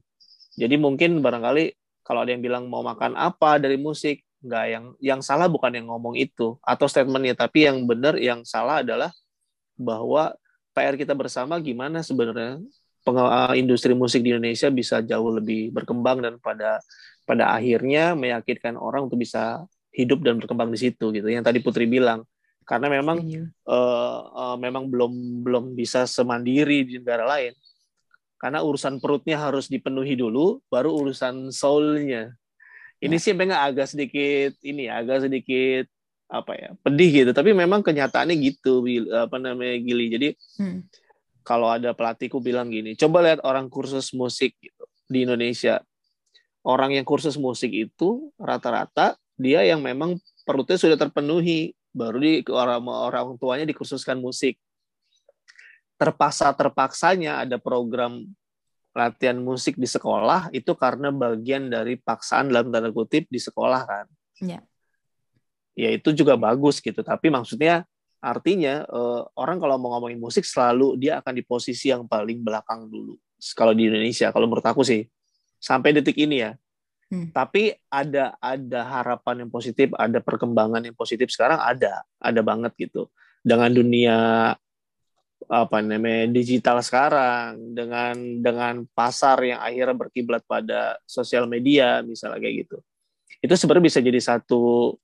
Jadi 0.56 0.78
mungkin 0.78 1.20
barangkali 1.20 1.83
kalau 2.04 2.24
ada 2.24 2.32
yang 2.36 2.44
bilang 2.44 2.68
mau 2.68 2.84
makan 2.84 3.16
apa 3.16 3.58
dari 3.58 3.80
musik, 3.80 4.22
nggak 4.44 4.66
yang 4.68 4.86
yang 5.00 5.20
salah 5.24 5.48
bukan 5.48 5.72
yang 5.72 5.88
ngomong 5.88 6.20
itu 6.20 6.60
atau 6.60 6.86
statementnya, 6.86 7.34
tapi 7.34 7.66
yang 7.68 7.84
benar 7.88 8.20
yang 8.20 8.44
salah 8.44 8.84
adalah 8.84 9.10
bahwa 9.80 10.36
PR 10.76 11.00
kita 11.00 11.14
bersama 11.16 11.58
gimana 11.64 12.04
sebenarnya 12.04 12.60
eh, 13.08 13.54
industri 13.58 13.96
musik 13.96 14.22
di 14.22 14.36
Indonesia 14.36 14.68
bisa 14.70 15.00
jauh 15.02 15.32
lebih 15.34 15.72
berkembang 15.74 16.20
dan 16.22 16.38
pada 16.42 16.84
pada 17.24 17.56
akhirnya 17.56 18.14
meyakinkan 18.20 18.76
orang 18.76 19.08
untuk 19.08 19.24
bisa 19.24 19.64
hidup 19.96 20.26
dan 20.26 20.42
berkembang 20.42 20.74
di 20.74 20.80
situ 20.82 21.14
gitu. 21.14 21.28
Yang 21.30 21.46
tadi 21.48 21.60
Putri 21.64 21.86
bilang 21.88 22.26
karena 22.64 22.88
memang 22.88 23.20
uh, 23.68 24.20
uh, 24.32 24.56
memang 24.60 24.88
belum 24.88 25.44
belum 25.46 25.64
bisa 25.78 26.08
semandiri 26.10 26.84
di 26.84 27.00
negara 27.00 27.28
lain. 27.28 27.54
Karena 28.44 28.60
urusan 28.60 29.00
perutnya 29.00 29.40
harus 29.40 29.72
dipenuhi 29.72 30.20
dulu, 30.20 30.60
baru 30.68 30.92
urusan 30.92 31.48
soulnya. 31.56 32.36
Ini 33.00 33.16
ya. 33.16 33.24
sih 33.24 33.32
memang 33.32 33.56
agak 33.56 33.88
sedikit 33.88 34.60
ini 34.68 34.92
agak 34.92 35.32
sedikit 35.32 35.88
apa 36.34 36.52
ya 36.58 36.70
pedih 36.82 37.10
gitu 37.14 37.32
tapi 37.36 37.54
memang 37.54 37.86
kenyataannya 37.86 38.34
gitu 38.42 38.82
apa 39.14 39.38
namanya 39.38 39.78
Gili 39.78 40.10
jadi 40.10 40.28
hmm. 40.34 40.80
kalau 41.46 41.70
ada 41.70 41.94
pelatihku 41.94 42.42
bilang 42.42 42.74
gini 42.74 42.98
coba 42.98 43.22
lihat 43.22 43.40
orang 43.46 43.70
kursus 43.70 44.10
musik 44.18 44.58
gitu, 44.58 44.84
di 45.06 45.30
Indonesia 45.30 45.84
orang 46.66 46.98
yang 46.98 47.06
kursus 47.06 47.38
musik 47.38 47.70
itu 47.70 48.34
rata-rata 48.42 49.14
dia 49.38 49.62
yang 49.62 49.86
memang 49.86 50.18
perutnya 50.42 50.80
sudah 50.80 50.98
terpenuhi 50.98 51.78
baru 51.94 52.18
di 52.18 52.42
orang 52.50 52.82
orang 52.82 53.38
tuanya 53.38 53.70
dikursuskan 53.70 54.18
musik 54.18 54.58
terpaksa 56.04 56.52
terpaksanya 56.52 57.40
ada 57.48 57.56
program 57.56 58.28
latihan 58.92 59.40
musik 59.40 59.80
di 59.80 59.88
sekolah 59.88 60.52
itu 60.52 60.76
karena 60.76 61.10
bagian 61.10 61.72
dari 61.72 61.96
paksaan 61.96 62.52
dalam 62.52 62.70
tanda 62.70 62.92
kutip 62.92 63.26
di 63.32 63.40
sekolah 63.40 63.82
kan. 63.88 64.06
Ya. 64.44 64.60
Ya 65.74 65.90
itu 65.96 66.12
juga 66.12 66.36
bagus 66.36 66.84
gitu. 66.84 67.00
Tapi 67.00 67.32
maksudnya 67.32 67.88
artinya 68.20 68.84
uh, 68.92 69.26
orang 69.40 69.58
kalau 69.64 69.80
mau 69.80 69.96
ngomongin 69.98 70.20
musik 70.20 70.44
selalu 70.44 71.00
dia 71.00 71.24
akan 71.24 71.34
di 71.40 71.44
posisi 71.48 71.90
yang 71.90 72.04
paling 72.06 72.44
belakang 72.44 72.92
dulu. 72.92 73.16
Kalau 73.56 73.72
di 73.72 73.88
Indonesia 73.88 74.30
kalau 74.30 74.46
menurut 74.46 74.68
aku 74.68 74.84
sih 74.84 75.08
sampai 75.58 75.96
detik 75.96 76.20
ini 76.20 76.44
ya. 76.44 76.54
Hmm. 77.14 77.30
tapi 77.30 77.70
ada 77.94 78.34
ada 78.42 78.82
harapan 78.90 79.46
yang 79.46 79.52
positif 79.54 79.94
ada 80.02 80.18
perkembangan 80.18 80.82
yang 80.82 80.98
positif 80.98 81.30
sekarang 81.30 81.62
ada 81.62 82.02
ada 82.18 82.42
banget 82.42 82.74
gitu. 82.78 83.06
Dengan 83.46 83.70
dunia 83.70 84.18
apa 85.50 85.84
namanya 85.84 86.30
digital 86.32 86.80
sekarang 86.80 87.76
dengan 87.76 88.16
dengan 88.40 88.74
pasar 88.96 89.42
yang 89.44 89.60
akhirnya 89.60 89.96
berkiblat 89.96 90.44
pada 90.48 90.96
sosial 91.04 91.48
media 91.50 92.04
misalnya 92.06 92.40
kayak 92.40 92.68
gitu 92.68 92.78
itu 93.44 93.54
sebenarnya 93.60 93.86
bisa 93.92 94.00
jadi 94.00 94.20
satu 94.24 94.96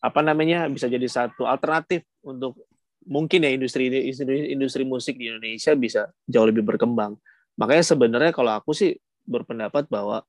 apa 0.00 0.20
namanya 0.24 0.70
bisa 0.70 0.88
jadi 0.88 1.04
satu 1.04 1.44
alternatif 1.44 2.06
untuk 2.24 2.56
mungkin 3.04 3.44
ya 3.44 3.50
industri 3.52 3.88
industri 3.88 4.52
industri 4.52 4.82
musik 4.84 5.16
di 5.16 5.28
Indonesia 5.28 5.72
bisa 5.76 6.02
jauh 6.28 6.48
lebih 6.48 6.64
berkembang. 6.64 7.16
Makanya 7.56 7.84
sebenarnya 7.84 8.32
kalau 8.32 8.56
aku 8.56 8.72
sih 8.72 8.96
berpendapat 9.28 9.88
bahwa 9.92 10.24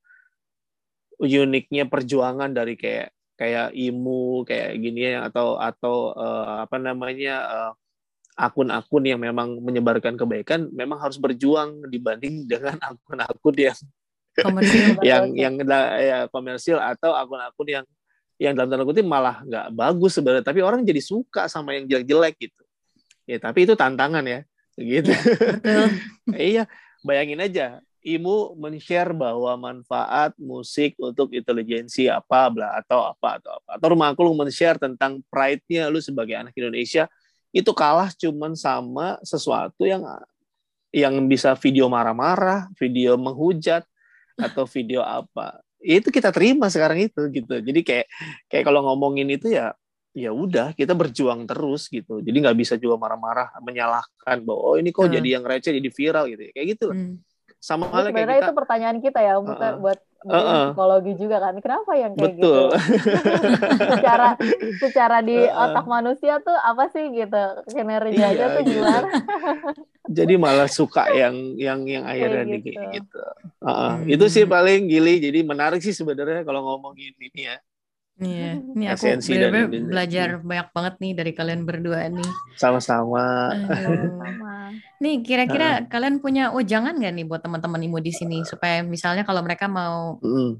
uniknya 1.21 1.87
perjuangan 1.87 2.51
dari 2.51 2.75
kayak 2.75 3.13
kayak 3.39 3.73
imu 3.73 4.45
kayak 4.45 4.77
gini 4.77 5.13
ya 5.15 5.25
atau 5.29 5.57
atau 5.57 6.13
uh, 6.13 6.65
apa 6.65 6.77
namanya 6.77 7.35
uh, 7.45 7.71
akun-akun 8.35 9.03
yang 9.03 9.19
memang 9.19 9.59
menyebarkan 9.59 10.15
kebaikan 10.15 10.71
memang 10.71 10.99
harus 10.99 11.19
berjuang 11.19 11.83
dibanding 11.91 12.43
dengan 12.51 12.79
akun-akun 12.79 13.55
yang 13.57 13.77
yang 15.09 15.23
yang 15.35 15.53
ya 15.99 16.27
komersil 16.31 16.79
atau 16.79 17.11
akun-akun 17.11 17.67
yang 17.67 17.85
yang 18.41 18.57
dalam 18.57 18.73
tanda 18.73 18.87
kutip 18.89 19.05
malah 19.05 19.45
nggak 19.45 19.69
bagus 19.75 20.17
sebenarnya. 20.17 20.41
Tapi 20.41 20.65
orang 20.65 20.81
jadi 20.81 20.97
suka 20.97 21.45
sama 21.45 21.77
yang 21.77 21.85
jelek-jelek 21.85 22.35
gitu. 22.41 22.63
Ya 23.29 23.37
tapi 23.37 23.69
itu 23.69 23.77
tantangan 23.77 24.25
ya. 24.25 24.41
Gitu. 24.73 25.13
Iya 26.31 26.65
bayangin 27.05 27.43
aja. 27.43 27.67
Imu 28.01 28.57
men-share 28.57 29.13
bahwa 29.13 29.53
manfaat 29.61 30.33
musik 30.41 30.97
untuk 30.97 31.29
intelijensi 31.37 32.09
apa 32.09 32.49
bla 32.49 32.73
atau 32.81 33.05
apa 33.05 33.37
atau 33.37 33.61
apa. 33.61 33.77
Atau 33.77 33.93
rumah 33.93 34.09
aku 34.09 34.25
lu 34.25 34.33
men-share 34.33 34.81
tentang 34.81 35.21
pride-nya 35.29 35.85
lu 35.85 36.01
sebagai 36.01 36.33
anak 36.33 36.57
Indonesia 36.57 37.05
itu 37.51 37.71
kalah 37.75 38.11
cuman 38.15 38.55
sama 38.55 39.19
sesuatu 39.23 39.83
yang 39.83 40.03
yang 40.91 41.15
bisa 41.23 41.55
video 41.55 41.87
marah-marah, 41.87 42.67
video 42.75 43.15
menghujat 43.15 43.87
atau 44.35 44.67
video 44.67 45.03
apa 45.03 45.59
itu 45.81 46.13
kita 46.13 46.29
terima 46.29 46.69
sekarang 46.69 47.09
itu 47.09 47.21
gitu 47.33 47.57
jadi 47.57 47.81
kayak 47.81 48.07
kayak 48.47 48.63
kalau 48.69 48.85
ngomongin 48.85 49.27
itu 49.33 49.49
ya 49.49 49.73
ya 50.13 50.29
udah 50.29 50.77
kita 50.77 50.93
berjuang 50.93 51.49
terus 51.49 51.89
gitu 51.89 52.21
jadi 52.21 52.37
nggak 52.37 52.57
bisa 52.57 52.77
juga 52.77 53.01
marah-marah 53.01 53.49
menyalahkan 53.63 54.37
bahwa 54.45 54.61
oh 54.61 54.75
ini 54.77 54.93
kok 54.93 55.09
hmm. 55.09 55.15
jadi 55.17 55.27
yang 55.39 55.43
receh 55.43 55.73
jadi 55.73 55.89
viral 55.89 56.25
gitu 56.29 56.41
ya. 56.47 56.51
kayak 56.53 56.67
gitu 56.77 56.87
hmm. 56.93 57.13
sama 57.57 57.89
halnya 57.89 58.13
kayak 58.13 58.29
kita, 58.29 58.45
itu 58.45 58.53
pertanyaan 58.53 58.97
kita 59.01 59.19
ya 59.25 59.33
uh 59.39 59.41
-uh. 59.41 59.73
buat 59.81 59.99
uh 60.25 60.33
-uh. 60.33 60.63
psikologi 60.71 61.13
juga 61.17 61.37
kan 61.41 61.55
kenapa 61.57 61.91
yang 61.97 62.13
kayak 62.13 62.37
Betul. 62.37 62.69
gitu 62.69 62.77
secara 63.97 64.29
secara 64.77 65.17
di 65.25 65.37
uh 65.37 65.49
-uh. 65.49 65.63
otak 65.69 65.85
manusia 65.89 66.37
tuh 66.43 66.53
apa 66.53 66.89
sih 66.93 67.09
gitu 67.09 67.43
kinerjanya 67.71 68.29
iya, 68.29 68.55
tuh 68.55 68.63
gitu. 68.65 68.81
gimana 68.81 69.07
jadi 70.17 70.33
malah 70.37 70.69
suka 70.69 71.09
yang 71.13 71.57
yang 71.57 71.85
yang 71.87 72.03
akhirnya 72.05 72.43
kayak 72.45 72.61
gitu, 72.61 72.81
gitu. 73.01 73.23
Uh 73.61 73.69
-uh. 73.69 73.91
hmm. 73.97 74.13
itu 74.13 74.25
sih 74.29 74.43
paling 74.45 74.85
gili 74.85 75.17
jadi 75.17 75.39
menarik 75.41 75.81
sih 75.81 75.95
sebenarnya 75.95 76.45
kalau 76.45 76.61
ngomongin 76.65 77.13
ini 77.17 77.49
ya 77.49 77.57
Iya, 78.21 78.61
ini 78.77 78.85
aku 78.85 79.17
benar-benar 79.17 79.65
belajar 79.89 80.27
banyak 80.45 80.67
banget 80.77 80.93
nih 81.01 81.11
dari 81.17 81.31
kalian 81.33 81.65
berdua 81.65 82.05
nih. 82.05 82.29
Sama-sama. 82.53 83.49
nih, 85.01 85.25
kira-kira 85.25 85.81
uh. 85.81 85.89
kalian 85.89 86.21
punya 86.21 86.53
ujangan 86.53 87.01
nggak 87.01 87.13
nih 87.17 87.25
buat 87.25 87.41
teman-teman 87.41 87.81
imu 87.81 87.97
di 87.97 88.13
sini 88.13 88.45
supaya 88.45 88.85
misalnya 88.85 89.25
kalau 89.25 89.41
mereka 89.41 89.65
mau 89.65 90.21
mm. 90.21 90.51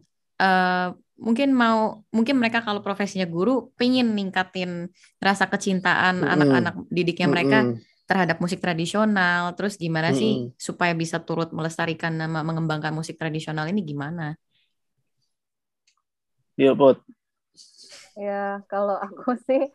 uh, 0.41 0.89
mungkin 1.21 1.53
mau 1.53 2.01
mungkin 2.09 2.41
mereka 2.41 2.65
kalau 2.65 2.81
profesinya 2.81 3.29
guru 3.29 3.69
pingin 3.77 4.17
ningkatin 4.17 4.89
rasa 5.21 5.45
kecintaan 5.45 6.25
anak-anak 6.25 6.73
mm. 6.81 6.89
didiknya 6.89 7.29
mereka 7.29 7.57
mm. 7.61 7.77
terhadap 8.09 8.41
musik 8.41 8.57
tradisional. 8.57 9.53
Terus 9.53 9.77
gimana 9.77 10.17
sih 10.17 10.49
supaya 10.57 10.97
bisa 10.97 11.21
turut 11.21 11.53
melestarikan 11.53 12.17
nama 12.17 12.41
mengembangkan 12.41 12.89
musik 12.89 13.21
tradisional 13.21 13.69
ini 13.69 13.85
gimana? 13.85 14.33
Iya, 16.57 16.73
Pot. 16.73 17.20
Ya, 18.21 18.61
kalau 18.69 18.93
aku 19.07 19.33
sih, 19.49 19.73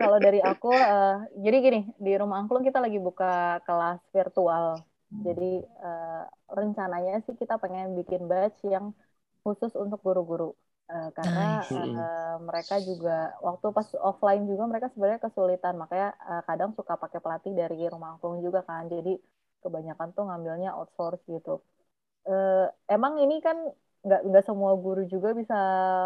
kalau 0.00 0.16
dari 0.16 0.40
aku, 0.40 0.72
uh, 0.72 1.28
jadi 1.36 1.56
gini, 1.60 1.80
di 2.00 2.12
rumah 2.16 2.40
angklung 2.40 2.64
kita 2.64 2.80
lagi 2.80 2.96
buka 2.96 3.60
kelas 3.68 4.00
virtual. 4.16 4.80
Jadi 5.12 5.60
uh, 5.60 6.24
rencananya 6.48 7.20
sih 7.28 7.36
kita 7.36 7.60
pengen 7.60 7.92
bikin 7.92 8.24
batch 8.24 8.64
yang 8.64 8.96
khusus 9.44 9.76
untuk 9.76 10.00
guru-guru. 10.00 10.56
Uh, 10.88 11.08
karena 11.12 11.60
uh, 11.68 12.36
mereka 12.40 12.80
juga 12.80 13.36
waktu 13.44 13.66
pas 13.76 13.88
offline 14.00 14.48
juga 14.48 14.64
mereka 14.64 14.88
sebenarnya 14.88 15.20
kesulitan. 15.20 15.76
Makanya 15.76 16.16
uh, 16.16 16.42
kadang 16.48 16.72
suka 16.72 16.96
pakai 16.96 17.20
pelatih 17.20 17.52
dari 17.52 17.84
rumah 17.92 18.16
angklung 18.16 18.40
juga 18.40 18.64
kan. 18.64 18.88
Jadi 18.88 19.20
kebanyakan 19.60 20.16
tuh 20.16 20.24
ngambilnya 20.32 20.72
outsource 20.80 21.20
gitu. 21.28 21.60
Uh, 22.24 22.72
emang 22.88 23.20
ini 23.20 23.44
kan 23.44 23.68
nggak 24.02 24.20
nggak 24.26 24.44
semua 24.44 24.74
guru 24.74 25.06
juga 25.06 25.30
bisa 25.30 25.58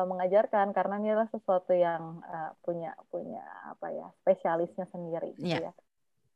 mengajarkan 0.04 0.76
karena 0.76 1.00
ini 1.00 1.08
adalah 1.16 1.32
sesuatu 1.32 1.72
yang 1.72 2.20
uh, 2.28 2.52
punya 2.60 2.92
punya 3.08 3.40
apa 3.72 3.88
ya 3.88 4.06
spesialisnya 4.20 4.84
sendiri 4.92 5.32
gitu 5.40 5.56
yeah. 5.56 5.72
ya. 5.72 5.72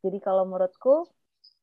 Jadi 0.01 0.19
kalau 0.25 0.49
menurutku 0.49 1.05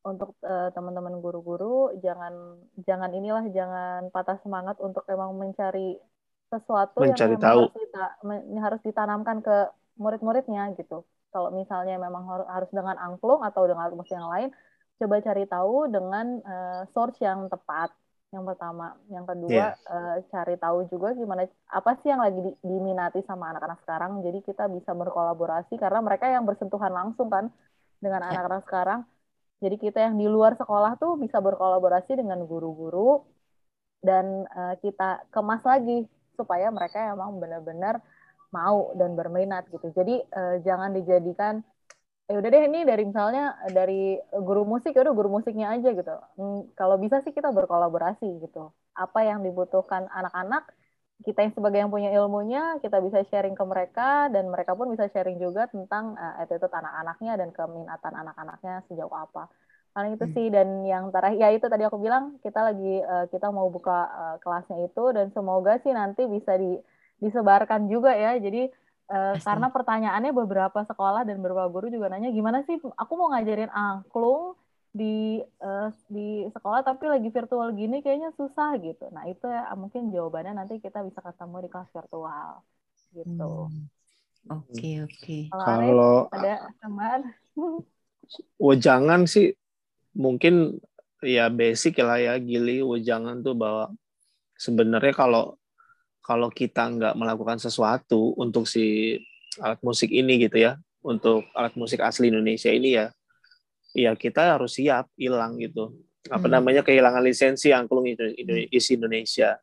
untuk 0.05 0.37
uh, 0.45 0.69
teman-teman 0.77 1.17
guru-guru 1.17 1.97
jangan 2.05 2.61
jangan 2.85 3.09
inilah 3.09 3.49
jangan 3.49 4.13
patah 4.13 4.37
semangat 4.45 4.77
untuk 4.77 5.01
emang 5.09 5.33
mencari 5.33 5.97
sesuatu 6.53 7.01
mencari 7.01 7.35
yang 7.35 7.41
tahu. 7.41 7.61
harus, 7.65 7.73
dita, 7.75 8.05
harus 8.61 8.81
ditanamkan 8.85 9.37
ke 9.41 9.57
murid-muridnya 9.97 10.77
gitu. 10.77 11.03
Kalau 11.33 11.49
misalnya 11.51 11.97
memang 11.97 12.23
harus 12.47 12.69
dengan 12.69 12.95
angklung 13.01 13.43
atau 13.43 13.67
dengan 13.67 13.91
musik 13.97 14.15
yang 14.15 14.29
lain, 14.29 14.49
coba 15.01 15.19
cari 15.19 15.43
tahu 15.49 15.91
dengan 15.91 16.39
uh, 16.45 16.81
source 16.93 17.19
yang 17.19 17.51
tepat 17.51 17.91
yang 18.35 18.43
pertama. 18.43 18.95
Yang 19.07 19.25
kedua 19.31 19.51
yeah. 19.51 19.71
uh, 19.87 20.17
cari 20.27 20.55
tahu 20.59 20.87
juga 20.91 21.15
gimana 21.15 21.47
apa 21.71 21.91
sih 22.03 22.11
yang 22.11 22.19
lagi 22.19 22.39
di, 22.43 22.51
diminati 22.59 23.23
sama 23.23 23.55
anak-anak 23.55 23.79
sekarang. 23.87 24.19
Jadi 24.23 24.39
kita 24.43 24.67
bisa 24.67 24.91
berkolaborasi 24.91 25.79
karena 25.79 25.99
mereka 26.03 26.27
yang 26.27 26.43
bersentuhan 26.43 26.91
langsung 26.91 27.31
kan 27.31 27.47
dengan 28.03 28.27
anak 28.27 28.43
anak-anak 28.43 28.63
sekarang. 28.67 28.99
Jadi 29.57 29.75
kita 29.81 29.99
yang 30.05 30.15
di 30.21 30.27
luar 30.29 30.53
sekolah 30.53 30.99
tuh 31.01 31.17
bisa 31.17 31.41
berkolaborasi 31.41 32.19
dengan 32.19 32.45
guru-guru 32.45 33.25
dan 34.05 34.45
uh, 34.53 34.75
kita 34.77 35.25
kemas 35.33 35.65
lagi 35.65 36.05
supaya 36.37 36.69
mereka 36.69 37.09
emang 37.09 37.41
benar-benar 37.41 37.97
mau 38.53 38.93
dan 38.93 39.17
berminat 39.17 39.65
gitu. 39.73 39.89
Jadi 39.95 40.21
uh, 40.29 40.61
jangan 40.61 40.93
dijadikan 40.93 41.65
ya 42.27 42.35
udah 42.43 42.49
deh 42.51 42.63
ini 42.67 42.83
dari 42.83 43.03
misalnya 43.07 43.55
dari 43.71 44.19
guru 44.35 44.67
musik 44.67 44.91
ya 44.91 45.07
udah 45.07 45.15
guru 45.15 45.31
musiknya 45.31 45.71
aja 45.71 45.89
gitu. 45.95 46.15
Hmm, 46.35 46.67
kalau 46.75 46.99
bisa 46.99 47.23
sih 47.23 47.31
kita 47.31 47.55
berkolaborasi 47.55 48.27
gitu. 48.43 48.75
Apa 48.99 49.23
yang 49.23 49.47
dibutuhkan 49.47 50.11
anak-anak 50.11 50.67
kita 51.25 51.41
yang 51.41 51.53
sebagai 51.55 51.79
yang 51.81 51.89
punya 51.89 52.13
ilmunya 52.13 52.77
kita 52.77 53.01
bisa 53.01 53.25
sharing 53.31 53.57
ke 53.57 53.65
mereka 53.65 54.29
dan 54.29 54.53
mereka 54.53 54.77
pun 54.77 54.93
bisa 54.93 55.09
sharing 55.09 55.41
juga 55.41 55.65
tentang 55.71 56.13
uh, 56.13 56.37
attitude 56.43 56.69
anak-anaknya 56.69 57.33
dan 57.41 57.49
keminatan 57.55 58.13
anak-anaknya 58.13 58.85
sejauh 58.85 59.15
apa. 59.15 59.49
Paling 59.97 60.13
itu 60.13 60.25
hmm. 60.29 60.35
sih 60.37 60.47
dan 60.53 60.67
yang 60.85 61.09
terakhir 61.09 61.41
ya 61.41 61.49
itu 61.57 61.65
tadi 61.65 61.87
aku 61.87 61.97
bilang 61.97 62.37
kita 62.45 62.59
lagi 62.59 63.01
uh, 63.01 63.25
kita 63.33 63.49
mau 63.49 63.65
buka 63.73 63.99
uh, 64.13 64.35
kelasnya 64.43 64.85
itu 64.85 65.03
dan 65.15 65.33
semoga 65.33 65.81
sih 65.81 65.95
nanti 65.95 66.27
bisa 66.29 66.53
di 66.59 66.77
disebarkan 67.17 67.89
juga 67.89 68.13
ya. 68.13 68.37
Jadi 68.37 68.69
Uh, 69.07 69.39
karena 69.39 69.71
pertanyaannya 69.71 70.35
beberapa 70.35 70.83
sekolah 70.83 71.23
dan 71.23 71.39
beberapa 71.39 71.63
guru 71.71 71.87
juga 71.87 72.11
nanya 72.11 72.27
gimana 72.27 72.67
sih 72.67 72.75
aku 72.75 73.13
mau 73.15 73.31
ngajarin 73.31 73.71
angklung 73.71 74.59
di 74.91 75.39
uh, 75.63 75.87
di 76.11 76.43
sekolah 76.51 76.83
tapi 76.83 77.07
lagi 77.07 77.31
virtual 77.31 77.71
gini 77.71 78.03
kayaknya 78.03 78.35
susah 78.35 78.75
gitu. 78.83 79.07
Nah 79.15 79.23
itu 79.31 79.47
ya 79.47 79.71
mungkin 79.79 80.11
jawabannya 80.11 80.59
nanti 80.59 80.83
kita 80.83 81.05
bisa 81.07 81.23
ketemu 81.23 81.55
di 81.63 81.69
kelas 81.71 81.91
virtual 81.93 82.49
gitu. 83.15 83.53
Hmm. 83.71 83.87
Oke 84.47 84.71
okay, 84.71 84.95
oke. 85.03 85.13
Okay. 85.19 85.41
Kalau 85.51 86.31
ada 86.31 86.67
teman. 86.79 87.19
Wejangan 88.59 89.21
sih 89.33 89.55
mungkin 90.17 90.81
ya 91.21 91.47
basic 91.53 92.01
lah 92.01 92.17
ya 92.17 92.33
Gili 92.41 92.81
wejangan 92.81 93.45
tuh 93.45 93.53
bahwa 93.53 93.93
sebenarnya 94.57 95.13
kalau 95.13 95.55
kalau 96.27 96.51
kita 96.51 96.91
nggak 96.91 97.15
melakukan 97.15 97.55
sesuatu 97.55 98.35
untuk 98.35 98.67
si 98.67 99.15
alat 99.63 99.79
musik 99.79 100.11
ini 100.11 100.43
gitu 100.43 100.59
ya, 100.59 100.75
untuk 100.99 101.47
alat 101.55 101.71
musik 101.79 102.03
asli 102.03 102.27
Indonesia 102.27 102.67
ini 102.67 102.99
ya, 102.99 103.07
ya 103.95 104.11
kita 104.11 104.59
harus 104.59 104.75
siap 104.75 105.07
hilang 105.15 105.55
gitu. 105.55 105.95
Apa 106.27 106.51
hmm. 106.51 106.53
namanya 106.59 106.81
kehilangan 106.83 107.23
lisensi 107.23 107.71
angklung 107.71 108.11
isi 108.67 108.99
Indonesia. 108.99 109.55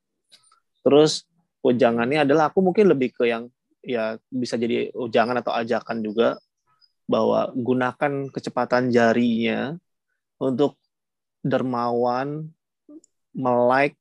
Terus 0.80 1.28
ujangannya 1.60 2.24
adalah 2.24 2.48
aku 2.48 2.64
mungkin 2.64 2.88
lebih 2.88 3.12
ke 3.12 3.28
yang 3.28 3.52
ya 3.84 4.16
bisa 4.32 4.56
jadi 4.56 4.88
ujangan 4.96 5.44
atau 5.44 5.52
ajakan 5.52 6.00
juga 6.00 6.40
bahwa 7.04 7.52
gunakan 7.52 8.32
kecepatan 8.32 8.88
jarinya 8.88 9.76
untuk 10.40 10.80
dermawan, 11.44 12.48
melike 13.36 14.00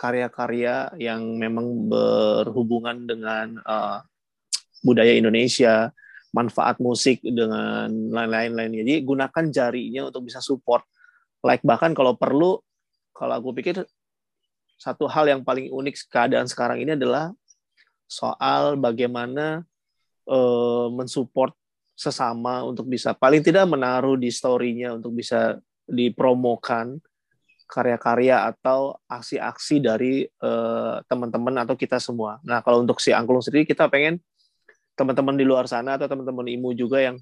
karya-karya 0.00 0.96
yang 0.96 1.36
memang 1.36 1.92
berhubungan 1.92 3.04
dengan 3.04 3.60
uh, 3.68 4.00
budaya 4.80 5.12
Indonesia, 5.12 5.92
manfaat 6.32 6.80
musik 6.80 7.20
dengan 7.20 7.92
lain-lain 7.92 8.56
lainnya. 8.56 8.80
Jadi 8.80 9.04
gunakan 9.04 9.44
jarinya 9.52 10.08
untuk 10.08 10.24
bisa 10.24 10.40
support. 10.40 10.88
Like 11.44 11.60
bahkan 11.60 11.92
kalau 11.92 12.16
perlu, 12.16 12.56
kalau 13.12 13.34
aku 13.36 13.52
pikir 13.52 13.84
satu 14.80 15.04
hal 15.04 15.28
yang 15.28 15.44
paling 15.44 15.68
unik 15.68 16.08
keadaan 16.08 16.48
sekarang 16.48 16.80
ini 16.80 16.96
adalah 16.96 17.36
soal 18.08 18.80
bagaimana 18.80 19.60
uh, 20.24 20.88
mensupport 20.88 21.52
sesama 21.92 22.64
untuk 22.64 22.88
bisa 22.88 23.12
paling 23.12 23.44
tidak 23.44 23.68
menaruh 23.68 24.16
di 24.16 24.32
story-nya 24.32 24.96
untuk 24.96 25.12
bisa 25.20 25.60
dipromokan 25.84 26.96
karya-karya 27.70 28.50
atau 28.50 28.98
aksi-aksi 29.06 29.78
dari 29.78 30.26
uh, 30.42 30.98
teman-teman 31.06 31.62
atau 31.62 31.78
kita 31.78 32.02
semua. 32.02 32.42
Nah, 32.42 32.58
kalau 32.66 32.82
untuk 32.82 32.98
si 32.98 33.14
angklung 33.14 33.40
sendiri 33.40 33.62
kita 33.62 33.86
pengen 33.86 34.18
teman-teman 34.98 35.38
di 35.38 35.46
luar 35.46 35.70
sana 35.70 35.94
atau 35.94 36.10
teman-teman 36.10 36.50
IMU 36.50 36.74
juga 36.74 36.98
yang 36.98 37.16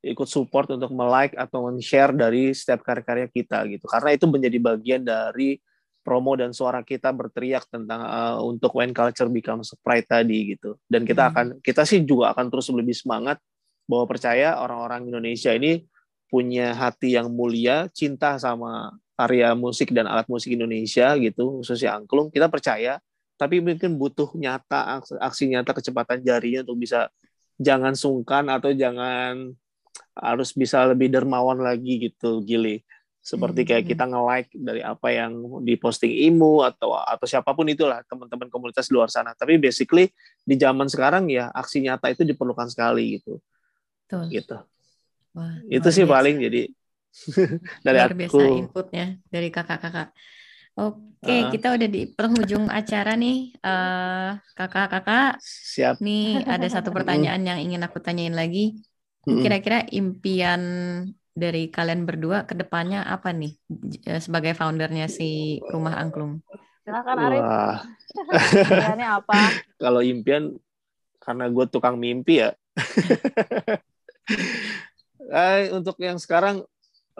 ikut 0.00 0.28
support 0.28 0.68
untuk 0.72 0.92
like 0.96 1.36
atau 1.36 1.68
share 1.80 2.12
dari 2.12 2.52
setiap 2.52 2.84
karya-karya 2.84 3.26
kita 3.32 3.64
gitu. 3.68 3.88
Karena 3.88 4.12
itu 4.12 4.24
menjadi 4.28 4.58
bagian 4.60 5.02
dari 5.04 5.56
promo 6.00 6.32
dan 6.36 6.56
suara 6.56 6.80
kita 6.80 7.12
berteriak 7.12 7.68
tentang 7.68 8.00
uh, 8.00 8.40
untuk 8.40 8.72
when 8.76 8.96
culture 8.96 9.28
becomes 9.28 9.72
pride 9.84 10.08
tadi 10.08 10.56
gitu. 10.56 10.80
Dan 10.88 11.04
kita 11.04 11.28
hmm. 11.28 11.30
akan 11.32 11.46
kita 11.60 11.84
sih 11.84 12.00
juga 12.04 12.32
akan 12.32 12.48
terus 12.48 12.72
lebih 12.72 12.96
semangat 12.96 13.36
bahwa 13.84 14.08
percaya 14.08 14.56
orang-orang 14.56 15.12
Indonesia 15.12 15.52
ini 15.52 15.84
punya 16.30 16.72
hati 16.72 17.18
yang 17.18 17.28
mulia, 17.34 17.90
cinta 17.90 18.38
sama 18.38 18.94
karya 19.20 19.52
musik 19.52 19.92
dan 19.92 20.08
alat 20.08 20.24
musik 20.32 20.56
Indonesia 20.56 21.12
gitu, 21.20 21.60
khususnya 21.60 22.00
angklung, 22.00 22.32
kita 22.32 22.48
percaya, 22.48 22.96
tapi 23.36 23.60
mungkin 23.60 24.00
butuh 24.00 24.32
nyata 24.32 25.04
aksi, 25.20 25.52
nyata 25.52 25.76
kecepatan 25.76 26.24
jarinya 26.24 26.64
untuk 26.64 26.80
bisa 26.80 27.12
jangan 27.60 27.92
sungkan 27.92 28.48
atau 28.48 28.72
jangan 28.72 29.52
harus 30.16 30.56
bisa 30.56 30.88
lebih 30.88 31.12
dermawan 31.12 31.60
lagi 31.60 32.08
gitu, 32.08 32.40
Gili. 32.40 32.80
Seperti 33.20 33.68
kayak 33.68 33.84
hmm. 33.84 33.90
kita 33.92 34.04
nge-like 34.08 34.50
dari 34.56 34.80
apa 34.80 35.12
yang 35.12 35.60
diposting 35.60 36.08
IMU 36.08 36.64
atau 36.64 36.96
atau 36.96 37.28
siapa 37.28 37.52
pun 37.52 37.68
itulah 37.68 38.00
teman-teman 38.08 38.48
komunitas 38.48 38.88
luar 38.88 39.12
sana. 39.12 39.36
Tapi 39.36 39.60
basically 39.60 40.08
di 40.40 40.56
zaman 40.56 40.88
sekarang 40.88 41.28
ya 41.28 41.52
aksi 41.52 41.84
nyata 41.84 42.08
itu 42.08 42.24
diperlukan 42.24 42.72
sekali 42.72 43.20
gitu. 43.20 43.36
Betul. 44.08 44.24
Gitu. 44.32 44.56
Wah, 45.36 45.52
itu 45.68 45.88
sih 45.92 46.08
biasa. 46.08 46.14
paling 46.16 46.36
jadi 46.48 46.62
dari 47.86 47.98
luar 47.98 48.14
biasa 48.14 48.42
aku. 48.42 48.60
inputnya 48.60 49.06
dari 49.28 49.48
kakak-kakak. 49.50 50.10
Oke, 50.78 51.28
uh, 51.28 51.50
kita 51.50 51.74
udah 51.76 51.88
di 51.90 52.02
penghujung 52.14 52.70
acara 52.70 53.18
nih, 53.18 53.52
uh, 53.60 54.38
kakak-kakak. 54.54 55.42
Siap. 55.42 55.98
Nih 56.00 56.46
ada 56.46 56.64
satu 56.70 56.88
pertanyaan 56.96 57.42
yang 57.42 57.58
ingin 57.58 57.82
aku 57.82 57.98
tanyain 58.00 58.32
lagi. 58.32 58.80
Kira-kira 59.20 59.84
impian 59.92 60.62
dari 61.36 61.68
kalian 61.70 62.08
berdua 62.08 62.48
ke 62.48 62.56
depannya 62.56 63.04
apa 63.06 63.30
nih 63.30 63.52
eh, 64.08 64.20
sebagai 64.20 64.56
foundernya 64.56 65.06
si 65.12 65.60
Rumah 65.60 66.00
Angklung? 66.00 66.40
Silakan 66.82 67.16
Arif. 67.20 67.44
Impiannya 68.66 69.08
apa? 69.20 69.40
Kalau 69.78 70.00
impian 70.02 70.56
karena 71.20 71.46
gue 71.46 71.64
tukang 71.70 72.00
mimpi 72.00 72.42
ya. 72.42 72.50
eh, 75.30 75.70
untuk 75.70 76.00
yang 76.00 76.16
sekarang 76.16 76.64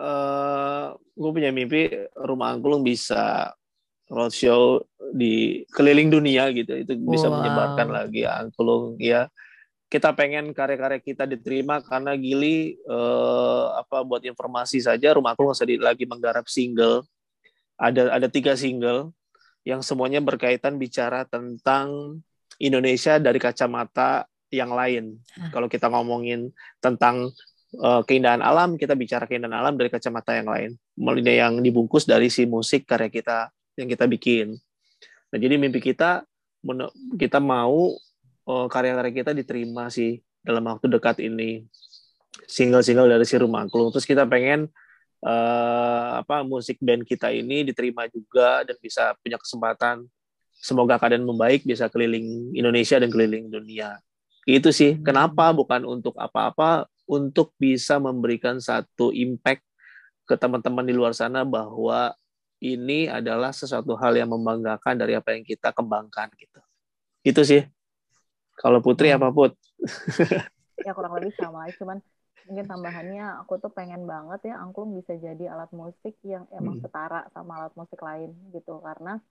uh, 0.01 0.09
eh, 0.09 0.85
gue 0.97 1.31
punya 1.31 1.53
mimpi 1.53 1.93
rumah 2.17 2.57
angklung 2.57 2.81
bisa 2.81 3.53
roadshow 4.09 4.81
di 5.13 5.63
keliling 5.71 6.09
dunia 6.09 6.49
gitu 6.51 6.73
itu 6.73 6.97
bisa 6.97 7.29
wow. 7.29 7.39
menyebarkan 7.39 7.87
lagi 7.93 8.25
angklung 8.25 8.97
ya 8.97 9.29
kita 9.91 10.15
pengen 10.15 10.55
karya-karya 10.55 11.03
kita 11.03 11.27
diterima 11.27 11.83
karena 11.83 12.15
Gili 12.15 12.79
uh, 12.87 13.75
apa 13.77 14.01
buat 14.01 14.23
informasi 14.23 14.81
saja 14.81 15.13
rumah 15.13 15.37
angklung 15.37 15.53
lagi 15.79 16.03
menggarap 16.09 16.47
single 16.49 17.05
ada 17.75 18.09
ada 18.15 18.27
tiga 18.31 18.57
single 18.57 19.13
yang 19.61 19.85
semuanya 19.85 20.17
berkaitan 20.23 20.81
bicara 20.81 21.25
tentang 21.29 22.17
Indonesia 22.57 23.17
dari 23.17 23.37
kacamata 23.37 24.25
yang 24.53 24.73
lain. 24.73 25.17
Ah. 25.39 25.49
Kalau 25.49 25.65
kita 25.71 25.87
ngomongin 25.89 26.51
tentang 26.77 27.31
uh, 27.79 28.01
keindahan 28.03 28.43
alam, 28.43 28.75
kita 28.75 28.97
bicara 28.97 29.23
keindahan 29.29 29.55
alam 29.55 29.79
dari 29.79 29.87
kacamata 29.87 30.35
yang 30.35 30.49
lain, 30.49 30.71
melalui 30.97 31.23
yang 31.23 31.53
dibungkus 31.63 32.03
dari 32.03 32.27
si 32.27 32.43
musik 32.43 32.83
karya 32.83 33.07
kita 33.07 33.51
yang 33.79 33.87
kita 33.87 34.05
bikin. 34.09 34.59
Nah, 35.31 35.37
jadi 35.39 35.55
mimpi 35.55 35.79
kita 35.79 36.27
kita 37.15 37.39
mau 37.39 37.95
uh, 38.45 38.67
karya-karya 38.67 39.13
kita 39.23 39.31
diterima 39.31 39.87
sih 39.87 40.19
dalam 40.43 40.65
waktu 40.67 40.91
dekat 40.91 41.23
ini 41.23 41.65
single-single 42.45 43.07
dari 43.07 43.25
si 43.25 43.39
Rumah 43.39 43.65
Angklung. 43.65 43.89
Terus 43.95 44.05
kita 44.05 44.27
pengen 44.27 44.67
uh, 45.23 46.21
apa 46.21 46.43
musik 46.43 46.77
band 46.83 47.07
kita 47.07 47.31
ini 47.31 47.63
diterima 47.63 48.05
juga 48.11 48.67
dan 48.67 48.75
bisa 48.81 49.15
punya 49.23 49.39
kesempatan 49.39 50.05
semoga 50.61 51.01
keadaan 51.01 51.25
membaik 51.25 51.65
bisa 51.65 51.89
keliling 51.89 52.53
Indonesia 52.53 53.01
dan 53.01 53.09
keliling 53.09 53.49
dunia. 53.49 53.97
Itu 54.45 54.69
sih. 54.73 55.01
Kenapa 55.01 55.49
bukan 55.53 55.85
untuk 55.85 56.17
apa-apa 56.17 56.90
untuk 57.09 57.53
bisa 57.57 57.97
memberikan 57.97 58.57
satu 58.61 59.11
impact 59.11 59.65
ke 60.25 60.35
teman-teman 60.39 60.85
di 60.87 60.93
luar 60.95 61.11
sana 61.11 61.43
bahwa 61.43 62.15
ini 62.61 63.09
adalah 63.09 63.49
sesuatu 63.49 63.97
hal 63.97 64.13
yang 64.13 64.29
membanggakan 64.29 64.95
dari 64.95 65.17
apa 65.17 65.33
yang 65.33 65.41
kita 65.41 65.73
kembangkan 65.73 66.29
gitu. 66.37 66.61
Itu 67.25 67.41
sih. 67.41 67.65
Kalau 68.55 68.79
Putri 68.79 69.09
hmm. 69.09 69.17
apa 69.17 69.27
Put? 69.33 69.57
ya 70.85 70.93
kurang 70.93 71.17
lebih 71.17 71.33
sama, 71.37 71.65
cuman 71.73 71.97
mungkin 72.45 72.65
tambahannya 72.65 73.41
aku 73.41 73.61
tuh 73.61 73.71
pengen 73.73 74.05
banget 74.09 74.53
ya 74.53 74.61
angklung 74.61 74.93
bisa 74.97 75.13
jadi 75.17 75.53
alat 75.53 75.69
musik 75.73 76.17
yang 76.25 76.49
emang 76.53 76.77
hmm. 76.77 76.83
setara 76.85 77.29
sama 77.33 77.61
alat 77.61 77.73
musik 77.77 78.01
lain 78.01 78.33
gitu 78.53 78.81
karena 78.81 79.21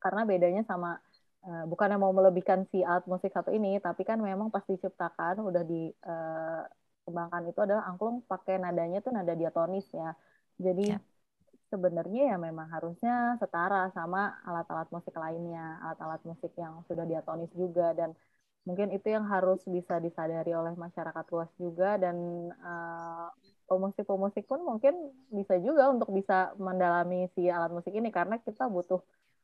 karena 0.00 0.24
bedanya 0.24 0.64
sama 0.64 0.96
uh, 1.44 1.64
bukannya 1.68 2.00
mau 2.00 2.12
melebihkan 2.16 2.64
si 2.72 2.80
alat 2.80 3.04
musik 3.04 3.30
satu 3.30 3.52
ini 3.52 3.76
tapi 3.78 4.08
kan 4.08 4.16
memang 4.20 4.48
pas 4.48 4.64
diciptakan 4.64 5.44
udah 5.44 5.62
dikembangkan 5.62 6.64
uh, 6.64 6.79
itu 7.48 7.60
adalah 7.60 7.84
angklung 7.88 8.22
pakai 8.24 8.58
nadanya 8.58 8.98
tuh 9.04 9.12
nada 9.14 9.34
diatonis 9.36 9.86
ya. 9.92 10.14
Jadi 10.60 10.94
yeah. 10.94 11.00
sebenarnya 11.70 12.34
ya 12.34 12.36
memang 12.36 12.68
harusnya 12.70 13.36
setara 13.38 13.88
sama 13.94 14.40
alat-alat 14.44 14.88
musik 14.90 15.14
lainnya 15.16 15.78
alat-alat 15.84 16.22
musik 16.26 16.52
yang 16.56 16.82
sudah 16.86 17.04
diatonis 17.04 17.50
juga. 17.52 17.92
Dan 17.92 18.16
mungkin 18.68 18.92
itu 18.92 19.08
yang 19.08 19.24
harus 19.26 19.64
bisa 19.64 19.98
disadari 19.98 20.52
oleh 20.52 20.74
masyarakat 20.76 21.24
luas 21.32 21.50
juga. 21.56 21.96
Dan 21.96 22.16
uh, 22.60 23.28
pemusik-pemusik 23.70 24.50
pun 24.50 24.66
mungkin 24.66 25.14
bisa 25.30 25.54
juga 25.62 25.86
untuk 25.94 26.10
bisa 26.10 26.50
mendalami 26.58 27.30
si 27.38 27.46
alat 27.46 27.70
musik 27.70 27.94
ini 27.94 28.10
karena 28.10 28.42
kita 28.42 28.66
butuh 28.66 28.98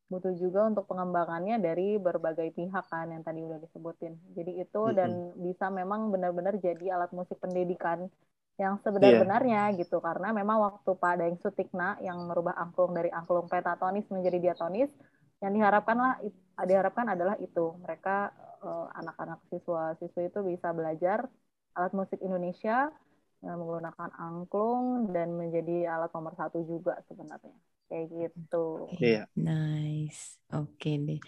butuh 0.06 0.34
juga 0.38 0.70
untuk 0.70 0.86
pengembangannya 0.86 1.58
dari 1.58 1.98
berbagai 1.98 2.54
pihak 2.54 2.86
kan 2.86 3.10
yang 3.10 3.26
tadi 3.26 3.42
udah 3.42 3.58
disebutin. 3.58 4.14
Jadi 4.38 4.62
itu 4.62 4.80
mm 4.82 4.88
-hmm. 4.90 4.98
dan 4.98 5.10
bisa 5.42 5.66
memang 5.68 6.14
benar-benar 6.14 6.56
jadi 6.62 6.94
alat 6.94 7.10
musik 7.10 7.38
pendidikan 7.42 8.06
yang 8.56 8.80
sebenar-benarnya 8.80 9.76
yeah. 9.76 9.76
gitu 9.76 10.00
karena 10.00 10.32
memang 10.32 10.56
waktu 10.56 10.90
Pak 10.96 11.14
Daeng 11.20 11.36
Sutikna 11.44 12.00
yang 12.00 12.24
merubah 12.24 12.56
angklung 12.56 12.96
dari 12.96 13.12
angklung 13.12 13.52
pentatonis 13.52 14.08
menjadi 14.08 14.40
diatonis 14.40 14.88
yang 15.44 15.52
diharapkan 15.52 15.92
lah 15.92 16.16
diharapkan 16.64 17.12
adalah 17.12 17.36
itu 17.36 17.76
mereka 17.84 18.32
Eh, 18.66 18.86
anak-anak 18.98 19.38
siswa-siswi 19.52 20.32
itu 20.32 20.40
bisa 20.42 20.74
belajar 20.74 21.28
alat 21.76 21.92
musik 21.94 22.18
Indonesia 22.18 22.90
eh, 23.46 23.56
menggunakan 23.60 24.10
angklung 24.18 25.12
dan 25.14 25.36
menjadi 25.38 25.86
alat 25.92 26.10
nomor 26.10 26.34
satu 26.34 26.64
juga 26.66 26.98
sebenarnya 27.06 27.54
kayak 27.86 28.06
gitu. 28.10 28.90
Iya. 28.98 29.30
Nice. 29.38 30.38
Oke 30.54 30.78
okay 30.78 30.94
deh. 31.02 31.20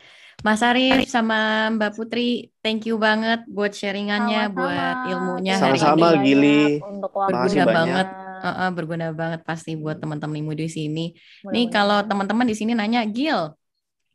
Mas 0.46 0.62
Arif 0.62 1.10
sama 1.10 1.70
Mbak 1.74 1.92
Putri, 1.98 2.54
thank 2.62 2.86
you 2.86 2.94
banget 3.02 3.42
buat 3.50 3.74
sharingannya, 3.74 4.46
Sama-sama. 4.46 4.58
buat 4.62 4.96
ilmunya 5.10 5.54
Sama-sama, 5.58 6.08
Gili. 6.22 6.78
Untuk 6.78 7.10
berguna 7.10 7.64
banget. 7.66 8.08
Uh, 8.38 8.50
uh, 8.54 8.68
berguna 8.70 9.10
banget 9.10 9.42
pasti 9.42 9.74
buat 9.74 9.98
teman-teman 9.98 10.38
ilmu 10.38 10.54
di 10.54 10.70
sini. 10.70 11.10
Nih 11.50 11.66
kalau 11.74 12.06
teman-teman 12.06 12.46
di 12.46 12.54
sini 12.54 12.70
nanya, 12.70 13.02
Gil, 13.10 13.58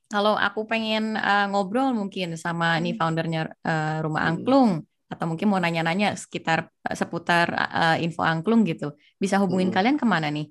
kalau 0.07 0.39
aku 0.39 0.63
pengen 0.63 1.19
uh, 1.19 1.51
ngobrol 1.51 1.91
mungkin 1.91 2.39
sama 2.39 2.79
nih 2.79 2.95
hmm. 2.95 2.99
foundernya 3.03 3.41
uh, 3.65 3.99
Rumah 3.99 4.21
hmm. 4.23 4.29
Angklung 4.31 4.71
atau 5.11 5.25
mungkin 5.27 5.51
mau 5.51 5.59
nanya-nanya 5.59 6.15
sekitar 6.15 6.71
uh, 6.87 6.95
seputar 6.95 7.51
uh, 7.51 7.97
info 7.99 8.23
angklung 8.23 8.63
gitu, 8.63 8.95
bisa 9.19 9.35
hubungin 9.43 9.69
hmm. 9.69 9.75
kalian 9.75 9.97
ke 9.99 10.05
mana 10.07 10.31
nih? 10.31 10.47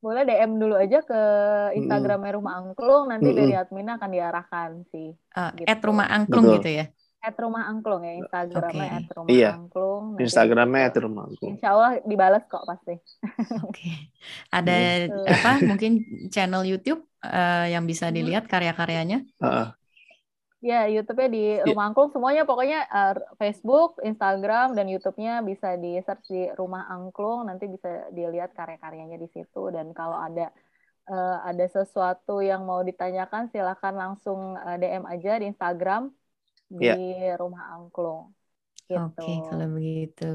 Boleh 0.00 0.24
DM 0.24 0.56
dulu 0.56 0.80
aja 0.80 1.04
ke 1.04 1.20
Instagramnya 1.76 2.40
Rumah 2.40 2.54
Angklung, 2.56 3.12
nanti 3.12 3.30
hmm. 3.30 3.36
dari 3.36 3.54
admin 3.54 3.88
akan 3.92 4.10
diarahkan 4.10 4.70
sih. 4.88 5.12
Uh, 5.36 5.52
gitu. 5.60 5.68
At 5.68 5.80
Rumah 5.84 6.06
Angklung 6.08 6.44
Betul. 6.48 6.56
gitu 6.60 6.70
ya? 6.80 6.86
at 7.20 7.36
rumah 7.36 7.68
angklung 7.68 8.00
ya 8.00 8.16
Instagramnya 8.16 8.88
okay. 8.88 8.96
at 8.96 9.12
rumah 9.12 9.28
iya. 9.28 9.50
angklung 9.52 10.04
Instagramnya 10.16 10.82
at 10.88 10.96
rumah 10.96 11.22
angklung 11.28 11.52
Insya 11.52 11.68
Allah 11.76 11.92
dibalas 12.08 12.44
kok 12.48 12.64
pasti 12.64 12.96
oke 13.60 13.76
okay. 13.76 14.08
ada 14.48 15.04
gitu. 15.04 15.20
apa 15.28 15.52
mungkin 15.68 15.92
channel 16.32 16.64
YouTube 16.64 17.04
uh, 17.20 17.68
yang 17.68 17.84
bisa 17.84 18.08
dilihat 18.08 18.48
karya-karyanya 18.48 19.28
uh. 19.44 19.68
Ya 20.60 20.84
YouTube-nya 20.86 21.28
di 21.32 21.44
yeah. 21.56 21.66
rumah 21.72 21.88
angklung 21.88 22.12
semuanya 22.12 22.44
pokoknya 22.44 22.84
uh, 22.92 23.16
Facebook 23.40 23.96
Instagram 24.04 24.76
dan 24.76 24.86
YouTube-nya 24.92 25.40
bisa 25.40 25.80
di 25.80 25.96
search 26.04 26.28
di 26.28 26.52
rumah 26.52 26.84
angklung 26.88 27.48
nanti 27.48 27.64
bisa 27.64 28.08
dilihat 28.12 28.52
karya-karyanya 28.52 29.16
di 29.16 29.28
situ 29.32 29.72
dan 29.72 29.96
kalau 29.96 30.20
ada 30.20 30.52
uh, 31.08 31.40
ada 31.48 31.64
sesuatu 31.64 32.44
yang 32.44 32.68
mau 32.68 32.84
ditanyakan 32.84 33.48
silahkan 33.48 33.96
langsung 33.96 34.54
uh, 34.60 34.76
DM 34.76 35.08
aja 35.08 35.40
di 35.40 35.48
Instagram 35.48 36.12
Iya. 36.78 36.94
di 36.94 37.06
yeah. 37.18 37.34
rumah 37.34 37.74
angklung. 37.74 38.30
Gitu. 38.86 38.98
Oke, 38.98 39.18
okay, 39.18 39.36
kalau 39.46 39.66
begitu. 39.74 40.30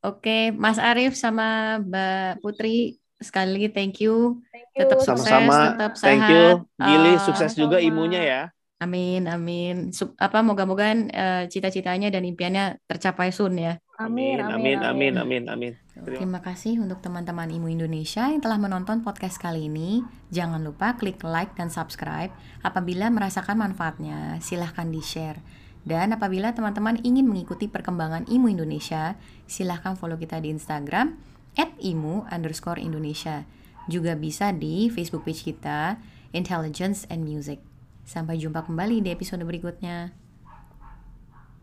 Oke, 0.00 0.20
okay, 0.20 0.42
Mas 0.52 0.80
Arief 0.80 1.16
sama 1.16 1.80
Mbak 1.80 2.44
Putri 2.44 3.00
sekali 3.20 3.56
lagi 3.56 3.68
thank 3.72 3.96
you. 4.00 4.40
Thank 4.52 4.68
you. 4.76 4.80
Tetap 4.84 4.98
sukses, 5.04 5.28
sama-sama. 5.28 5.76
tetap 5.76 5.92
sehat. 5.96 6.08
Thank 6.08 6.24
you. 6.32 6.44
Gili, 6.80 7.12
uh, 7.12 7.20
sukses 7.20 7.52
juga 7.56 7.76
sama. 7.80 7.88
imunya 7.88 8.20
ya. 8.24 8.42
Amin, 8.80 9.28
amin. 9.28 9.92
Sup, 9.92 10.16
apa 10.16 10.40
moga-moga 10.40 10.88
uh, 10.96 11.44
cita-citanya 11.52 12.08
dan 12.08 12.24
impiannya 12.24 12.80
tercapai 12.88 13.28
soon 13.28 13.60
ya. 13.60 13.76
Amin, 14.00 14.40
amin, 14.40 14.80
amin, 14.80 15.20
amin, 15.20 15.44
amin. 15.52 15.72
Terima 15.92 16.40
kasih 16.40 16.80
untuk 16.80 17.04
teman-teman 17.04 17.52
Imu 17.52 17.68
Indonesia 17.68 18.24
yang 18.32 18.40
telah 18.40 18.56
menonton 18.56 19.04
podcast 19.04 19.36
kali 19.36 19.68
ini. 19.68 20.00
Jangan 20.32 20.64
lupa 20.64 20.96
klik 20.96 21.20
like 21.20 21.52
dan 21.60 21.68
subscribe. 21.68 22.32
Apabila 22.64 23.12
merasakan 23.12 23.60
manfaatnya, 23.60 24.40
silahkan 24.40 24.88
di-share. 24.88 25.44
Dan 25.84 26.16
apabila 26.16 26.56
teman-teman 26.56 27.04
ingin 27.04 27.28
mengikuti 27.28 27.68
perkembangan 27.68 28.32
IMU 28.32 28.48
Indonesia, 28.48 29.20
silahkan 29.44 29.92
follow 29.92 30.16
kita 30.16 30.40
di 30.40 30.48
Instagram 30.56 31.20
at 31.60 31.68
IMU 31.84 32.24
underscore 32.32 32.80
Indonesia. 32.80 33.44
Juga 33.92 34.16
bisa 34.16 34.56
di 34.56 34.88
Facebook 34.88 35.28
page 35.28 35.44
kita, 35.44 36.00
Intelligence 36.32 37.04
and 37.12 37.28
Music. 37.28 37.69
Sampai 38.10 38.42
jumpa 38.42 38.66
kembali 38.66 39.06
di 39.06 39.14
episode 39.14 39.46
berikutnya. 39.46 40.10